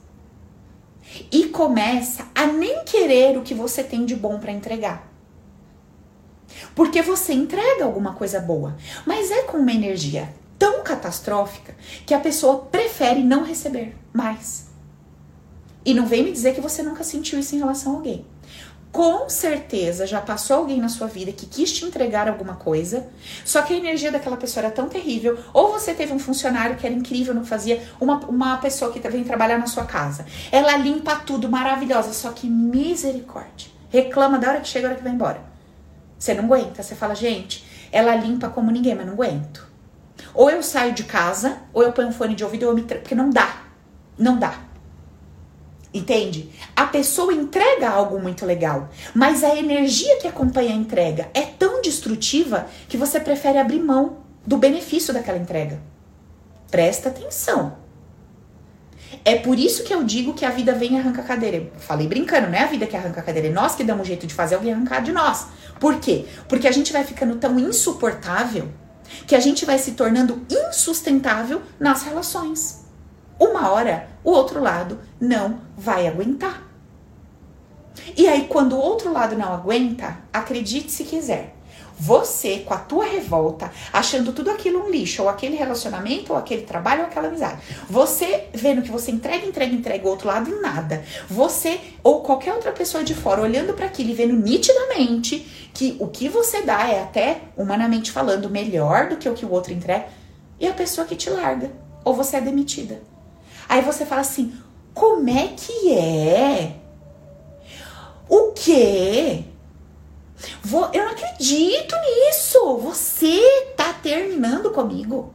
E 1.29 1.49
começa 1.49 2.25
a 2.33 2.47
nem 2.47 2.85
querer 2.85 3.37
o 3.37 3.41
que 3.41 3.53
você 3.53 3.83
tem 3.83 4.05
de 4.05 4.15
bom 4.15 4.39
para 4.39 4.53
entregar. 4.53 5.05
Porque 6.73 7.01
você 7.01 7.33
entrega 7.33 7.83
alguma 7.83 8.13
coisa 8.13 8.39
boa, 8.39 8.77
mas 9.05 9.29
é 9.29 9.43
com 9.43 9.57
uma 9.57 9.73
energia 9.73 10.33
tão 10.57 10.81
catastrófica 10.81 11.75
que 12.05 12.13
a 12.13 12.21
pessoa 12.21 12.59
prefere 12.59 13.21
não 13.21 13.43
receber 13.43 13.97
mais. 14.13 14.67
E 15.83 15.93
não 15.93 16.05
vem 16.05 16.23
me 16.23 16.31
dizer 16.31 16.55
que 16.55 16.61
você 16.61 16.81
nunca 16.81 17.03
sentiu 17.03 17.37
isso 17.37 17.53
em 17.53 17.59
relação 17.59 17.91
a 17.91 17.95
alguém 17.97 18.25
com 18.91 19.29
certeza 19.29 20.07
já 20.07 20.19
passou 20.19 20.57
alguém 20.57 20.79
na 20.79 20.89
sua 20.89 21.07
vida 21.07 21.31
que 21.31 21.45
quis 21.45 21.71
te 21.71 21.85
entregar 21.85 22.27
alguma 22.27 22.55
coisa, 22.55 23.07
só 23.45 23.61
que 23.61 23.73
a 23.73 23.77
energia 23.77 24.11
daquela 24.11 24.37
pessoa 24.37 24.65
era 24.65 24.73
tão 24.73 24.89
terrível, 24.89 25.37
ou 25.53 25.71
você 25.71 25.93
teve 25.93 26.13
um 26.13 26.19
funcionário 26.19 26.77
que 26.77 26.85
era 26.85 26.95
incrível 26.95 27.39
que 27.39 27.47
fazia, 27.47 27.81
uma, 27.99 28.19
uma 28.25 28.57
pessoa 28.57 28.91
que 28.91 28.99
vem 29.07 29.23
trabalhar 29.23 29.57
na 29.57 29.67
sua 29.67 29.85
casa. 29.85 30.25
Ela 30.51 30.75
limpa 30.77 31.15
tudo, 31.15 31.49
maravilhosa, 31.49 32.13
só 32.13 32.31
que 32.31 32.47
misericórdia. 32.49 33.69
Reclama 33.89 34.37
da 34.37 34.49
hora 34.49 34.61
que 34.61 34.67
chega, 34.67 34.87
da 34.87 34.89
hora 34.89 34.97
que 34.97 35.03
vai 35.03 35.13
embora. 35.13 35.41
Você 36.17 36.33
não 36.33 36.45
aguenta, 36.45 36.81
você 36.81 36.95
fala, 36.95 37.13
gente, 37.13 37.65
ela 37.91 38.15
limpa 38.15 38.49
como 38.49 38.71
ninguém, 38.71 38.95
mas 38.95 39.05
não 39.05 39.13
aguento. 39.13 39.67
Ou 40.33 40.49
eu 40.49 40.63
saio 40.63 40.93
de 40.93 41.03
casa, 41.03 41.57
ou 41.73 41.83
eu 41.83 41.91
ponho 41.91 42.09
um 42.09 42.11
fone 42.11 42.35
de 42.35 42.43
ouvido, 42.43 42.63
ou 42.63 42.71
eu 42.71 42.75
me... 42.75 42.81
porque 42.81 43.15
não 43.15 43.29
dá. 43.29 43.63
Não 44.17 44.37
dá. 44.37 44.66
Entende? 45.93 46.49
A 46.75 46.85
pessoa 46.85 47.33
entrega 47.33 47.89
algo 47.89 48.19
muito 48.19 48.45
legal, 48.45 48.89
mas 49.15 49.43
a 49.43 49.55
energia 49.55 50.17
que 50.17 50.27
acompanha 50.27 50.73
a 50.73 50.77
entrega 50.77 51.29
é 51.33 51.41
tão 51.41 51.81
destrutiva 51.81 52.67
que 52.89 52.97
você 52.97 53.19
prefere 53.19 53.57
abrir 53.57 53.79
mão 53.79 54.17
do 54.45 54.57
benefício 54.57 55.13
daquela 55.13 55.37
entrega. 55.37 55.81
Presta 56.69 57.09
atenção. 57.09 57.77
É 59.23 59.35
por 59.35 59.57
isso 59.57 59.83
que 59.83 59.93
eu 59.93 60.03
digo 60.03 60.33
que 60.33 60.45
a 60.45 60.49
vida 60.49 60.73
vem 60.73 60.95
e 60.95 60.99
arranca 60.99 61.21
a 61.21 61.23
cadeira. 61.23 61.57
Eu 61.57 61.71
falei 61.77 62.07
brincando, 62.07 62.47
não 62.47 62.57
é 62.57 62.63
a 62.63 62.67
vida 62.67 62.85
que 62.85 62.95
arranca 62.95 63.21
a 63.21 63.23
cadeira, 63.23 63.47
é 63.47 63.51
nós 63.51 63.75
que 63.75 63.83
damos 63.83 64.07
jeito 64.07 64.27
de 64.27 64.33
fazer 64.33 64.55
alguém 64.55 64.73
arrancar 64.73 65.01
de 65.01 65.11
nós. 65.11 65.47
Por 65.79 65.99
quê? 65.99 66.25
Porque 66.47 66.67
a 66.67 66.71
gente 66.71 66.91
vai 66.91 67.03
ficando 67.03 67.35
tão 67.35 67.57
insuportável 67.59 68.69
que 69.25 69.35
a 69.35 69.39
gente 69.39 69.65
vai 69.65 69.77
se 69.77 69.91
tornando 69.91 70.45
insustentável 70.49 71.61
nas 71.79 72.03
relações. 72.03 72.85
Uma 73.39 73.69
hora, 73.69 74.09
o 74.27 74.31
outro 74.31 74.61
lado 74.61 74.99
não 75.21 75.61
vai 75.77 76.05
aguentar. 76.05 76.61
E 78.17 78.27
aí, 78.27 78.45
quando 78.45 78.73
o 78.73 78.79
outro 78.79 79.13
lado 79.13 79.37
não 79.37 79.53
aguenta, 79.53 80.17
acredite 80.33 80.91
se 80.91 81.05
quiser, 81.05 81.55
você, 81.97 82.59
com 82.59 82.73
a 82.73 82.77
tua 82.77 83.05
revolta, 83.05 83.71
achando 83.93 84.33
tudo 84.33 84.51
aquilo 84.51 84.83
um 84.83 84.89
lixo, 84.89 85.23
ou 85.23 85.29
aquele 85.29 85.55
relacionamento, 85.55 86.33
ou 86.33 86.37
aquele 86.37 86.63
trabalho, 86.63 87.03
ou 87.03 87.07
aquela 87.07 87.29
amizade. 87.29 87.61
Você 87.89 88.49
vendo 88.53 88.81
que 88.81 88.91
você 88.91 89.11
entrega, 89.11 89.47
entrega, 89.47 89.73
entrega 89.73 90.05
o 90.05 90.09
outro 90.09 90.27
lado 90.27 90.49
em 90.49 90.59
nada. 90.59 91.05
Você, 91.29 91.79
ou 92.03 92.19
qualquer 92.19 92.53
outra 92.53 92.73
pessoa 92.73 93.05
de 93.05 93.15
fora, 93.15 93.41
olhando 93.41 93.73
para 93.73 93.85
aquilo 93.85 94.09
e 94.09 94.13
vendo 94.13 94.33
nitidamente 94.33 95.69
que 95.73 95.95
o 96.01 96.07
que 96.07 96.27
você 96.27 96.63
dá 96.63 96.85
é 96.85 97.01
até, 97.01 97.43
humanamente 97.55 98.11
falando, 98.11 98.49
melhor 98.49 99.07
do 99.07 99.15
que 99.15 99.29
o 99.29 99.33
que 99.33 99.45
o 99.45 99.51
outro 99.53 99.71
entrega. 99.71 100.07
E 100.59 100.67
a 100.67 100.73
pessoa 100.73 101.07
que 101.07 101.15
te 101.15 101.29
larga. 101.29 101.71
Ou 102.03 102.13
você 102.13 102.35
é 102.35 102.41
demitida. 102.41 103.01
Aí 103.67 103.81
você 103.81 104.05
fala 104.05 104.21
assim: 104.21 104.53
como 104.93 105.29
é 105.29 105.49
que 105.49 105.93
é? 105.93 106.75
O 108.29 108.51
quê? 108.53 109.43
Vou, 110.63 110.89
eu 110.93 111.05
não 111.05 111.11
acredito 111.11 111.95
nisso. 111.95 112.77
Você 112.77 113.39
tá 113.75 113.93
terminando 113.93 114.71
comigo. 114.71 115.33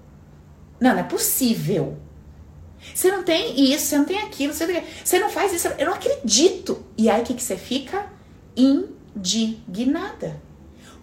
Não, 0.81 0.93
não 0.93 1.01
é 1.01 1.05
possível. 1.05 1.97
Você 2.95 3.11
não 3.11 3.23
tem 3.23 3.73
isso, 3.73 3.87
você 3.87 3.99
não 3.99 4.05
tem 4.05 4.19
aquilo, 4.19 4.53
você 4.53 4.67
não, 4.67 4.75
tem, 4.75 4.85
você 5.05 5.19
não 5.19 5.31
faz 5.31 5.53
isso. 5.53 5.69
Eu 5.79 5.87
não 5.87 5.95
acredito. 5.95 6.85
E 6.99 7.09
aí 7.09 7.23
o 7.23 7.25
que, 7.25 7.35
que 7.35 7.43
você 7.43 7.57
fica? 7.57 8.07
Indignada. 8.57 10.41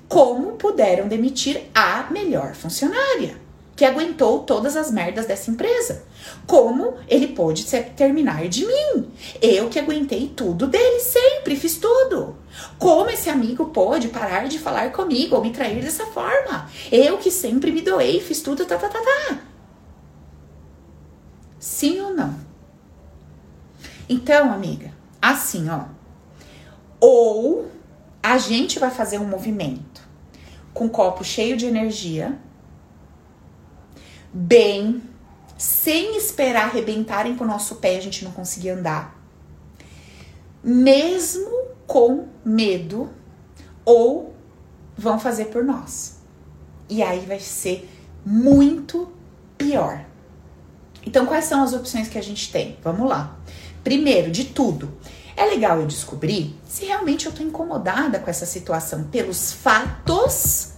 Como 0.07 0.53
puderam 0.53 1.07
demitir 1.07 1.69
a 1.73 2.09
melhor 2.11 2.55
funcionária? 2.55 3.38
Que 3.80 3.86
aguentou 3.86 4.39
todas 4.39 4.75
as 4.75 4.91
merdas 4.91 5.25
dessa 5.25 5.49
empresa. 5.49 6.03
Como 6.45 6.95
ele 7.07 7.27
pôde 7.27 7.63
terminar 7.95 8.49
de 8.49 8.65
mim? 8.65 9.09
Eu 9.41 9.69
que 9.69 9.80
aguentei 9.80 10.27
tudo 10.36 10.67
dele 10.67 10.99
sempre, 10.99 11.55
fiz 11.55 11.77
tudo. 11.77 12.36
Como 12.77 13.09
esse 13.09 13.30
amigo 13.30 13.67
pôde 13.67 14.09
parar 14.09 14.49
de 14.49 14.59
falar 14.59 14.91
comigo 14.91 15.38
ou 15.38 15.41
me 15.41 15.53
trair 15.53 15.82
dessa 15.82 16.05
forma? 16.07 16.69
Eu 16.91 17.19
que 17.19 17.32
sempre 17.32 17.71
me 17.71 17.80
doei, 17.80 18.19
fiz 18.19 18.41
tudo, 18.41 18.65
tá, 18.65 18.75
tá, 18.75 18.89
tá, 18.89 18.99
tá. 18.99 19.39
Sim 21.57 22.01
ou 22.01 22.13
não? 22.13 22.36
Então, 24.09 24.51
amiga, 24.51 24.91
assim, 25.21 25.69
ó. 25.69 25.86
Ou 26.99 27.71
a 28.21 28.38
gente 28.38 28.77
vai 28.77 28.91
fazer 28.91 29.19
um 29.19 29.25
movimento 29.25 30.01
com 30.73 30.89
copo 30.89 31.23
cheio 31.23 31.55
de 31.55 31.65
energia 31.65 32.38
bem, 34.34 35.01
sem 35.57 36.15
esperar 36.17 36.65
arrebentarem 36.65 37.36
com 37.36 37.43
o 37.43 37.47
nosso 37.47 37.75
pé 37.75 37.97
a 37.97 38.01
gente 38.01 38.23
não 38.23 38.32
conseguir 38.32 38.69
andar. 38.69 39.19
Mesmo 40.63 41.69
com 41.88 42.27
medo, 42.45 43.09
ou 43.84 44.34
vão 44.97 45.19
fazer 45.19 45.45
por 45.45 45.63
nós. 45.63 46.19
E 46.88 47.01
aí 47.01 47.25
vai 47.25 47.39
ser 47.39 47.89
muito 48.25 49.11
pior. 49.57 50.05
Então, 51.05 51.25
quais 51.25 51.45
são 51.45 51.63
as 51.63 51.73
opções 51.73 52.07
que 52.07 52.17
a 52.17 52.23
gente 52.23 52.51
tem? 52.51 52.77
Vamos 52.84 53.09
lá. 53.09 53.38
Primeiro 53.84 54.30
de 54.30 54.45
tudo, 54.45 54.91
é 55.36 55.45
legal 55.45 55.80
eu 55.80 55.88
descobrir 55.88 56.55
se 56.67 56.86
realmente 56.86 57.25
eu 57.25 57.32
tô 57.32 57.41
incomodada 57.41 58.19
com 58.19 58.30
essa 58.30 58.45
situação 58.45 59.05
pelos 59.05 59.51
fatos 59.53 60.73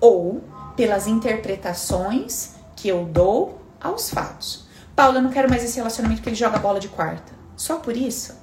ou 0.00 0.42
pelas 0.74 1.06
interpretações 1.06 2.54
que 2.84 2.90
eu 2.90 3.06
dou 3.06 3.62
aos 3.80 4.10
fatos. 4.10 4.66
Paula, 4.94 5.16
eu 5.16 5.22
não 5.22 5.30
quero 5.30 5.48
mais 5.48 5.64
esse 5.64 5.76
relacionamento 5.76 6.20
que 6.20 6.28
ele 6.28 6.36
joga 6.36 6.58
bola 6.58 6.78
de 6.78 6.88
quarta. 6.88 7.32
Só 7.56 7.78
por 7.78 7.96
isso? 7.96 8.38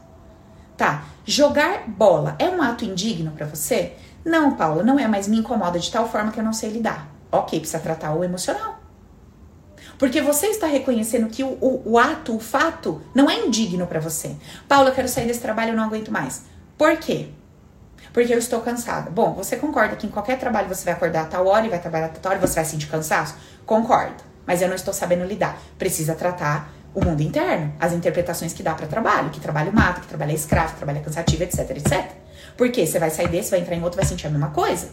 Tá. 0.75 1.03
Jogar 1.23 1.87
bola 1.87 2.35
é 2.39 2.49
um 2.49 2.59
ato 2.59 2.83
indigno 2.83 3.33
para 3.33 3.45
você? 3.45 3.93
Não, 4.25 4.55
Paula, 4.55 4.81
não 4.81 4.97
é, 4.97 5.07
mas 5.07 5.27
me 5.27 5.37
incomoda 5.37 5.77
de 5.77 5.91
tal 5.91 6.09
forma 6.09 6.31
que 6.31 6.39
eu 6.39 6.43
não 6.43 6.53
sei 6.53 6.71
lidar. 6.71 7.07
Ok, 7.31 7.59
precisa 7.59 7.79
tratar 7.79 8.15
o 8.15 8.23
emocional. 8.23 8.79
Porque 9.99 10.23
você 10.23 10.47
está 10.47 10.65
reconhecendo 10.65 11.29
que 11.29 11.43
o, 11.43 11.49
o, 11.61 11.91
o 11.91 11.99
ato, 11.99 12.35
o 12.35 12.39
fato, 12.39 12.99
não 13.13 13.29
é 13.29 13.45
indigno 13.45 13.85
para 13.85 13.99
você. 13.99 14.35
Paula, 14.67 14.89
eu 14.89 14.95
quero 14.95 15.07
sair 15.07 15.27
desse 15.27 15.41
trabalho, 15.41 15.73
eu 15.73 15.77
não 15.77 15.83
aguento 15.83 16.11
mais. 16.11 16.45
Por 16.79 16.97
quê? 16.97 17.27
Porque 18.11 18.33
eu 18.33 18.39
estou 18.39 18.61
cansada. 18.61 19.11
Bom, 19.11 19.35
você 19.35 19.55
concorda 19.55 19.95
que 19.95 20.07
em 20.07 20.09
qualquer 20.09 20.39
trabalho 20.39 20.67
você 20.67 20.83
vai 20.83 20.95
acordar 20.95 21.21
a 21.21 21.25
tal 21.25 21.45
hora 21.45 21.67
e 21.67 21.69
vai 21.69 21.77
trabalhar 21.77 22.07
a 22.07 22.09
tal 22.09 22.31
hora 22.31 22.43
e 22.43 22.47
você 22.47 22.55
vai 22.55 22.65
sentir 22.65 22.87
cansaço? 22.87 23.35
Concordo 23.67 24.30
mas 24.45 24.61
eu 24.61 24.67
não 24.67 24.75
estou 24.75 24.93
sabendo 24.93 25.25
lidar. 25.25 25.61
Precisa 25.77 26.15
tratar 26.15 26.73
o 26.93 27.03
mundo 27.03 27.21
interno, 27.21 27.73
as 27.79 27.93
interpretações 27.93 28.53
que 28.53 28.61
dá 28.61 28.73
para 28.73 28.87
trabalho, 28.87 29.29
que 29.29 29.39
trabalho 29.39 29.73
mata, 29.73 30.01
que 30.01 30.07
trabalho 30.07 30.31
é 30.31 30.35
escravo, 30.35 30.73
que 30.73 30.77
trabalho 30.77 30.99
é 30.99 31.01
cansativo, 31.01 31.43
etc, 31.43 31.69
etc. 31.71 32.11
Porque 32.57 32.85
você 32.85 32.99
vai 32.99 33.09
sair 33.09 33.29
desse, 33.29 33.51
vai 33.51 33.61
entrar 33.61 33.75
em 33.75 33.83
outro, 33.83 33.97
vai 33.97 34.05
sentir 34.05 34.27
a 34.27 34.29
mesma 34.29 34.49
coisa. 34.49 34.89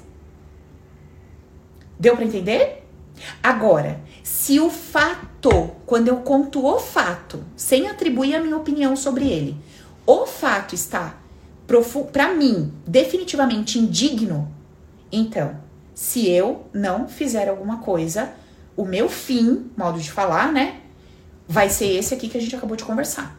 Deu 1.98 2.14
para 2.14 2.24
entender? 2.24 2.84
Agora, 3.42 4.00
se 4.22 4.60
o 4.60 4.70
fato, 4.70 5.72
quando 5.84 6.08
eu 6.08 6.18
conto 6.18 6.64
o 6.64 6.78
fato, 6.78 7.42
sem 7.56 7.88
atribuir 7.88 8.36
a 8.36 8.40
minha 8.40 8.56
opinião 8.56 8.94
sobre 8.94 9.28
ele, 9.28 9.56
o 10.06 10.24
fato 10.24 10.74
está 10.74 11.16
para 12.12 12.32
mim 12.32 12.72
definitivamente 12.86 13.78
indigno, 13.78 14.50
então, 15.10 15.56
se 15.94 16.30
eu 16.30 16.66
não 16.72 17.08
fizer 17.08 17.48
alguma 17.48 17.78
coisa 17.78 18.32
o 18.78 18.84
meu 18.84 19.08
fim, 19.08 19.72
modo 19.76 19.98
de 19.98 20.08
falar, 20.08 20.52
né? 20.52 20.80
Vai 21.48 21.68
ser 21.68 21.86
esse 21.86 22.14
aqui 22.14 22.28
que 22.28 22.38
a 22.38 22.40
gente 22.40 22.54
acabou 22.54 22.76
de 22.76 22.84
conversar. 22.84 23.36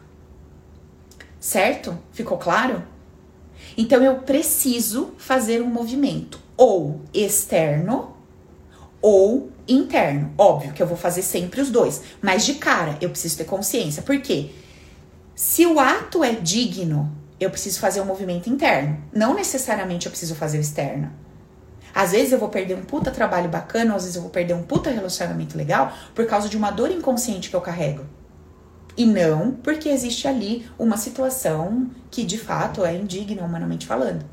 Certo? 1.40 1.98
Ficou 2.12 2.36
claro? 2.36 2.82
Então 3.74 4.02
eu 4.02 4.16
preciso 4.16 5.14
fazer 5.16 5.62
um 5.62 5.66
movimento 5.66 6.38
ou 6.58 7.00
externo 7.14 8.14
ou 9.00 9.50
interno. 9.66 10.30
Óbvio 10.36 10.74
que 10.74 10.82
eu 10.82 10.86
vou 10.86 10.96
fazer 10.96 11.22
sempre 11.22 11.62
os 11.62 11.70
dois, 11.70 12.02
mas 12.20 12.44
de 12.44 12.56
cara 12.56 12.98
eu 13.00 13.08
preciso 13.08 13.38
ter 13.38 13.44
consciência. 13.44 14.02
Por 14.02 14.20
quê? 14.20 14.50
Se 15.34 15.64
o 15.64 15.80
ato 15.80 16.22
é 16.22 16.32
digno, 16.32 17.10
eu 17.40 17.48
preciso 17.48 17.80
fazer 17.80 18.02
um 18.02 18.04
movimento 18.04 18.50
interno. 18.50 19.02
Não 19.10 19.32
necessariamente 19.32 20.04
eu 20.04 20.10
preciso 20.10 20.34
fazer 20.34 20.58
o 20.58 20.60
externo. 20.60 21.10
Às 21.94 22.12
vezes 22.12 22.32
eu 22.32 22.38
vou 22.38 22.48
perder 22.48 22.74
um 22.74 22.82
puta 22.82 23.10
trabalho 23.10 23.48
bacana, 23.48 23.94
às 23.94 24.02
vezes 24.02 24.16
eu 24.16 24.22
vou 24.22 24.30
perder 24.30 24.54
um 24.54 24.62
puta 24.62 24.90
relacionamento 24.90 25.56
legal 25.56 25.92
por 26.14 26.26
causa 26.26 26.48
de 26.48 26.56
uma 26.56 26.70
dor 26.70 26.90
inconsciente 26.90 27.50
que 27.50 27.56
eu 27.56 27.60
carrego. 27.60 28.04
E 28.96 29.06
não 29.06 29.52
porque 29.52 29.88
existe 29.88 30.26
ali 30.28 30.68
uma 30.78 30.96
situação 30.96 31.90
que 32.10 32.24
de 32.24 32.38
fato 32.38 32.84
é 32.84 32.94
indigna 32.94 33.42
humanamente 33.42 33.86
falando. 33.86 34.24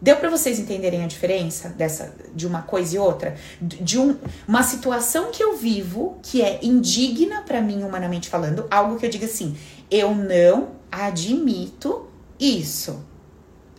Deu 0.00 0.16
para 0.16 0.28
vocês 0.28 0.58
entenderem 0.58 1.02
a 1.02 1.06
diferença 1.06 1.70
dessa 1.70 2.14
de 2.34 2.46
uma 2.46 2.62
coisa 2.62 2.96
e 2.96 2.98
outra? 2.98 3.36
De 3.60 3.98
um, 3.98 4.16
uma 4.46 4.62
situação 4.62 5.30
que 5.30 5.42
eu 5.42 5.56
vivo 5.56 6.18
que 6.22 6.42
é 6.42 6.60
indigna 6.62 7.40
para 7.42 7.60
mim 7.60 7.82
humanamente 7.82 8.28
falando, 8.28 8.66
algo 8.70 8.98
que 8.98 9.06
eu 9.06 9.10
diga 9.10 9.24
assim, 9.24 9.56
eu 9.90 10.14
não 10.14 10.72
admito 10.92 12.06
isso. 12.38 13.02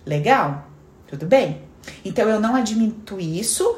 Legal? 0.06 0.68
Tudo 1.08 1.26
bem? 1.26 1.65
Então 2.04 2.30
eu 2.30 2.40
não 2.40 2.56
admito 2.56 3.20
isso, 3.20 3.78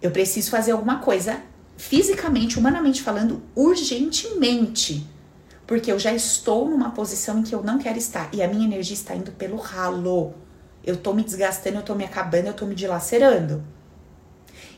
eu 0.00 0.10
preciso 0.10 0.50
fazer 0.50 0.72
alguma 0.72 0.98
coisa 0.98 1.40
fisicamente, 1.76 2.58
humanamente 2.58 3.02
falando, 3.02 3.42
urgentemente. 3.54 5.06
Porque 5.66 5.90
eu 5.90 5.98
já 5.98 6.12
estou 6.12 6.68
numa 6.68 6.90
posição 6.90 7.38
em 7.38 7.42
que 7.42 7.54
eu 7.54 7.62
não 7.62 7.78
quero 7.78 7.98
estar 7.98 8.28
e 8.32 8.42
a 8.42 8.48
minha 8.48 8.64
energia 8.64 8.94
está 8.94 9.14
indo 9.14 9.32
pelo 9.32 9.56
ralo. 9.56 10.34
Eu 10.84 10.96
tô 10.96 11.14
me 11.14 11.22
desgastando, 11.22 11.78
eu 11.78 11.82
tô 11.82 11.94
me 11.94 12.04
acabando, 12.04 12.46
eu 12.46 12.54
tô 12.54 12.66
me 12.66 12.74
dilacerando. 12.74 13.62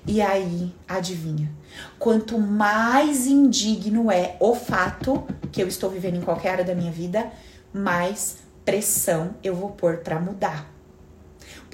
E 0.07 0.21
aí, 0.21 0.75
adivinha? 0.87 1.51
Quanto 1.99 2.39
mais 2.39 3.27
indigno 3.27 4.11
é 4.11 4.37
o 4.39 4.55
fato 4.55 5.27
que 5.51 5.63
eu 5.63 5.67
estou 5.67 5.89
vivendo 5.89 6.17
em 6.17 6.21
qualquer 6.21 6.51
área 6.51 6.65
da 6.65 6.75
minha 6.75 6.93
vida, 6.93 7.33
mais 7.73 8.37
pressão 8.65 9.35
eu 9.43 9.55
vou 9.55 9.71
pôr 9.71 9.99
para 9.99 10.21
mudar. 10.21 10.74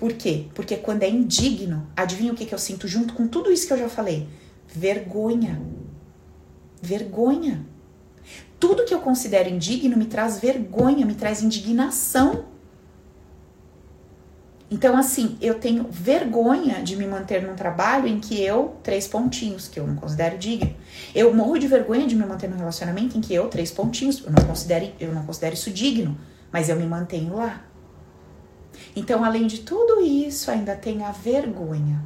Por 0.01 0.15
quê? 0.15 0.47
Porque 0.55 0.79
quando 0.79 1.03
é 1.03 1.11
indigno, 1.11 1.87
adivinha 1.95 2.33
o 2.33 2.35
que, 2.35 2.47
que 2.47 2.55
eu 2.55 2.59
sinto 2.59 2.89
junto 2.89 3.13
com 3.13 3.29
tudo 3.29 3.53
isso 3.53 3.67
que 3.67 3.73
eu 3.75 3.79
já 3.79 3.89
falei? 3.91 4.27
Vergonha. 4.67 5.61
Vergonha. 6.81 7.67
Tudo 8.59 8.87
que 8.87 8.95
eu 8.95 9.01
considero 9.01 9.51
indigno 9.51 9.99
me 9.99 10.07
traz 10.07 10.39
vergonha, 10.39 11.05
me 11.05 11.15
traz 11.15 11.43
indignação. 11.43 12.47
Então, 14.71 14.97
assim, 14.97 15.37
eu 15.39 15.57
tenho 15.57 15.87
vergonha 15.91 16.83
de 16.83 16.97
me 16.97 17.07
manter 17.07 17.43
num 17.43 17.55
trabalho 17.55 18.07
em 18.07 18.19
que 18.19 18.41
eu, 18.41 18.77
três 18.83 19.07
pontinhos, 19.07 19.69
que 19.69 19.79
eu 19.79 19.87
não 19.87 19.97
considero 19.97 20.39
digno. 20.39 20.75
Eu 21.15 21.35
morro 21.35 21.59
de 21.59 21.69
vergonha 21.69 22.07
de 22.07 22.17
me 22.17 22.25
manter 22.25 22.49
num 22.49 22.57
relacionamento 22.57 23.19
em 23.19 23.21
que 23.21 23.35
eu, 23.35 23.49
três 23.49 23.71
pontinhos, 23.71 24.25
eu 24.25 24.33
não 24.33 24.47
considero, 24.47 24.91
eu 24.99 25.13
não 25.13 25.27
considero 25.27 25.53
isso 25.53 25.71
digno, 25.71 26.17
mas 26.51 26.71
eu 26.71 26.77
me 26.77 26.87
mantenho 26.87 27.37
lá. 27.37 27.67
Então, 28.95 29.25
além 29.25 29.47
de 29.47 29.61
tudo 29.61 30.01
isso, 30.01 30.51
ainda 30.51 30.75
tem 30.75 31.05
a 31.05 31.13
vergonha 31.13 32.05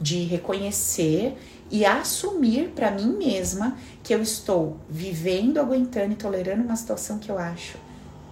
de 0.00 0.24
reconhecer 0.24 1.36
e 1.70 1.84
assumir 1.84 2.70
para 2.70 2.90
mim 2.90 3.16
mesma 3.16 3.76
que 4.02 4.14
eu 4.14 4.22
estou 4.22 4.78
vivendo, 4.88 5.58
aguentando 5.58 6.12
e 6.12 6.16
tolerando 6.16 6.64
uma 6.64 6.74
situação 6.74 7.18
que 7.18 7.30
eu 7.30 7.38
acho 7.38 7.78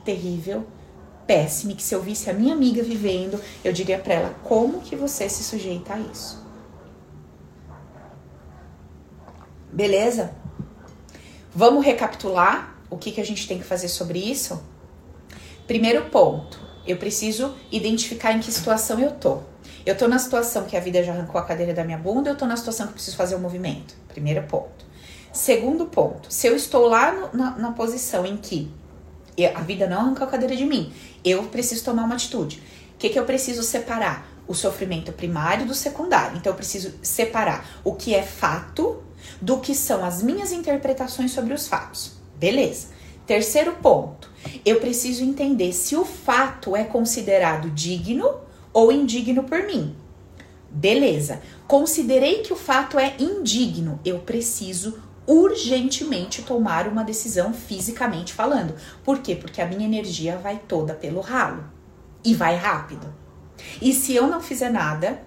terrível, 0.05 0.67
péssima, 1.27 1.75
que 1.75 1.83
se 1.83 1.95
eu 1.95 2.01
visse 2.01 2.31
a 2.31 2.33
minha 2.33 2.55
amiga 2.55 2.83
vivendo, 2.83 3.39
eu 3.63 3.73
diria 3.73 3.99
para 3.99 4.15
ela: 4.15 4.35
como 4.43 4.81
que 4.81 4.97
você 4.97 5.29
se 5.29 5.45
sujeita 5.45 5.95
a 5.95 5.99
isso? 5.99 6.43
Beleza? 9.71 10.35
Vamos 11.55 11.85
recapitular 11.85 12.77
o 12.91 12.97
que, 12.97 13.13
que 13.13 13.21
a 13.21 13.25
gente 13.25 13.47
tem 13.47 13.59
que 13.59 13.65
fazer 13.65 13.89
sobre 13.89 14.19
isso? 14.19 14.63
Primeiro 15.67 16.07
ponto, 16.07 16.59
eu 16.89 16.97
preciso 16.97 17.55
identificar 17.71 18.33
em 18.33 18.41
que 18.41 18.51
situação 18.51 18.99
eu 18.99 19.13
tô. 19.13 19.41
Eu 19.85 19.97
tô 19.97 20.09
na 20.09 20.19
situação 20.19 20.65
que 20.65 20.77
a 20.77 20.81
vida 20.81 21.05
já 21.05 21.13
arrancou 21.13 21.41
a 21.41 21.45
cadeira 21.45 21.75
da 21.75 21.85
minha 21.85 21.99
bunda, 21.99 22.31
eu 22.31 22.37
tô 22.37 22.47
na 22.47 22.57
situação 22.57 22.87
que 22.87 22.93
eu 22.93 22.95
preciso 22.95 23.17
fazer 23.17 23.35
o 23.35 23.39
um 23.39 23.43
movimento. 23.43 23.95
Primeiro 24.09 24.43
ponto. 24.45 24.87
Segundo 25.33 25.87
ponto, 25.87 26.33
se 26.33 26.47
eu 26.47 26.57
estou 26.57 26.89
lá 26.89 27.13
no, 27.13 27.37
na, 27.37 27.51
na 27.59 27.73
posição 27.73 28.25
em 28.25 28.37
que 28.37 28.71
a 29.55 29.61
vida 29.61 29.87
não 29.87 30.01
arrancou 30.01 30.27
a 30.27 30.31
cadeira 30.31 30.57
de 30.57 30.65
mim, 30.65 30.93
eu 31.25 31.45
preciso 31.45 31.85
tomar 31.85 32.05
uma 32.05 32.15
atitude. 32.15 32.63
O 32.95 32.99
que, 32.99 33.11
que 33.11 33.19
eu 33.19 33.25
preciso 33.25 33.63
separar? 33.63 34.27
O 34.49 34.55
sofrimento 34.55 35.13
primário 35.13 35.67
do 35.67 35.75
secundário. 35.75 36.39
Então, 36.39 36.53
eu 36.53 36.57
preciso 36.57 36.95
separar 37.03 37.69
o 37.85 37.95
que 37.95 38.15
é 38.15 38.23
fato 38.23 39.03
do 39.41 39.61
que 39.61 39.75
são 39.75 40.03
as 40.03 40.23
minhas 40.23 40.53
interpretações 40.53 41.33
sobre 41.33 41.53
os 41.53 41.69
fatos. 41.69 42.13
Beleza. 42.37 42.89
Terceiro 43.27 43.73
ponto, 43.73 44.28
eu 44.65 44.81
preciso 44.81 45.25
entender 45.25 45.73
se 45.73 45.97
o 45.97 46.05
fato 46.05 46.77
é 46.77 46.85
considerado 46.85 47.71
digno 47.71 48.29
ou 48.73 48.93
indigno 48.93 49.45
por 49.45 49.63
mim. 49.65 49.95
Beleza. 50.71 51.41
Considerei 51.67 52.43
que 52.43 52.53
o 52.53 52.57
fato 52.57 52.99
é 52.99 53.15
indigno. 53.19 54.01
Eu 54.05 54.21
preciso 54.21 54.99
urgentemente 55.27 56.43
tomar 56.43 56.89
uma 56.89 57.05
decisão 57.05 57.53
fisicamente 57.53 58.33
falando. 58.33 58.75
Por 59.05 59.19
quê? 59.19 59.35
Porque 59.35 59.61
a 59.61 59.67
minha 59.67 59.85
energia 59.85 60.39
vai 60.39 60.61
toda 60.67 60.95
pelo 60.95 61.21
ralo 61.21 61.65
e 62.25 62.35
vai 62.35 62.57
rápido. 62.57 63.13
E 63.83 63.93
se 63.93 64.15
eu 64.15 64.27
não 64.27 64.41
fizer 64.41 64.71
nada, 64.71 65.21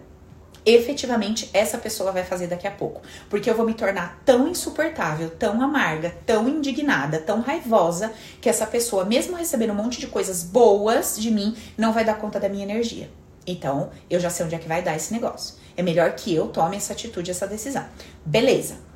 efetivamente 0.66 1.49
essa 1.53 1.78
pessoa 1.78 2.12
vai 2.12 2.24
fazer 2.24 2.47
daqui 2.47 2.68
a 2.68 2.72
pouco. 2.72 3.01
Porque 3.30 3.49
eu 3.49 3.55
vou 3.55 3.66
me 3.66 3.74
tornar 3.74 4.22
tão 4.26 4.47
insuportável, 4.47 5.30
tão 5.30 5.62
amarga, 5.62 6.16
tão 6.26 6.47
indignada, 6.47 7.20
tão 7.20 7.41
raivosa, 7.41 8.12
que 8.39 8.49
essa 8.49 8.66
pessoa, 8.66 9.05
mesmo 9.05 9.36
recebendo 9.36 9.72
um 9.72 9.76
monte 9.76 9.99
de 9.99 10.07
coisas 10.07 10.43
boas 10.43 11.18
de 11.18 11.32
mim, 11.32 11.55
não 11.78 11.93
vai 11.93 12.05
dar 12.05 12.16
conta 12.16 12.39
da 12.39 12.49
minha 12.49 12.64
energia. 12.64 13.09
Então, 13.45 13.89
eu 14.09 14.20
já 14.20 14.30
sei 14.30 14.45
onde 14.45 14.55
é 14.55 14.59
que 14.59 14.68
vai 14.68 14.82
dar 14.82 14.95
esse 14.95 15.12
negócio. 15.12 15.55
É 15.76 15.82
melhor 15.82 16.12
que 16.14 16.34
eu 16.34 16.47
tome 16.47 16.78
essa 16.78 16.93
atitude, 16.93 17.32
essa 17.32 17.47
decisão. 17.47 17.86
Beleza. 18.26 18.90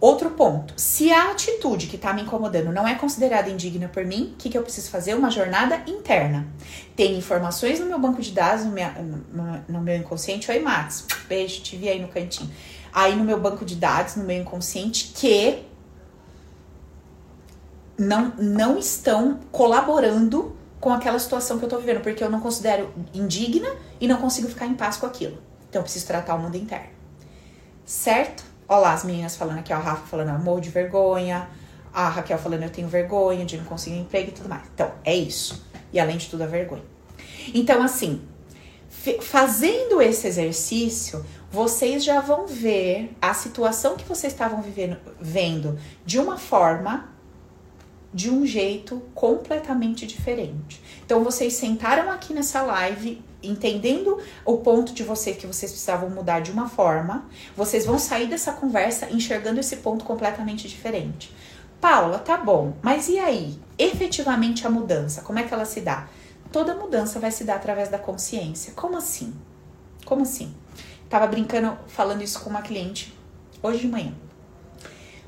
Outro 0.00 0.30
ponto, 0.30 0.74
se 0.76 1.12
a 1.12 1.32
atitude 1.32 1.88
que 1.88 1.96
está 1.96 2.12
me 2.12 2.22
incomodando 2.22 2.70
não 2.70 2.86
é 2.86 2.94
considerada 2.94 3.50
indigna 3.50 3.88
por 3.88 4.04
mim, 4.04 4.32
o 4.32 4.36
que, 4.36 4.48
que 4.48 4.56
eu 4.56 4.62
preciso 4.62 4.90
fazer? 4.90 5.14
Uma 5.14 5.28
jornada 5.28 5.82
interna. 5.88 6.46
Tem 6.94 7.18
informações 7.18 7.80
no 7.80 7.86
meu 7.86 7.98
banco 7.98 8.22
de 8.22 8.30
dados, 8.30 8.64
no, 8.64 8.70
meu, 8.70 8.88
no, 9.32 9.64
no 9.68 9.80
meu 9.80 9.96
inconsciente. 9.96 10.48
Oi, 10.52 10.60
Max, 10.60 11.04
beijo, 11.28 11.62
te 11.62 11.76
vi 11.76 11.88
aí 11.88 12.00
no 12.00 12.06
cantinho. 12.06 12.48
Aí 12.92 13.16
no 13.16 13.24
meu 13.24 13.40
banco 13.40 13.64
de 13.64 13.74
dados, 13.74 14.14
no 14.14 14.22
meu 14.22 14.40
inconsciente, 14.40 15.12
que 15.16 15.64
não, 17.98 18.32
não 18.38 18.78
estão 18.78 19.40
colaborando 19.50 20.56
com 20.78 20.92
aquela 20.92 21.18
situação 21.18 21.58
que 21.58 21.64
eu 21.64 21.68
tô 21.68 21.76
vivendo, 21.78 22.00
porque 22.02 22.22
eu 22.22 22.30
não 22.30 22.38
considero 22.38 22.94
indigna 23.12 23.68
e 24.00 24.06
não 24.06 24.18
consigo 24.18 24.46
ficar 24.46 24.66
em 24.66 24.74
paz 24.74 24.96
com 24.96 25.06
aquilo. 25.06 25.38
Então 25.68 25.80
eu 25.80 25.82
preciso 25.82 26.06
tratar 26.06 26.36
o 26.36 26.38
mundo 26.38 26.56
interno. 26.56 26.90
Certo? 27.84 28.44
Olha 28.68 28.80
lá 28.80 28.92
as 28.92 29.04
meninas 29.04 29.34
falando 29.34 29.60
aqui, 29.60 29.72
ó, 29.72 29.76
a 29.76 29.80
Rafa 29.80 30.06
falando 30.06 30.28
amor 30.28 30.60
de 30.60 30.68
vergonha, 30.68 31.48
a 31.92 32.08
Raquel 32.08 32.38
falando 32.38 32.64
eu 32.64 32.70
tenho 32.70 32.86
vergonha 32.86 33.44
de 33.46 33.56
não 33.56 33.64
conseguir 33.64 33.96
emprego 33.96 34.28
e 34.28 34.32
tudo 34.32 34.48
mais. 34.48 34.62
Então, 34.74 34.92
é 35.04 35.14
isso. 35.14 35.64
E 35.92 35.98
além 35.98 36.18
de 36.18 36.28
tudo, 36.28 36.42
a 36.42 36.46
vergonha. 36.46 36.82
Então, 37.54 37.82
assim, 37.82 38.20
fazendo 39.22 40.02
esse 40.02 40.26
exercício, 40.26 41.24
vocês 41.50 42.04
já 42.04 42.20
vão 42.20 42.46
ver 42.46 43.16
a 43.22 43.32
situação 43.32 43.96
que 43.96 44.04
vocês 44.04 44.32
estavam 44.32 44.60
vivendo, 44.60 44.98
vendo 45.18 45.78
de 46.04 46.18
uma 46.18 46.36
forma, 46.36 47.08
de 48.12 48.30
um 48.30 48.46
jeito 48.46 49.02
completamente 49.14 50.06
diferente. 50.06 50.82
Então, 51.04 51.22
vocês 51.22 51.54
sentaram 51.54 52.10
aqui 52.10 52.32
nessa 52.32 52.62
live 52.62 53.22
entendendo 53.42 54.18
o 54.44 54.58
ponto 54.58 54.92
de 54.92 55.02
vocês 55.02 55.36
que 55.36 55.46
vocês 55.46 55.70
precisavam 55.70 56.10
mudar 56.10 56.40
de 56.40 56.50
uma 56.50 56.68
forma, 56.68 57.26
vocês 57.56 57.86
vão 57.86 57.98
sair 57.98 58.26
dessa 58.26 58.52
conversa 58.52 59.10
enxergando 59.10 59.60
esse 59.60 59.76
ponto 59.76 60.04
completamente 60.04 60.68
diferente. 60.68 61.32
Paula, 61.80 62.18
tá 62.18 62.36
bom, 62.36 62.74
mas 62.82 63.08
e 63.08 63.18
aí? 63.18 63.58
Efetivamente 63.78 64.66
a 64.66 64.70
mudança, 64.70 65.22
como 65.22 65.38
é 65.38 65.44
que 65.44 65.54
ela 65.54 65.64
se 65.64 65.80
dá? 65.80 66.08
Toda 66.50 66.74
mudança 66.74 67.20
vai 67.20 67.30
se 67.30 67.44
dar 67.44 67.56
através 67.56 67.88
da 67.88 67.98
consciência. 67.98 68.72
Como 68.74 68.96
assim? 68.96 69.32
Como 70.04 70.22
assim? 70.22 70.52
Tava 71.08 71.26
brincando, 71.26 71.78
falando 71.86 72.22
isso 72.22 72.40
com 72.40 72.50
uma 72.50 72.62
cliente 72.62 73.16
hoje 73.62 73.80
de 73.80 73.88
manhã. 73.88 74.12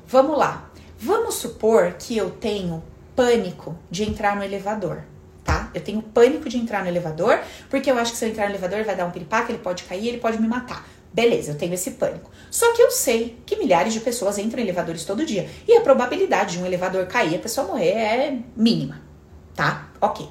Vamos 0.07 0.37
lá. 0.37 0.69
Vamos 1.01 1.35
supor 1.35 1.93
que 1.93 2.15
eu 2.15 2.29
tenho 2.29 2.83
pânico 3.15 3.75
de 3.89 4.03
entrar 4.03 4.35
no 4.35 4.43
elevador 4.43 5.03
tá? 5.43 5.69
Eu 5.73 5.81
tenho 5.81 6.01
pânico 6.01 6.47
de 6.47 6.57
entrar 6.57 6.83
no 6.83 6.87
elevador, 6.87 7.39
porque 7.69 7.89
eu 7.89 7.97
acho 7.97 8.11
que 8.11 8.17
se 8.17 8.25
eu 8.25 8.29
entrar 8.29 8.45
no 8.45 8.51
elevador 8.51 8.83
vai 8.83 8.95
dar 8.95 9.05
um 9.05 9.11
piripaque, 9.11 9.51
ele 9.51 9.59
pode 9.59 9.83
cair, 9.83 10.07
ele 10.07 10.19
pode 10.19 10.39
me 10.39 10.47
matar. 10.47 10.87
Beleza, 11.13 11.51
eu 11.51 11.57
tenho 11.57 11.73
esse 11.73 11.91
pânico. 11.91 12.31
Só 12.49 12.73
que 12.73 12.81
eu 12.81 12.89
sei 12.89 13.37
que 13.45 13.57
milhares 13.57 13.93
de 13.93 13.99
pessoas 13.99 14.37
entram 14.37 14.59
em 14.59 14.63
elevadores 14.63 15.03
todo 15.03 15.25
dia. 15.25 15.49
E 15.67 15.75
a 15.75 15.81
probabilidade 15.81 16.57
de 16.57 16.63
um 16.63 16.65
elevador 16.65 17.05
cair 17.07 17.33
e 17.33 17.35
a 17.35 17.39
pessoa 17.39 17.67
morrer 17.67 17.91
é 17.91 18.37
mínima, 18.55 19.01
tá? 19.53 19.89
Ok. 19.99 20.29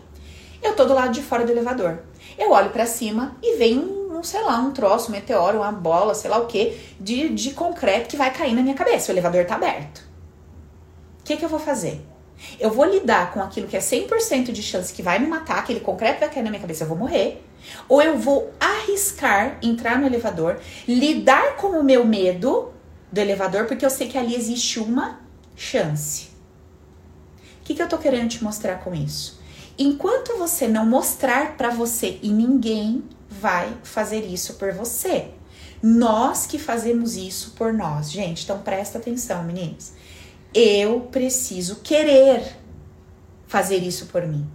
Eu 0.62 0.74
tô 0.74 0.84
do 0.86 0.94
lado 0.94 1.12
de 1.12 1.20
fora 1.20 1.44
do 1.44 1.52
elevador. 1.52 1.98
Eu 2.38 2.52
olho 2.52 2.70
para 2.70 2.86
cima 2.86 3.36
e 3.42 3.56
vem 3.56 3.78
um, 3.78 4.18
um, 4.18 4.22
sei 4.22 4.42
lá, 4.42 4.58
um 4.58 4.70
troço, 4.70 5.08
um 5.08 5.12
meteoro, 5.12 5.58
uma 5.58 5.72
bola, 5.72 6.14
sei 6.14 6.30
lá 6.30 6.38
o 6.38 6.46
que, 6.46 6.78
de, 6.98 7.28
de 7.28 7.50
concreto 7.50 8.08
que 8.08 8.16
vai 8.16 8.32
cair 8.32 8.54
na 8.54 8.62
minha 8.62 8.74
cabeça. 8.74 9.10
O 9.10 9.14
elevador 9.14 9.44
tá 9.44 9.56
aberto. 9.56 10.09
Que, 11.30 11.36
que 11.36 11.44
eu 11.44 11.48
vou 11.48 11.60
fazer? 11.60 12.04
Eu 12.58 12.72
vou 12.72 12.84
lidar 12.84 13.32
com 13.32 13.40
aquilo 13.40 13.68
que 13.68 13.76
é 13.76 13.78
100% 13.78 14.50
de 14.50 14.60
chance 14.60 14.92
que 14.92 15.00
vai 15.00 15.20
me 15.20 15.28
matar, 15.28 15.60
aquele 15.60 15.78
concreto 15.78 16.18
vai 16.18 16.28
cair 16.28 16.42
na 16.42 16.50
minha 16.50 16.60
cabeça, 16.60 16.82
eu 16.82 16.88
vou 16.88 16.98
morrer. 16.98 17.40
Ou 17.88 18.02
eu 18.02 18.18
vou 18.18 18.52
arriscar 18.58 19.56
entrar 19.62 19.96
no 19.96 20.06
elevador, 20.06 20.58
lidar 20.88 21.54
com 21.54 21.68
o 21.68 21.84
meu 21.84 22.04
medo 22.04 22.72
do 23.12 23.20
elevador, 23.20 23.66
porque 23.66 23.86
eu 23.86 23.90
sei 23.90 24.08
que 24.08 24.18
ali 24.18 24.34
existe 24.34 24.80
uma 24.80 25.20
chance. 25.54 26.30
O 27.60 27.64
que, 27.64 27.74
que 27.74 27.82
eu 27.82 27.88
tô 27.88 27.96
querendo 27.96 28.30
te 28.30 28.42
mostrar 28.42 28.80
com 28.80 28.92
isso? 28.92 29.40
Enquanto 29.78 30.36
você 30.36 30.66
não 30.66 30.84
mostrar 30.84 31.56
para 31.56 31.70
você 31.70 32.18
e 32.24 32.32
ninguém 32.32 33.04
vai 33.28 33.72
fazer 33.84 34.24
isso 34.24 34.54
por 34.54 34.72
você. 34.72 35.28
Nós 35.80 36.44
que 36.44 36.58
fazemos 36.58 37.14
isso 37.14 37.52
por 37.52 37.72
nós. 37.72 38.10
Gente, 38.10 38.42
então 38.42 38.58
presta 38.58 38.98
atenção, 38.98 39.44
meninos 39.44 39.92
eu 40.54 41.00
preciso 41.12 41.76
querer 41.76 42.56
fazer 43.46 43.76
isso 43.76 44.06
por 44.06 44.26
mim. 44.26 44.48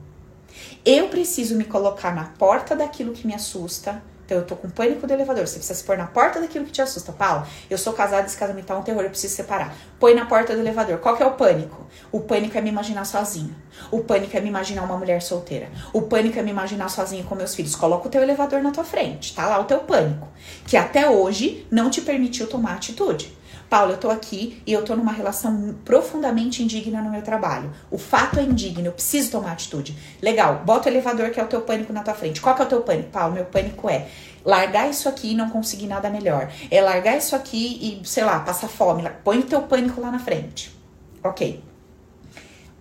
Eu 0.85 1.09
preciso 1.09 1.55
me 1.55 1.63
colocar 1.63 2.13
na 2.13 2.25
porta 2.25 2.75
daquilo 2.75 3.13
que 3.13 3.25
me 3.25 3.33
assusta. 3.33 4.01
Então, 4.25 4.39
eu 4.39 4.45
tô 4.45 4.55
com 4.55 4.69
pânico 4.69 5.05
do 5.05 5.13
elevador. 5.13 5.47
Você 5.47 5.57
precisa 5.57 5.77
se 5.77 5.83
pôr 5.83 5.97
na 5.97 6.07
porta 6.07 6.41
daquilo 6.41 6.65
que 6.65 6.71
te 6.71 6.81
assusta. 6.81 7.11
Paulo, 7.11 7.45
eu 7.69 7.77
sou 7.77 7.93
casada, 7.93 8.25
esse 8.25 8.35
casamento 8.37 8.65
tá 8.65 8.77
um 8.77 8.81
terror, 8.81 9.03
eu 9.03 9.09
preciso 9.09 9.35
separar. 9.35 9.75
Põe 9.99 10.15
na 10.15 10.25
porta 10.25 10.53
do 10.55 10.61
elevador. 10.61 10.97
Qual 10.97 11.15
que 11.15 11.21
é 11.21 11.25
o 11.25 11.33
pânico? 11.33 11.85
O 12.11 12.21
pânico 12.21 12.57
é 12.57 12.61
me 12.61 12.69
imaginar 12.69 13.05
sozinha. 13.05 13.55
O 13.91 13.99
pânico 14.03 14.35
é 14.35 14.41
me 14.41 14.49
imaginar 14.49 14.83
uma 14.83 14.97
mulher 14.97 15.21
solteira. 15.21 15.69
O 15.93 16.03
pânico 16.03 16.39
é 16.39 16.41
me 16.41 16.49
imaginar 16.49 16.89
sozinha 16.89 17.23
com 17.23 17.35
meus 17.35 17.53
filhos. 17.53 17.75
Coloca 17.75 18.07
o 18.07 18.11
teu 18.11 18.21
elevador 18.23 18.63
na 18.63 18.71
tua 18.71 18.83
frente. 18.83 19.35
Tá 19.35 19.47
lá 19.47 19.59
o 19.59 19.65
teu 19.65 19.79
pânico. 19.79 20.27
Que 20.65 20.75
até 20.75 21.07
hoje 21.07 21.67
não 21.69 21.89
te 21.89 22.01
permitiu 22.01 22.47
tomar 22.47 22.75
atitude. 22.75 23.35
Paulo, 23.75 23.91
eu 23.91 23.97
tô 23.97 24.09
aqui 24.09 24.63
e 24.65 24.71
eu 24.71 24.85
tô 24.85 24.95
numa 24.95 25.11
relação 25.11 25.75
profundamente 25.83 26.63
indigna 26.63 27.01
no 27.01 27.09
meu 27.09 27.21
trabalho. 27.21 27.73
O 27.91 27.97
fato 27.97 28.39
é 28.39 28.43
indigno, 28.43 28.85
eu 28.85 28.93
preciso 28.93 29.31
tomar 29.31 29.51
atitude. 29.51 29.97
Legal, 30.21 30.61
bota 30.63 30.87
o 30.87 30.93
elevador 30.93 31.29
que 31.29 31.41
é 31.41 31.43
o 31.43 31.47
teu 31.47 31.59
pânico 31.59 31.91
na 31.91 32.01
tua 32.01 32.13
frente. 32.13 32.39
Qual 32.39 32.55
que 32.55 32.61
é 32.61 32.65
o 32.65 32.69
teu 32.69 32.79
pânico? 32.79 33.09
Paulo, 33.09 33.33
meu 33.33 33.43
pânico 33.43 33.89
é 33.89 34.07
largar 34.45 34.89
isso 34.89 35.09
aqui 35.09 35.33
e 35.33 35.35
não 35.35 35.49
conseguir 35.49 35.87
nada 35.87 36.09
melhor. 36.09 36.49
É 36.71 36.79
largar 36.79 37.17
isso 37.17 37.35
aqui 37.35 37.99
e, 38.01 38.07
sei 38.07 38.23
lá, 38.23 38.39
passar 38.39 38.69
fome. 38.69 39.03
Põe 39.25 39.39
o 39.39 39.43
teu 39.43 39.63
pânico 39.63 39.99
lá 39.99 40.09
na 40.09 40.19
frente. 40.19 40.73
Ok. 41.21 41.61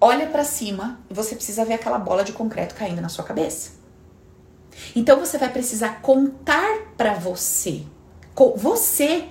Olha 0.00 0.28
para 0.28 0.44
cima 0.44 1.00
e 1.10 1.14
você 1.14 1.34
precisa 1.34 1.64
ver 1.64 1.74
aquela 1.74 1.98
bola 1.98 2.22
de 2.22 2.32
concreto 2.32 2.76
caindo 2.76 3.02
na 3.02 3.08
sua 3.08 3.24
cabeça. 3.24 3.72
Então 4.94 5.18
você 5.18 5.38
vai 5.38 5.48
precisar 5.48 6.00
contar 6.02 6.92
para 6.96 7.14
você. 7.14 7.82
Você, 8.56 9.24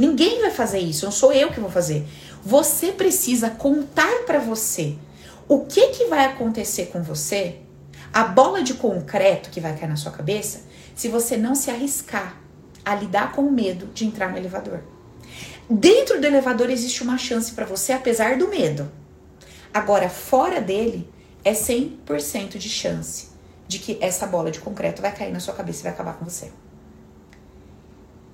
ninguém 0.00 0.40
vai 0.40 0.50
fazer 0.50 0.78
isso, 0.78 1.04
não 1.04 1.12
sou 1.12 1.30
eu 1.30 1.50
que 1.50 1.60
vou 1.60 1.70
fazer. 1.70 2.06
Você 2.42 2.90
precisa 2.90 3.50
contar 3.50 4.24
para 4.24 4.38
você 4.38 4.96
o 5.46 5.66
que 5.66 5.88
que 5.88 6.06
vai 6.06 6.24
acontecer 6.24 6.86
com 6.86 7.02
você, 7.02 7.56
a 8.12 8.24
bola 8.24 8.62
de 8.62 8.74
concreto 8.74 9.50
que 9.50 9.60
vai 9.60 9.76
cair 9.76 9.88
na 9.88 9.96
sua 9.96 10.10
cabeça, 10.10 10.62
se 10.96 11.08
você 11.08 11.36
não 11.36 11.54
se 11.54 11.70
arriscar 11.70 12.40
a 12.82 12.94
lidar 12.94 13.32
com 13.32 13.42
o 13.42 13.52
medo 13.52 13.86
de 13.92 14.06
entrar 14.06 14.30
no 14.30 14.38
elevador. 14.38 14.82
Dentro 15.68 16.18
do 16.18 16.26
elevador 16.26 16.70
existe 16.70 17.02
uma 17.02 17.18
chance 17.18 17.52
para 17.52 17.66
você, 17.66 17.92
apesar 17.92 18.38
do 18.38 18.48
medo. 18.48 18.90
Agora, 19.72 20.08
fora 20.08 20.60
dele, 20.60 21.08
é 21.44 21.52
100% 21.52 22.56
de 22.56 22.68
chance 22.68 23.28
de 23.68 23.78
que 23.78 23.98
essa 24.00 24.26
bola 24.26 24.50
de 24.50 24.60
concreto 24.60 25.02
vai 25.02 25.14
cair 25.14 25.32
na 25.32 25.40
sua 25.40 25.54
cabeça 25.54 25.80
e 25.80 25.82
vai 25.84 25.92
acabar 25.92 26.14
com 26.14 26.24
você. 26.24 26.50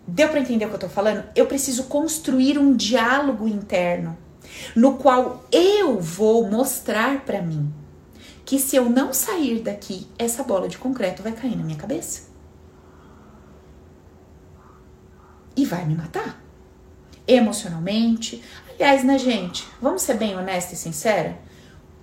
Deu 0.07 0.29
para 0.29 0.41
entender 0.41 0.67
o 0.67 0.69
que 0.69 0.75
eu 0.77 0.81
tô 0.81 0.89
falando? 0.89 1.25
Eu 1.35 1.47
preciso 1.47 1.85
construir 1.85 2.59
um 2.59 2.77
diálogo 2.77 3.49
interno 3.49 4.17
no 4.75 4.97
qual 4.97 5.45
eu 5.51 6.01
vou 6.01 6.49
mostrar 6.49 7.25
para 7.25 7.43
mim 7.43 7.73
que 8.45 8.61
se 8.61 8.77
eu 8.77 8.89
não 8.89 9.13
sair 9.13 9.61
daqui, 9.61 10.07
essa 10.17 10.45
bola 10.45 10.69
de 10.69 10.79
concreto 10.79 11.23
vai 11.23 11.33
cair 11.33 11.57
na 11.57 11.65
minha 11.65 11.77
cabeça. 11.77 12.29
E 15.57 15.65
vai 15.65 15.85
me 15.85 15.97
matar. 15.97 16.41
Emocionalmente. 17.27 18.41
Aliás, 18.71 19.03
né, 19.03 19.19
gente? 19.19 19.67
Vamos 19.83 20.03
ser 20.03 20.15
bem 20.15 20.37
honesta 20.37 20.75
e 20.75 20.77
sincera? 20.77 21.37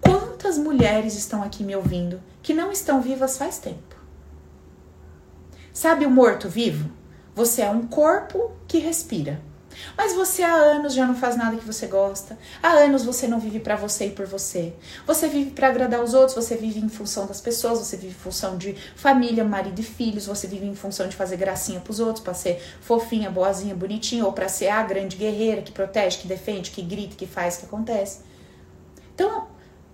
Quantas 0.01 0.58
mulheres 0.58 1.16
estão 1.16 1.41
aqui 1.41 1.64
me 1.64 1.76
ouvindo 1.76 2.22
que 2.41 2.54
não 2.54 2.72
estão 2.74 3.01
vivas 3.01 3.38
faz 3.38 3.58
tempo? 3.60 3.95
Sabe 5.72 6.06
o 6.06 6.12
morto-vivo? 6.12 6.89
Você 7.36 7.62
é 7.62 7.70
um 7.70 7.88
corpo 7.88 8.52
que 8.68 8.78
respira. 8.78 9.42
Mas 9.98 10.14
você 10.14 10.44
há 10.44 10.54
anos 10.54 10.94
já 10.94 11.06
não 11.06 11.16
faz 11.16 11.36
nada 11.36 11.58
que 11.58 11.66
você 11.66 11.88
gosta. 11.88 12.38
Há 12.62 12.70
anos 12.70 13.04
você 13.04 13.28
não 13.28 13.40
vive 13.40 13.60
para 13.60 13.76
você 13.76 14.08
e 14.08 14.12
por 14.12 14.26
você. 14.26 14.74
Você 15.06 15.28
vive 15.28 15.52
para 15.52 15.68
agradar 15.68 16.04
os 16.04 16.14
outros, 16.14 16.36
você 16.36 16.56
vive 16.56 16.80
em 16.80 16.90
função 16.90 17.26
das 17.26 17.42
pessoas, 17.42 17.80
você 17.80 17.98
vive 17.98 18.14
em 18.14 18.20
função 18.20 18.58
de 18.58 18.76
família, 18.96 19.44
marido 19.44 19.80
e 19.80 19.84
filhos, 19.84 20.26
você 20.26 20.48
vive 20.48 20.66
em 20.66 20.76
função 20.76 21.08
de 21.08 21.16
fazer 21.16 21.38
gracinha 21.38 21.80
pros 21.80 22.00
outros, 22.00 22.24
para 22.24 22.34
ser 22.34 22.62
fofinha, 22.82 23.30
boazinha, 23.30 23.76
bonitinha, 23.76 24.26
ou 24.26 24.34
para 24.34 24.48
ser 24.48 24.68
a 24.68 24.84
grande 24.84 25.16
guerreira 25.16 25.62
que 25.62 25.72
protege, 25.72 26.20
que 26.20 26.28
defende, 26.28 26.72
que 26.72 26.82
grita, 26.82 27.16
que 27.16 27.26
faz, 27.26 27.58
que 27.58 27.66
acontece. 27.66 28.22
Então, 29.14 29.48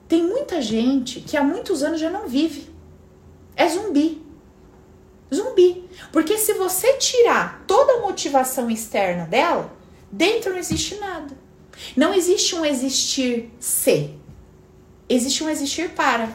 tem 0.07 0.23
muita 0.23 0.61
gente 0.61 1.19
que 1.21 1.37
há 1.37 1.43
muitos 1.43 1.83
anos 1.83 1.99
já 1.99 2.09
não 2.09 2.27
vive. 2.27 2.69
É 3.55 3.67
zumbi. 3.67 4.28
Zumbi. 5.33 5.89
Porque 6.11 6.37
se 6.37 6.53
você 6.53 6.93
tirar 6.93 7.63
toda 7.67 7.93
a 7.93 8.01
motivação 8.01 8.69
externa 8.69 9.25
dela, 9.25 9.71
dentro 10.11 10.51
não 10.51 10.57
existe 10.57 10.95
nada. 10.95 11.37
Não 11.95 12.13
existe 12.13 12.55
um 12.55 12.65
existir 12.65 13.51
se. 13.59 14.15
Existe 15.07 15.43
um 15.43 15.49
existir 15.49 15.89
para. 15.91 16.29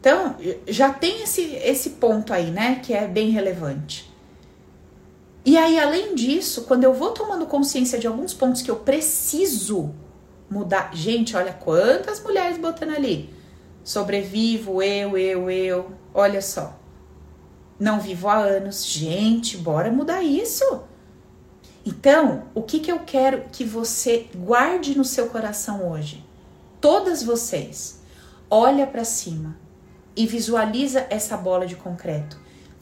Então, 0.00 0.36
já 0.66 0.90
tem 0.92 1.22
esse, 1.22 1.42
esse 1.56 1.90
ponto 1.90 2.32
aí, 2.32 2.50
né? 2.50 2.80
Que 2.82 2.94
é 2.94 3.06
bem 3.06 3.30
relevante. 3.30 4.10
E 5.44 5.58
aí, 5.58 5.78
além 5.78 6.14
disso, 6.14 6.62
quando 6.62 6.84
eu 6.84 6.92
vou 6.94 7.10
tomando 7.10 7.46
consciência 7.46 7.98
de 7.98 8.06
alguns 8.06 8.32
pontos 8.32 8.62
que 8.62 8.70
eu 8.70 8.76
preciso 8.76 9.94
mudar. 10.50 10.90
Gente, 10.94 11.36
olha 11.36 11.52
quantas 11.52 12.22
mulheres 12.22 12.58
botando 12.58 12.94
ali. 12.94 13.32
Sobrevivo, 13.90 14.80
eu, 14.80 15.18
eu, 15.18 15.50
eu. 15.50 15.90
Olha 16.14 16.40
só. 16.40 16.78
Não 17.76 17.98
vivo 17.98 18.28
há 18.28 18.36
anos. 18.36 18.86
Gente, 18.86 19.56
bora 19.56 19.90
mudar 19.90 20.22
isso. 20.22 20.84
Então, 21.84 22.44
o 22.54 22.62
que, 22.62 22.78
que 22.78 22.92
eu 22.92 23.00
quero 23.00 23.46
que 23.50 23.64
você 23.64 24.28
guarde 24.32 24.96
no 24.96 25.04
seu 25.04 25.28
coração 25.28 25.90
hoje? 25.90 26.24
Todas 26.80 27.24
vocês, 27.24 28.00
olha 28.48 28.86
para 28.86 29.02
cima 29.02 29.58
e 30.14 30.24
visualiza 30.24 31.04
essa 31.10 31.36
bola 31.36 31.66
de 31.66 31.74
concreto 31.74 32.38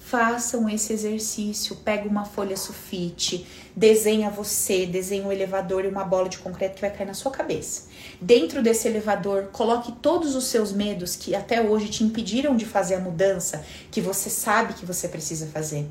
façam 0.09 0.69
esse 0.69 0.93
exercício. 0.93 1.77
Pega 1.77 2.09
uma 2.09 2.25
folha 2.25 2.57
sulfite, 2.57 3.47
desenha 3.77 4.31
você, 4.31 4.87
desenha 4.87 5.27
um 5.27 5.33
elevador 5.33 5.85
e 5.85 5.89
uma 5.89 6.05
bola 6.05 6.29
de 6.29 6.39
concreto 6.39 6.77
que 6.77 6.81
vai 6.81 6.91
cair 6.91 7.07
na 7.07 7.15
sua 7.15 7.31
cabeça. 7.31 7.89
Dentro 8.21 8.63
desse 8.63 8.89
elevador, 8.89 9.49
coloque 9.53 9.93
todos 9.93 10.35
os 10.35 10.47
seus 10.47 10.73
medos 10.73 11.15
que 11.15 11.35
até 11.35 11.61
hoje 11.61 11.89
te 11.89 12.05
impediram 12.05 12.57
de 12.57 12.65
fazer 12.65 12.95
a 12.95 13.01
mudança 13.01 13.65
que 13.91 14.01
você 14.01 14.31
sabe 14.31 14.75
que 14.75 14.87
você 14.87 15.09
precisa 15.09 15.47
fazer. 15.47 15.87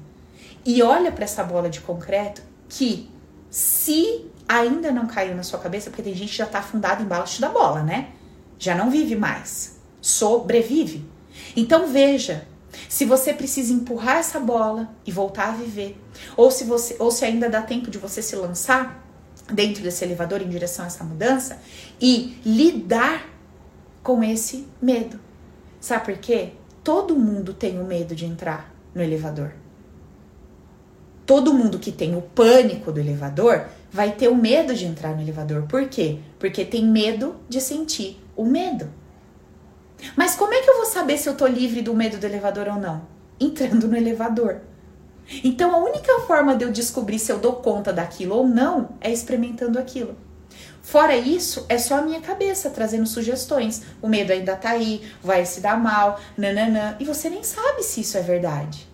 E 0.66 0.82
olha 0.82 1.12
para 1.12 1.24
essa 1.24 1.44
bola 1.44 1.70
de 1.70 1.80
concreto 1.82 2.42
que 2.68 3.10
se 3.50 4.26
ainda 4.48 4.92
não 4.92 5.08
caiu 5.08 5.36
na 5.36 5.44
sua 5.44 5.60
cabeça, 5.60 5.90
porque 5.90 6.02
tem 6.02 6.16
gente 6.16 6.32
que 6.32 6.38
já 6.38 6.46
tá 6.46 6.60
afundada 6.60 7.04
embaixo 7.04 7.40
da 7.40 7.50
bola, 7.50 7.84
né? 7.84 8.10
Já 8.58 8.74
não 8.74 8.90
vive 8.90 9.16
mais, 9.16 9.80
sobrevive. 10.02 11.06
Então 11.56 11.88
veja, 11.88 12.48
se 12.90 13.06
você 13.06 13.34
precisa 13.34 13.74
empurrar 13.74 14.18
essa 14.18 14.40
bola 14.40 14.90
e 15.06 15.12
voltar 15.12 15.50
a 15.50 15.52
viver, 15.52 16.00
ou 16.36 16.52
se 16.52 16.64
você 16.64 16.96
ou 17.00 17.12
se 17.12 17.26
ainda 17.26 17.50
dá 17.50 17.62
tempo 17.62 17.90
de 17.90 17.98
você 17.98 18.22
se 18.22 18.36
lançar 18.36 19.04
dentro 19.52 19.82
desse 19.82 20.04
elevador 20.04 20.42
em 20.42 20.50
direção 20.50 20.84
a 20.84 20.88
essa 20.88 21.04
mudança 21.04 21.60
e 22.02 22.38
lidar 22.46 23.30
com 24.04 24.24
esse 24.24 24.68
medo. 24.82 25.20
Sabe 25.80 26.06
por 26.06 26.18
quê? 26.18 26.52
Todo 26.84 27.16
mundo 27.16 27.54
tem 27.54 27.80
o 27.80 27.84
medo 27.84 28.16
de 28.16 28.26
entrar 28.26 28.74
no 28.94 29.02
elevador. 29.02 29.54
Todo 31.26 31.54
mundo 31.54 31.78
que 31.78 31.92
tem 31.92 32.16
o 32.16 32.22
pânico 32.22 32.92
do 32.92 33.00
elevador 33.00 33.66
vai 33.92 34.14
ter 34.14 34.30
o 34.30 34.36
medo 34.36 34.74
de 34.74 34.86
entrar 34.86 35.14
no 35.14 35.22
elevador. 35.22 35.64
Por 35.64 35.88
quê? 35.90 36.20
Porque 36.40 36.64
tem 36.64 36.86
medo 36.86 37.36
de 37.50 37.60
sentir 37.60 38.18
o 38.36 38.46
medo. 38.46 38.90
Mas 40.16 40.36
como 40.36 40.54
é 40.54 40.62
que 40.62 40.70
eu 40.70 40.78
vou 40.78 40.86
saber 40.86 41.18
se 41.18 41.28
eu 41.28 41.36
tô 41.36 41.48
livre 41.48 41.82
do 41.82 41.94
medo 41.94 42.18
do 42.18 42.26
elevador 42.26 42.68
ou 42.68 42.76
não? 42.76 43.08
Entrando 43.40 43.88
no 43.88 43.96
elevador. 43.96 44.62
Então 45.44 45.74
a 45.76 45.80
única 45.80 46.20
forma 46.22 46.56
de 46.56 46.64
eu 46.64 46.72
descobrir 46.72 47.20
se 47.20 47.32
eu 47.32 47.40
dou 47.40 47.54
conta 47.58 47.92
daquilo 47.92 48.36
ou 48.36 48.48
não 48.48 48.90
é 49.02 49.12
experimentando 49.12 49.78
aquilo. 49.78 50.16
Fora 50.82 51.18
isso, 51.18 51.66
é 51.68 51.78
só 51.78 51.96
a 51.96 52.02
minha 52.02 52.22
cabeça 52.22 52.70
trazendo 52.70 53.06
sugestões. 53.06 53.82
O 54.02 54.08
medo 54.08 54.32
ainda 54.32 54.56
tá 54.56 54.70
aí, 54.70 55.04
vai 55.22 55.46
se 55.46 55.60
dar 55.60 55.78
mal, 55.78 56.18
nananã. 56.38 56.96
E 56.98 57.04
você 57.04 57.30
nem 57.30 57.44
sabe 57.44 57.84
se 57.84 58.00
isso 58.00 58.18
é 58.18 58.22
verdade. 58.22 58.88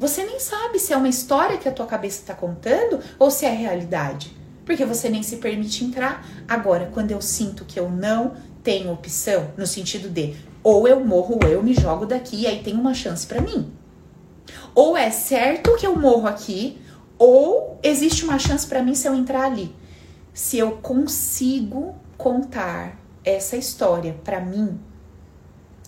Você 0.00 0.24
nem 0.24 0.40
sabe 0.40 0.80
se 0.80 0.92
é 0.92 0.96
uma 0.96 1.08
história 1.08 1.58
que 1.58 1.68
a 1.68 1.72
tua 1.72 1.86
cabeça 1.86 2.20
está 2.20 2.34
contando 2.34 3.00
ou 3.20 3.30
se 3.30 3.46
é 3.46 3.50
realidade. 3.50 4.36
Porque 4.64 4.84
você 4.84 5.08
nem 5.08 5.22
se 5.22 5.36
permite 5.36 5.84
entrar. 5.84 6.26
Agora, 6.46 6.90
quando 6.92 7.12
eu 7.12 7.22
sinto 7.22 7.64
que 7.64 7.78
eu 7.78 7.88
não 7.88 8.36
tenho 8.68 8.92
opção 8.92 9.50
no 9.56 9.66
sentido 9.66 10.10
de 10.10 10.36
ou 10.62 10.86
eu 10.86 11.02
morro 11.02 11.38
ou 11.42 11.48
eu 11.48 11.62
me 11.62 11.72
jogo 11.72 12.04
daqui 12.04 12.42
e 12.42 12.46
aí 12.46 12.62
tem 12.62 12.74
uma 12.74 12.92
chance 12.92 13.26
para 13.26 13.40
mim. 13.40 13.72
Ou 14.74 14.94
é 14.94 15.10
certo 15.10 15.74
que 15.76 15.86
eu 15.86 15.96
morro 15.96 16.28
aqui, 16.28 16.78
ou 17.16 17.80
existe 17.82 18.24
uma 18.24 18.38
chance 18.38 18.66
para 18.66 18.82
mim 18.82 18.94
se 18.94 19.08
eu 19.08 19.14
entrar 19.14 19.44
ali. 19.44 19.74
Se 20.34 20.58
eu 20.58 20.72
consigo 20.72 21.94
contar 22.18 22.98
essa 23.24 23.56
história 23.56 24.14
para 24.22 24.38
mim, 24.38 24.78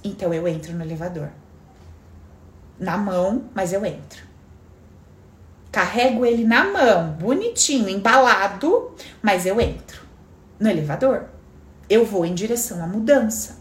então 0.03 0.33
eu 0.33 0.49
entro 0.49 0.73
no 0.73 0.83
elevador. 0.83 1.29
Na 2.79 2.97
mão, 2.97 3.45
mas 3.55 3.75
eu 3.75 3.85
entro. 3.85 4.25
Carrego 5.71 6.25
ele 6.25 6.45
na 6.45 6.65
mão, 6.65 7.13
bonitinho, 7.13 7.91
embalado, 7.91 8.93
mas 9.21 9.45
eu 9.45 9.61
entro 9.61 10.01
no 10.59 10.71
elevador 10.71 11.29
eu 11.91 12.05
vou 12.05 12.25
em 12.25 12.33
direção 12.33 12.83
à 12.83 12.87
mudança. 12.87 13.59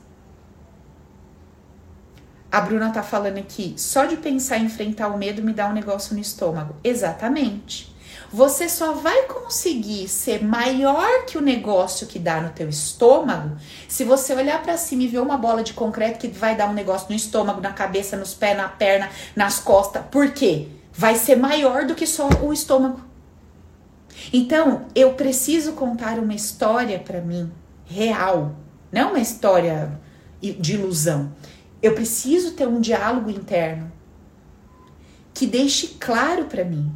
A 2.52 2.62
Bruna 2.62 2.92
tá 2.92 3.02
falando 3.02 3.40
aqui, 3.40 3.74
só 3.76 4.06
de 4.06 4.18
pensar 4.18 4.60
em 4.60 4.66
enfrentar 4.66 5.08
o 5.08 5.18
medo 5.18 5.44
me 5.44 5.52
dá 5.52 5.68
um 5.68 5.74
negócio 5.74 6.14
no 6.14 6.22
estômago. 6.22 6.76
Exatamente. 6.84 7.96
Você 8.32 8.70
só 8.70 8.94
vai 8.94 9.24
conseguir 9.24 10.08
ser 10.08 10.44
maior 10.44 11.26
que 11.26 11.38
o 11.38 11.42
negócio 11.42 12.06
que 12.06 12.20
dá 12.20 12.40
no 12.40 12.50
teu 12.50 12.70
estômago 12.70 13.58
se 13.88 14.04
você 14.04 14.34
olhar 14.34 14.62
para 14.62 14.78
cima 14.78 15.04
e 15.04 15.08
ver 15.08 15.20
uma 15.20 15.38
bola 15.38 15.64
de 15.64 15.74
concreto 15.74 16.20
que 16.20 16.28
vai 16.28 16.56
dar 16.56 16.70
um 16.70 16.74
negócio 16.74 17.08
no 17.10 17.16
estômago, 17.16 17.62
na 17.62 17.74
cabeça, 17.74 18.16
nos 18.16 18.36
pés, 18.36 18.56
na 18.56 18.70
perna, 18.70 19.10
nas 19.36 19.60
costas. 19.60 20.04
Por 20.12 20.32
quê? 20.32 20.68
Vai 20.94 21.16
ser 21.16 21.36
maior 21.36 21.86
do 21.86 21.96
que 21.96 22.06
só 22.06 22.30
o 22.42 22.54
estômago. 22.54 23.02
Então, 24.32 24.86
eu 24.94 25.14
preciso 25.14 25.74
contar 25.74 26.20
uma 26.20 26.36
história 26.36 27.00
para 27.00 27.22
mim 27.22 27.52
real, 27.90 28.56
não 28.92 29.10
uma 29.10 29.20
história 29.20 30.00
de 30.42 30.76
ilusão. 30.76 31.34
Eu 31.82 31.94
preciso 31.94 32.52
ter 32.52 32.68
um 32.68 32.80
diálogo 32.80 33.30
interno 33.30 33.92
que 35.34 35.48
deixe 35.48 35.96
claro 36.00 36.46
para 36.46 36.64
mim 36.64 36.92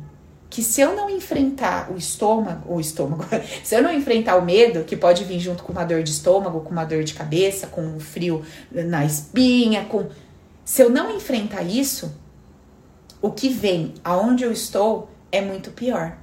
que 0.50 0.62
se 0.62 0.82
eu 0.82 0.96
não 0.96 1.10
enfrentar 1.10 1.92
o 1.92 1.98
estômago, 1.98 2.76
o 2.76 2.80
estômago, 2.80 3.26
se 3.64 3.76
eu 3.76 3.82
não 3.82 3.92
enfrentar 3.92 4.36
o 4.36 4.46
medo, 4.46 4.84
que 4.84 4.96
pode 4.96 5.24
vir 5.24 5.40
junto 5.40 5.64
com 5.64 5.72
uma 5.72 5.84
dor 5.84 6.04
de 6.04 6.12
estômago, 6.12 6.62
com 6.62 6.70
uma 6.70 6.86
dor 6.86 7.04
de 7.04 7.16
cabeça, 7.16 7.66
com 7.66 7.82
um 7.82 8.00
frio 8.00 8.46
na 8.72 9.04
espinha, 9.04 9.86
com 9.86 10.08
Se 10.64 10.84
eu 10.84 10.92
não 10.92 11.16
enfrentar 11.16 11.64
isso, 11.64 12.14
o 13.20 13.32
que 13.32 13.50
vem 13.50 13.96
aonde 14.04 14.44
eu 14.44 14.52
estou 14.52 15.10
é 15.32 15.42
muito 15.42 15.72
pior. 15.72 16.18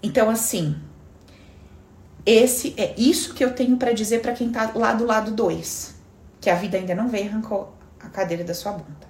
Então, 0.00 0.30
assim, 0.30 0.76
esse 2.26 2.74
é 2.76 2.92
isso 2.98 3.34
que 3.34 3.44
eu 3.44 3.54
tenho 3.54 3.76
para 3.76 3.92
dizer 3.92 4.20
para 4.20 4.32
quem 4.32 4.50
tá 4.50 4.72
lá 4.74 4.92
do 4.92 5.06
lado 5.06 5.30
2, 5.30 5.94
que 6.40 6.50
a 6.50 6.56
vida 6.56 6.76
ainda 6.76 6.94
não 6.94 7.08
veio 7.08 7.26
e 7.26 7.28
arrancou 7.28 7.72
a 8.00 8.08
cadeira 8.08 8.42
da 8.42 8.52
sua 8.52 8.72
bunda. 8.72 9.06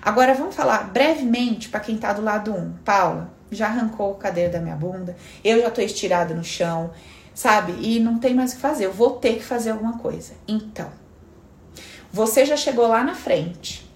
Agora 0.00 0.32
vamos 0.32 0.54
falar 0.54 0.90
brevemente 0.92 1.68
para 1.68 1.80
quem 1.80 1.98
tá 1.98 2.12
do 2.12 2.22
lado 2.22 2.52
1. 2.52 2.56
Um. 2.56 2.72
Paula, 2.84 3.32
já 3.50 3.66
arrancou 3.66 4.12
a 4.12 4.18
cadeira 4.18 4.50
da 4.50 4.60
minha 4.60 4.76
bunda, 4.76 5.16
eu 5.44 5.60
já 5.60 5.70
tô 5.70 5.80
estirada 5.80 6.32
no 6.32 6.44
chão, 6.44 6.92
sabe? 7.34 7.74
E 7.80 7.98
não 7.98 8.18
tem 8.18 8.34
mais 8.34 8.52
o 8.52 8.56
que 8.56 8.62
fazer, 8.62 8.86
eu 8.86 8.92
vou 8.92 9.16
ter 9.16 9.34
que 9.34 9.44
fazer 9.44 9.70
alguma 9.70 9.98
coisa. 9.98 10.34
Então, 10.46 10.90
você 12.12 12.44
já 12.44 12.56
chegou 12.56 12.86
lá 12.86 13.02
na 13.02 13.14
frente. 13.14 13.90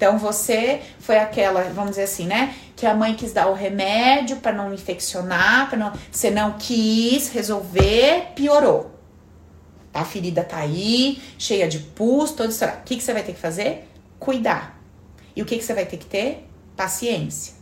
Então 0.00 0.16
você 0.16 0.80
foi 0.98 1.18
aquela, 1.18 1.62
vamos 1.64 1.90
dizer 1.90 2.04
assim, 2.04 2.26
né? 2.26 2.54
Que 2.74 2.86
a 2.86 2.94
mãe 2.94 3.14
quis 3.14 3.34
dar 3.34 3.48
o 3.48 3.52
remédio 3.52 4.38
para 4.38 4.50
não 4.50 4.72
infeccionar, 4.72 5.68
para 5.68 5.78
não, 5.78 5.92
você 6.10 6.30
não 6.30 6.56
quis 6.56 7.28
resolver, 7.28 8.28
piorou. 8.34 8.98
A 9.92 10.02
ferida 10.02 10.42
tá 10.42 10.56
aí, 10.56 11.20
cheia 11.36 11.68
de 11.68 11.80
pus, 11.80 12.30
todo 12.30 12.48
isso. 12.48 12.64
O 12.64 12.82
que, 12.82 12.96
que 12.96 13.02
você 13.02 13.12
vai 13.12 13.22
ter 13.22 13.34
que 13.34 13.38
fazer? 13.38 13.90
Cuidar. 14.18 14.80
E 15.36 15.42
o 15.42 15.44
que, 15.44 15.58
que 15.58 15.62
você 15.62 15.74
vai 15.74 15.84
ter 15.84 15.98
que 15.98 16.06
ter? 16.06 16.48
Paciência. 16.74 17.52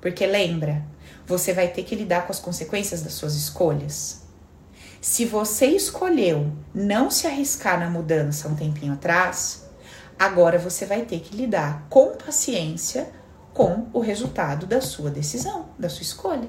Porque 0.00 0.24
lembra, 0.24 0.84
você 1.26 1.52
vai 1.52 1.66
ter 1.66 1.82
que 1.82 1.96
lidar 1.96 2.24
com 2.24 2.30
as 2.30 2.38
consequências 2.38 3.02
das 3.02 3.14
suas 3.14 3.34
escolhas. 3.34 4.22
Se 5.00 5.24
você 5.24 5.66
escolheu 5.66 6.52
não 6.72 7.10
se 7.10 7.26
arriscar 7.26 7.80
na 7.80 7.90
mudança 7.90 8.46
um 8.46 8.54
tempinho 8.54 8.92
atrás, 8.92 9.68
Agora 10.20 10.58
você 10.58 10.84
vai 10.84 11.00
ter 11.06 11.20
que 11.20 11.34
lidar 11.34 11.86
com 11.88 12.14
paciência 12.14 13.10
com 13.54 13.86
o 13.90 14.00
resultado 14.00 14.66
da 14.66 14.78
sua 14.82 15.08
decisão, 15.08 15.70
da 15.78 15.88
sua 15.88 16.02
escolha. 16.02 16.46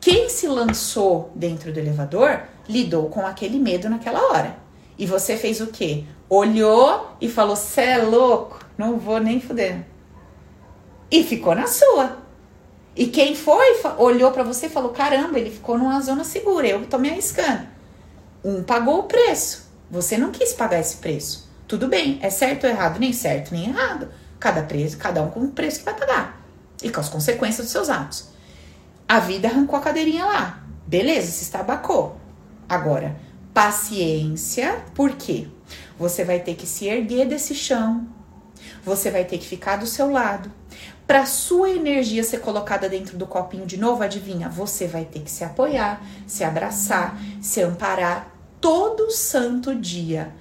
Quem 0.00 0.28
se 0.28 0.48
lançou 0.48 1.30
dentro 1.32 1.72
do 1.72 1.78
elevador 1.78 2.42
lidou 2.68 3.08
com 3.08 3.24
aquele 3.24 3.56
medo 3.56 3.88
naquela 3.88 4.32
hora. 4.32 4.56
E 4.98 5.06
você 5.06 5.36
fez 5.36 5.60
o 5.60 5.68
quê? 5.68 6.02
Olhou 6.28 7.12
e 7.20 7.28
falou: 7.28 7.54
Cê 7.54 7.82
é 7.82 7.98
louco, 7.98 8.58
não 8.76 8.98
vou 8.98 9.20
nem 9.20 9.40
fuder. 9.40 9.86
E 11.08 11.22
ficou 11.22 11.54
na 11.54 11.68
sua. 11.68 12.16
E 12.96 13.06
quem 13.06 13.36
foi, 13.36 13.80
olhou 13.96 14.32
para 14.32 14.42
você 14.42 14.66
e 14.66 14.70
falou: 14.70 14.90
caramba, 14.90 15.38
ele 15.38 15.52
ficou 15.52 15.78
numa 15.78 16.00
zona 16.00 16.24
segura, 16.24 16.66
eu 16.66 16.84
tô 16.86 16.98
me 16.98 17.10
arriscando. 17.10 17.68
Um 18.44 18.64
pagou 18.64 18.98
o 18.98 19.04
preço. 19.04 19.70
Você 19.88 20.18
não 20.18 20.32
quis 20.32 20.52
pagar 20.52 20.80
esse 20.80 20.96
preço. 20.96 21.49
Tudo 21.70 21.86
bem, 21.86 22.18
é 22.20 22.30
certo 22.30 22.64
ou 22.64 22.70
errado? 22.70 22.98
Nem 22.98 23.12
certo, 23.12 23.52
nem 23.52 23.68
errado. 23.68 24.08
Cada 24.40 24.64
preço, 24.64 24.98
cada 24.98 25.22
um 25.22 25.30
com 25.30 25.38
o 25.38 25.52
preço 25.52 25.78
que 25.78 25.84
vai 25.84 25.94
pagar. 25.94 26.44
E 26.82 26.90
com 26.90 26.98
as 26.98 27.08
consequências 27.08 27.64
dos 27.64 27.70
seus 27.70 27.88
atos. 27.88 28.30
A 29.08 29.20
vida 29.20 29.46
arrancou 29.46 29.78
a 29.78 29.80
cadeirinha 29.80 30.24
lá. 30.24 30.64
Beleza, 30.84 31.30
se 31.30 31.44
estabacou. 31.44 32.16
Agora, 32.68 33.14
paciência, 33.54 34.84
por 34.96 35.12
quê? 35.12 35.46
Você 35.96 36.24
vai 36.24 36.40
ter 36.40 36.56
que 36.56 36.66
se 36.66 36.88
erguer 36.88 37.28
desse 37.28 37.54
chão. 37.54 38.04
Você 38.84 39.08
vai 39.08 39.24
ter 39.24 39.38
que 39.38 39.46
ficar 39.46 39.76
do 39.76 39.86
seu 39.86 40.10
lado. 40.10 40.50
Para 41.06 41.24
sua 41.24 41.70
energia 41.70 42.24
ser 42.24 42.40
colocada 42.40 42.88
dentro 42.88 43.16
do 43.16 43.28
copinho 43.28 43.64
de 43.64 43.76
novo, 43.76 44.02
adivinha? 44.02 44.48
Você 44.48 44.88
vai 44.88 45.04
ter 45.04 45.20
que 45.20 45.30
se 45.30 45.44
apoiar, 45.44 46.04
se 46.26 46.42
abraçar, 46.42 47.16
se 47.40 47.62
amparar 47.62 48.28
todo 48.60 49.10
santo 49.12 49.72
dia 49.72 50.34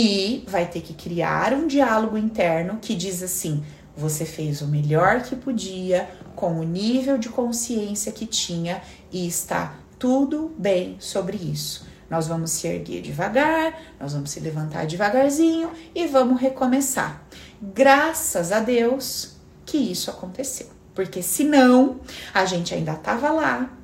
e 0.00 0.44
vai 0.46 0.64
ter 0.64 0.80
que 0.80 0.94
criar 0.94 1.52
um 1.52 1.66
diálogo 1.66 2.16
interno 2.16 2.78
que 2.80 2.94
diz 2.94 3.20
assim: 3.20 3.64
você 3.96 4.24
fez 4.24 4.62
o 4.62 4.68
melhor 4.68 5.22
que 5.24 5.34
podia 5.34 6.08
com 6.36 6.60
o 6.60 6.62
nível 6.62 7.18
de 7.18 7.28
consciência 7.28 8.12
que 8.12 8.24
tinha 8.24 8.80
e 9.10 9.26
está 9.26 9.74
tudo 9.98 10.54
bem 10.56 10.96
sobre 11.00 11.36
isso. 11.36 11.84
Nós 12.08 12.28
vamos 12.28 12.52
se 12.52 12.68
erguer 12.68 13.02
devagar, 13.02 13.76
nós 13.98 14.12
vamos 14.12 14.30
se 14.30 14.38
levantar 14.38 14.86
devagarzinho 14.86 15.72
e 15.92 16.06
vamos 16.06 16.40
recomeçar. 16.40 17.26
Graças 17.60 18.52
a 18.52 18.60
Deus 18.60 19.36
que 19.66 19.78
isso 19.78 20.10
aconteceu, 20.10 20.68
porque 20.94 21.24
senão 21.24 21.98
a 22.32 22.44
gente 22.44 22.72
ainda 22.72 22.92
estava 22.92 23.30
lá 23.32 23.76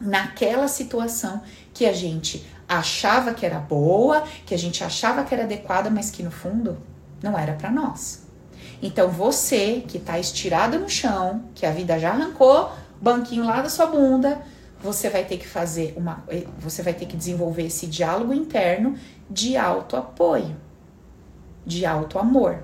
naquela 0.00 0.66
situação 0.66 1.40
que 1.72 1.86
a 1.86 1.92
gente 1.92 2.44
achava 2.70 3.34
que 3.34 3.44
era 3.44 3.58
boa, 3.58 4.22
que 4.46 4.54
a 4.54 4.58
gente 4.58 4.84
achava 4.84 5.24
que 5.24 5.34
era 5.34 5.42
adequada, 5.42 5.90
mas 5.90 6.08
que 6.08 6.22
no 6.22 6.30
fundo 6.30 6.78
não 7.20 7.36
era 7.36 7.54
para 7.54 7.68
nós. 7.68 8.22
Então 8.80 9.08
você 9.08 9.84
que 9.86 9.98
está 9.98 10.20
estirado 10.20 10.78
no 10.78 10.88
chão, 10.88 11.44
que 11.52 11.66
a 11.66 11.72
vida 11.72 11.98
já 11.98 12.10
arrancou, 12.10 12.70
banquinho 13.00 13.44
lá 13.44 13.60
da 13.60 13.68
sua 13.68 13.86
bunda, 13.86 14.40
você 14.80 15.10
vai 15.10 15.24
ter 15.24 15.36
que 15.36 15.48
fazer 15.48 15.94
uma, 15.96 16.24
você 16.58 16.80
vai 16.80 16.94
ter 16.94 17.06
que 17.06 17.16
desenvolver 17.16 17.66
esse 17.66 17.86
diálogo 17.88 18.32
interno 18.32 18.94
de 19.28 19.56
auto 19.56 19.96
apoio, 19.96 20.56
de 21.66 21.84
auto 21.84 22.18
amor, 22.20 22.62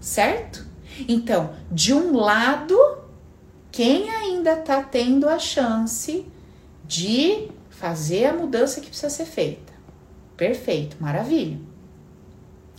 certo? 0.00 0.64
Então, 1.08 1.50
de 1.70 1.92
um 1.92 2.16
lado, 2.16 2.78
quem 3.72 4.08
ainda 4.08 4.52
está 4.52 4.82
tendo 4.82 5.28
a 5.28 5.38
chance 5.38 6.26
de 6.86 7.50
fazer 7.78 8.26
a 8.26 8.32
mudança 8.32 8.80
que 8.80 8.88
precisa 8.88 9.10
ser 9.10 9.26
feita. 9.26 9.72
Perfeito, 10.36 10.96
maravilha. 11.00 11.58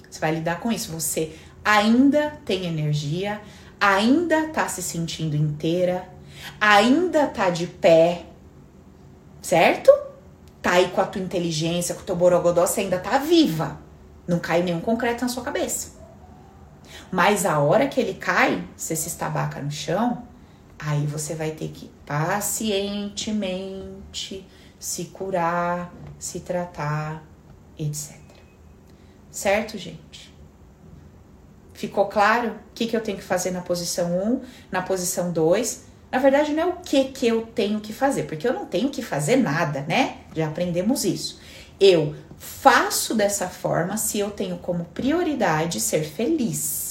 Você 0.10 0.20
vai 0.20 0.36
lidar 0.36 0.60
com 0.60 0.72
isso. 0.72 0.92
Você 0.92 1.36
ainda 1.64 2.38
tem 2.46 2.66
energia, 2.66 3.42
ainda 3.80 4.50
tá 4.50 4.68
se 4.68 4.82
sentindo 4.82 5.36
inteira, 5.36 6.10
ainda 6.60 7.28
tá 7.28 7.50
de 7.50 7.68
pé, 7.68 8.26
certo? 9.42 9.92
Tá 10.62 10.74
aí 10.74 10.90
com 10.90 11.02
a 11.02 11.06
tua 11.06 11.22
inteligência, 11.22 11.94
com 11.94 12.02
o 12.02 12.06
teu 12.06 12.16
borogodó, 12.16 12.66
você 12.66 12.82
ainda 12.82 12.98
tá 12.98 13.20
viva. 13.20 13.80
Não 14.28 14.40
cai 14.40 14.64
nenhum 14.64 14.82
concreto 14.82 15.24
na 15.24 15.30
sua 15.30 15.44
cabeça. 15.44 15.96
Mas 17.12 17.46
a 17.46 17.60
hora 17.60 17.88
que 17.88 18.00
ele 18.00 18.16
cai, 18.16 18.64
você 18.76 18.96
se 18.96 19.08
estabaca 19.08 19.62
no 19.62 19.70
chão, 19.72 20.24
aí 20.80 21.06
você 21.06 21.36
vai 21.36 21.52
ter 21.52 21.68
que 21.70 21.92
pacientemente 22.06 24.46
se 24.80 25.06
curar, 25.06 25.94
se 26.20 26.40
tratar, 26.40 27.24
etc. 27.78 28.16
Certo, 29.32 29.78
gente? 29.78 30.34
Ficou 31.74 32.06
claro 32.08 32.50
o 32.50 32.74
que, 32.74 32.88
que 32.88 32.96
eu 32.96 33.02
tenho 33.02 33.18
que 33.18 33.24
fazer 33.24 33.52
na 33.52 33.62
posição 33.62 34.18
1, 34.18 34.42
na 34.72 34.82
posição 34.82 35.32
2? 35.32 35.86
Na 36.12 36.20
verdade, 36.20 36.54
não 36.54 36.64
é 36.64 36.66
o 36.66 36.76
que, 36.78 37.06
que 37.06 37.28
eu 37.28 37.46
tenho 37.46 37.80
que 37.80 37.94
fazer, 37.94 38.24
porque 38.24 38.48
eu 38.48 38.54
não 38.54 38.66
tenho 38.66 38.90
que 38.90 39.02
fazer 39.02 39.36
nada, 39.36 39.82
né? 39.88 40.18
Já 40.34 40.48
aprendemos 40.48 41.04
isso. 41.04 41.40
Eu 41.80 42.16
faço 42.38 43.14
dessa 43.14 43.48
forma 43.48 43.98
se 43.98 44.18
eu 44.18 44.32
tenho 44.32 44.58
como 44.58 44.86
prioridade 44.86 45.80
ser 45.80 46.04
feliz 46.04 46.87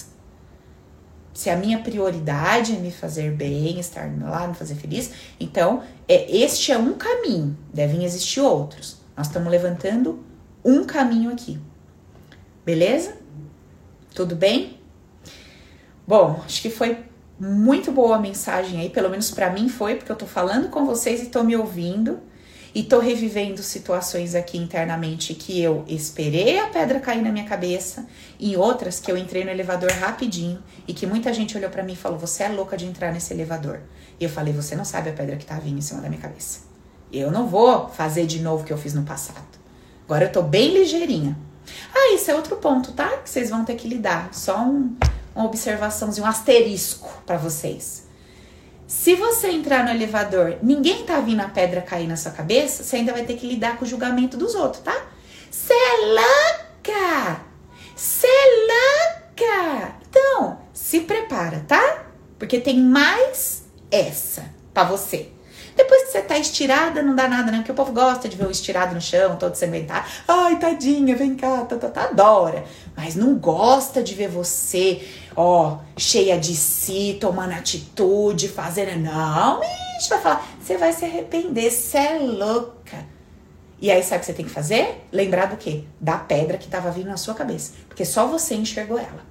se 1.37 1.51
a 1.51 1.57
minha 1.57 1.79
prioridade 1.81 2.75
é 2.75 2.79
me 2.79 2.91
fazer 2.91 3.31
bem, 3.31 3.79
estar 3.79 4.11
lá, 4.23 4.49
me 4.49 4.55
fazer 4.55 4.75
feliz, 4.75 5.11
então 5.39 5.83
é, 6.09 6.35
este 6.35 6.73
é 6.73 6.79
um 6.79 6.95
caminho, 6.95 7.55
devem 7.75 8.05
existir 8.05 8.41
outros. 8.41 8.97
Nós 9.15 9.27
estamos 9.27 9.51
levantando 9.51 10.25
um 10.65 10.85
caminho 10.85 11.31
aqui. 11.31 11.61
Beleza? 12.65 13.19
Tudo 14.15 14.35
bem? 14.35 14.81
Bom, 16.07 16.41
acho 16.47 16.63
que 16.63 16.71
foi 16.71 17.05
muito 17.39 17.93
boa 17.93 18.17
a 18.17 18.19
mensagem 18.19 18.81
aí, 18.81 18.89
pelo 18.89 19.11
menos 19.11 19.31
para 19.31 19.51
mim 19.51 19.69
foi, 19.69 19.97
porque 19.97 20.11
eu 20.11 20.17
tô 20.17 20.25
falando 20.25 20.71
com 20.71 20.87
vocês 20.87 21.23
e 21.23 21.27
tô 21.27 21.45
me 21.45 21.55
ouvindo 21.55 22.19
e 22.77 22.83
tô 22.83 22.99
revivendo 22.99 23.63
situações 23.63 24.35
aqui 24.35 24.59
internamente 24.59 25.33
que 25.33 25.63
eu 25.63 25.83
esperei 25.89 26.59
a 26.59 26.67
pedra 26.67 27.01
cair 27.01 27.23
na 27.23 27.33
minha 27.33 27.47
cabeça 27.47 28.07
e 28.39 28.55
outras 28.55 29.01
que 29.01 29.11
eu 29.11 29.17
entrei 29.17 29.43
no 29.45 29.51
elevador 29.51 29.91
rapidinho 29.93 30.63
e 30.87 30.93
que 30.93 31.07
muita 31.07 31.33
gente 31.33 31.57
olhou 31.57 31.71
para 31.71 31.83
mim 31.83 31.95
e 31.95 31.97
falou: 31.97 32.19
"Você 32.19 32.43
é 32.43 32.49
louca 32.49 32.77
de 32.77 32.85
entrar 32.85 33.11
nesse 33.15 33.33
elevador". 33.33 33.81
E 34.21 34.25
eu 34.25 34.29
falei: 34.29 34.53
"Você 34.53 34.77
não 34.77 34.85
sabe 34.85 35.09
a 35.09 35.15
pedra 35.15 35.39
que 35.39 35.47
tá 35.47 35.59
vindo 35.59 35.79
em 35.79 35.81
cima 35.81 36.03
da 36.03 36.11
minha 36.11 36.21
cabeça. 36.21 36.65
Eu 37.11 37.31
não 37.31 37.49
vou 37.49 37.89
fazer 37.89 38.27
de 38.27 38.41
novo 38.41 38.63
o 38.63 38.67
que 38.67 38.75
eu 38.75 38.79
fiz 38.79 38.93
no 38.93 39.05
passado. 39.05 39.59
Agora 40.05 40.27
eu 40.27 40.33
tô 40.33 40.43
bem 40.43 40.75
ligeirinha". 40.75 41.35
Ah, 41.95 42.15
isso 42.15 42.31
é 42.31 42.35
outro 42.35 42.57
ponto, 42.57 42.93
tá? 42.93 43.09
Que 43.09 43.31
vocês 43.31 43.49
vão 43.49 43.65
ter 43.65 43.77
que 43.77 43.89
lidar. 43.89 44.35
Só 44.35 44.61
um, 44.61 44.95
uma 45.35 45.47
observaçãozinho, 45.47 46.27
um 46.27 46.29
asterisco 46.29 47.23
para 47.25 47.39
vocês. 47.39 48.06
Se 48.87 49.17
você 49.17 49.49
entrar 49.49 49.85
no 49.85 49.91
elevador, 49.91 50.59
ninguém 50.63 51.05
tá 51.05 51.19
vindo 51.21 51.41
a 51.41 51.49
pedra 51.49 51.83
cair 51.83 52.07
na 52.07 52.17
sua 52.17 52.31
cabeça, 52.31 52.85
você 52.85 52.97
ainda 52.97 53.13
vai 53.13 53.25
ter 53.25 53.37
que 53.37 53.47
lidar 53.47 53.77
com 53.77 53.85
o 53.85 53.89
julgamento 53.89 54.37
dos 54.37 54.55
outros, 54.55 54.83
tá? 54.83 55.07
Cê 55.51 55.73
é 55.73 56.07
louca! 56.07 57.41
É 58.23 58.47
louca! 59.43 59.97
Então, 60.09 60.61
se 60.73 61.01
prepara, 61.01 61.65
tá? 61.67 62.07
Porque 62.39 62.61
tem 62.61 62.81
mais 62.81 63.65
essa 63.91 64.45
para 64.73 64.85
você. 64.85 65.33
Depois 65.77 66.05
que 66.05 66.13
você 66.13 66.23
tá 66.23 66.39
estirada, 66.39 67.03
não 67.03 67.15
dá 67.15 67.29
nada, 67.29 67.53
né? 67.53 67.59
Porque 67.59 67.71
o 67.71 67.75
povo 67.75 67.93
gosta 67.93 68.29
de 68.29 68.37
ver 68.37 68.47
o 68.47 68.51
estirado 68.51 68.95
no 68.95 69.01
chão, 69.01 69.37
todo 69.37 69.55
sanguentado. 69.55 70.09
Ai, 70.27 70.59
tadinha, 70.59 71.15
vem 71.15 71.37
cá, 71.37 71.65
tá, 71.65 71.77
tá, 71.77 71.89
tá, 71.89 72.05
adora. 72.05 72.65
Mas 72.97 73.15
não 73.15 73.35
gosta 73.37 74.03
de 74.03 74.15
ver 74.15 74.29
você, 74.29 75.07
ó, 75.37 75.79
cheia 75.97 76.39
de 76.39 76.57
si, 76.57 77.19
tomando 77.21 77.53
atitude, 77.53 78.49
fazendo. 78.49 78.99
Não, 78.99 79.61
bicho, 79.61 80.09
vai 80.09 80.21
falar, 80.21 80.49
você 80.59 80.79
vai 80.79 80.93
se 80.95 81.05
arrepender, 81.05 81.71
você 81.71 81.99
é 81.99 82.19
louca. 82.19 83.05
E 83.79 83.91
aí, 83.91 84.03
sabe 84.03 84.17
o 84.17 84.21
que 84.21 84.27
você 84.27 84.33
tem 84.33 84.47
que 84.47 84.51
fazer? 84.51 85.07
Lembrar 85.13 85.47
do 85.47 85.59
quê? 85.59 85.85
Da 86.01 86.17
pedra 86.17 86.57
que 86.57 86.67
tava 86.67 86.91
vindo 86.91 87.09
na 87.09 87.19
sua 87.19 87.35
cabeça. 87.35 87.73
Porque 87.87 88.07
só 88.07 88.27
você 88.27 88.55
enxergou 88.55 88.99
ela. 88.99 89.27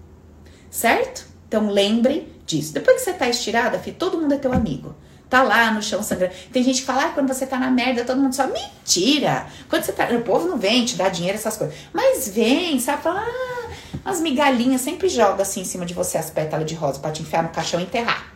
Certo? 0.69 1.25
Então 1.47 1.71
lembre 1.71 2.31
disso. 2.45 2.71
Depois 2.71 2.97
que 2.97 3.03
você 3.05 3.13
tá 3.13 3.27
estirada, 3.27 3.79
filho, 3.79 3.95
todo 3.97 4.21
mundo 4.21 4.33
é 4.33 4.37
teu 4.37 4.53
amigo. 4.53 4.95
Tá 5.29 5.41
lá 5.41 5.71
no 5.71 5.81
chão 5.81 6.03
sangrando. 6.03 6.33
Tem 6.51 6.63
gente 6.63 6.81
que 6.81 6.85
fala, 6.85 7.05
ah, 7.05 7.09
quando 7.09 7.27
você 7.27 7.45
tá 7.45 7.57
na 7.57 7.71
merda, 7.71 8.05
todo 8.05 8.21
mundo 8.21 8.33
só. 8.33 8.47
Mentira! 8.47 9.47
Quando 9.67 9.83
você 9.83 9.91
tá. 9.91 10.05
O 10.11 10.21
povo 10.21 10.47
não 10.47 10.57
vem 10.57 10.85
te 10.85 10.95
dar 10.95 11.09
dinheiro, 11.09 11.37
essas 11.37 11.57
coisas. 11.57 11.75
Mas 11.91 12.29
vem, 12.29 12.79
sabe? 12.79 13.01
Fala, 13.01 13.21
ah, 13.21 13.69
as 14.05 14.21
migalhinhas 14.21 14.81
sempre 14.81 15.09
joga 15.09 15.41
assim 15.41 15.61
em 15.61 15.65
cima 15.65 15.85
de 15.85 15.93
você 15.93 16.17
as 16.17 16.29
pétalas 16.29 16.65
de 16.65 16.75
rosa 16.75 16.99
pra 16.99 17.11
te 17.11 17.21
enfiar 17.23 17.41
no 17.41 17.49
caixão 17.49 17.79
e 17.79 17.83
enterrar. 17.83 18.33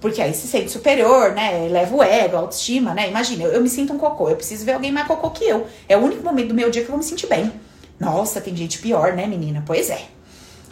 Porque 0.00 0.20
aí 0.20 0.34
se 0.34 0.48
sente 0.48 0.70
superior, 0.70 1.32
né? 1.32 1.68
Leva 1.70 1.94
o 1.94 2.02
ego, 2.02 2.36
a 2.36 2.40
autoestima, 2.40 2.94
né? 2.94 3.08
Imagina, 3.08 3.44
eu, 3.44 3.52
eu 3.52 3.60
me 3.60 3.68
sinto 3.68 3.92
um 3.92 3.98
cocô, 3.98 4.30
eu 4.30 4.36
preciso 4.36 4.64
ver 4.64 4.72
alguém 4.72 4.90
mais 4.90 5.06
cocô 5.06 5.30
que 5.30 5.44
eu. 5.44 5.66
É 5.88 5.96
o 5.96 6.00
único 6.00 6.24
momento 6.24 6.48
do 6.48 6.54
meu 6.54 6.70
dia 6.70 6.82
que 6.82 6.88
eu 6.88 6.92
vou 6.92 6.98
me 6.98 7.04
sentir 7.04 7.26
bem. 7.26 7.52
Nossa, 7.98 8.40
tem 8.40 8.56
gente 8.56 8.78
pior, 8.78 9.12
né, 9.12 9.26
menina? 9.26 9.62
Pois 9.66 9.90
é. 9.90 10.06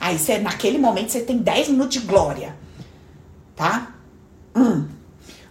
Aí 0.01 0.18
você, 0.18 0.39
naquele 0.39 0.78
momento, 0.78 1.11
você 1.11 1.20
tem 1.20 1.39
10 1.39 1.68
minutos 1.68 2.01
de 2.01 2.07
glória. 2.07 2.57
Tá? 3.55 3.93
Hum. 4.57 4.97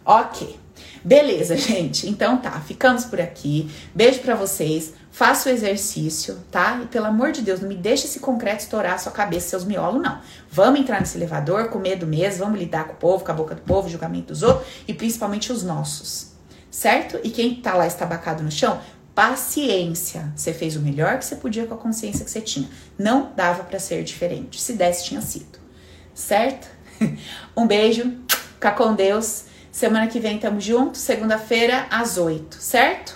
Ok. 0.07 0.57
Beleza, 1.03 1.57
gente. 1.57 2.07
Então 2.07 2.37
tá, 2.37 2.51
ficamos 2.61 3.03
por 3.03 3.19
aqui. 3.19 3.69
Beijo 3.93 4.21
para 4.21 4.35
vocês. 4.35 4.93
Faça 5.11 5.49
o 5.49 5.51
exercício, 5.51 6.37
tá? 6.49 6.79
E 6.81 6.85
pelo 6.85 7.07
amor 7.07 7.33
de 7.33 7.41
Deus, 7.41 7.59
não 7.59 7.67
me 7.67 7.75
deixe 7.75 8.05
esse 8.05 8.21
concreto 8.21 8.63
estourar 8.63 8.93
a 8.93 8.97
sua 8.97 9.11
cabeça, 9.11 9.49
seus 9.49 9.65
miolos, 9.65 10.01
não. 10.01 10.21
Vamos 10.49 10.79
entrar 10.79 11.01
nesse 11.01 11.17
elevador 11.17 11.67
com 11.69 11.79
medo 11.79 12.07
mesmo, 12.07 12.45
vamos 12.45 12.59
lidar 12.59 12.85
com 12.85 12.93
o 12.93 12.95
povo, 12.95 13.25
com 13.25 13.31
a 13.31 13.35
boca 13.35 13.55
do 13.55 13.61
povo, 13.63 13.89
julgamento 13.89 14.27
dos 14.27 14.43
outros 14.43 14.67
e 14.87 14.93
principalmente 14.93 15.51
os 15.51 15.63
nossos, 15.63 16.33
certo? 16.69 17.19
E 17.23 17.31
quem 17.31 17.55
tá 17.55 17.73
lá 17.73 17.87
estabacado 17.87 18.43
no 18.43 18.51
chão, 18.51 18.79
paciência. 19.15 20.31
Você 20.35 20.53
fez 20.53 20.75
o 20.75 20.79
melhor 20.79 21.17
que 21.17 21.25
você 21.25 21.35
podia 21.35 21.65
com 21.65 21.73
a 21.73 21.77
consciência 21.77 22.23
que 22.23 22.29
você 22.29 22.39
tinha. 22.39 22.69
Não 22.97 23.33
dava 23.35 23.63
para 23.63 23.79
ser 23.79 24.03
diferente. 24.03 24.61
Se 24.61 24.73
desse, 24.73 25.05
tinha 25.05 25.21
sido, 25.21 25.57
certo? 26.13 26.67
um 27.57 27.65
beijo, 27.65 28.17
fica 28.53 28.71
com 28.71 28.93
Deus. 28.93 29.45
Semana 29.77 30.07
que 30.07 30.19
vem 30.19 30.39
tamo 30.39 30.59
junto, 30.59 30.97
segunda-feira 30.97 31.85
às 31.91 32.17
oito, 32.17 32.57
certo? 32.59 33.15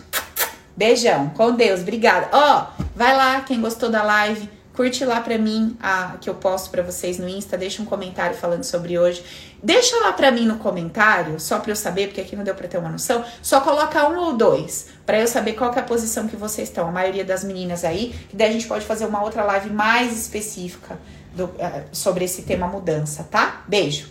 Beijão, 0.78 1.30
com 1.30 1.56
Deus, 1.56 1.80
obrigada. 1.80 2.30
Ó, 2.32 2.38
oh, 2.62 2.84
vai 2.96 3.18
lá, 3.18 3.42
quem 3.42 3.60
gostou 3.60 3.90
da 3.90 4.04
live, 4.04 4.48
curte 4.72 5.04
lá 5.04 5.22
pra 5.22 5.40
mim 5.40 5.76
a 5.82 6.18
que 6.22 6.30
eu 6.30 6.36
posto 6.36 6.70
pra 6.70 6.84
vocês 6.84 7.18
no 7.18 7.28
Insta, 7.28 7.58
deixa 7.58 7.82
um 7.82 7.86
comentário 7.86 8.38
falando 8.38 8.64
sobre 8.64 9.00
hoje. 9.00 9.24
Deixa 9.64 9.98
lá 10.02 10.14
pra 10.14 10.30
mim 10.30 10.46
no 10.46 10.60
comentário, 10.60 11.40
só 11.40 11.58
pra 11.58 11.72
eu 11.72 11.76
saber, 11.76 12.10
porque 12.10 12.22
aqui 12.22 12.36
não 12.36 12.44
deu 12.44 12.54
pra 12.54 12.68
ter 12.68 12.78
uma 12.78 12.90
noção. 12.90 13.26
Só 13.42 13.60
coloca 13.62 14.08
um 14.08 14.20
ou 14.20 14.38
dois, 14.38 14.90
pra 15.04 15.20
eu 15.20 15.26
saber 15.26 15.54
qual 15.54 15.74
é 15.74 15.80
a 15.80 15.82
posição 15.82 16.28
que 16.28 16.36
vocês 16.36 16.70
estão. 16.70 16.88
A 16.88 16.92
maioria 16.92 17.26
das 17.26 17.44
meninas 17.44 17.84
aí, 17.84 18.14
que 18.30 18.36
daí 18.36 18.50
a 18.50 18.54
gente 18.54 18.68
pode 18.68 18.86
fazer 18.86 19.08
uma 19.08 19.24
outra 19.24 19.44
live 19.46 19.72
mais 19.72 20.16
específica 20.16 21.00
do, 21.36 21.46
uh, 21.46 21.84
sobre 21.92 22.24
esse 22.24 22.44
tema 22.44 22.68
mudança, 22.68 23.24
tá? 23.32 23.64
Beijo, 23.68 24.08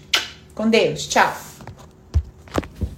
com 0.53 0.68
Deus, 0.68 1.07
tchau. 1.07 1.49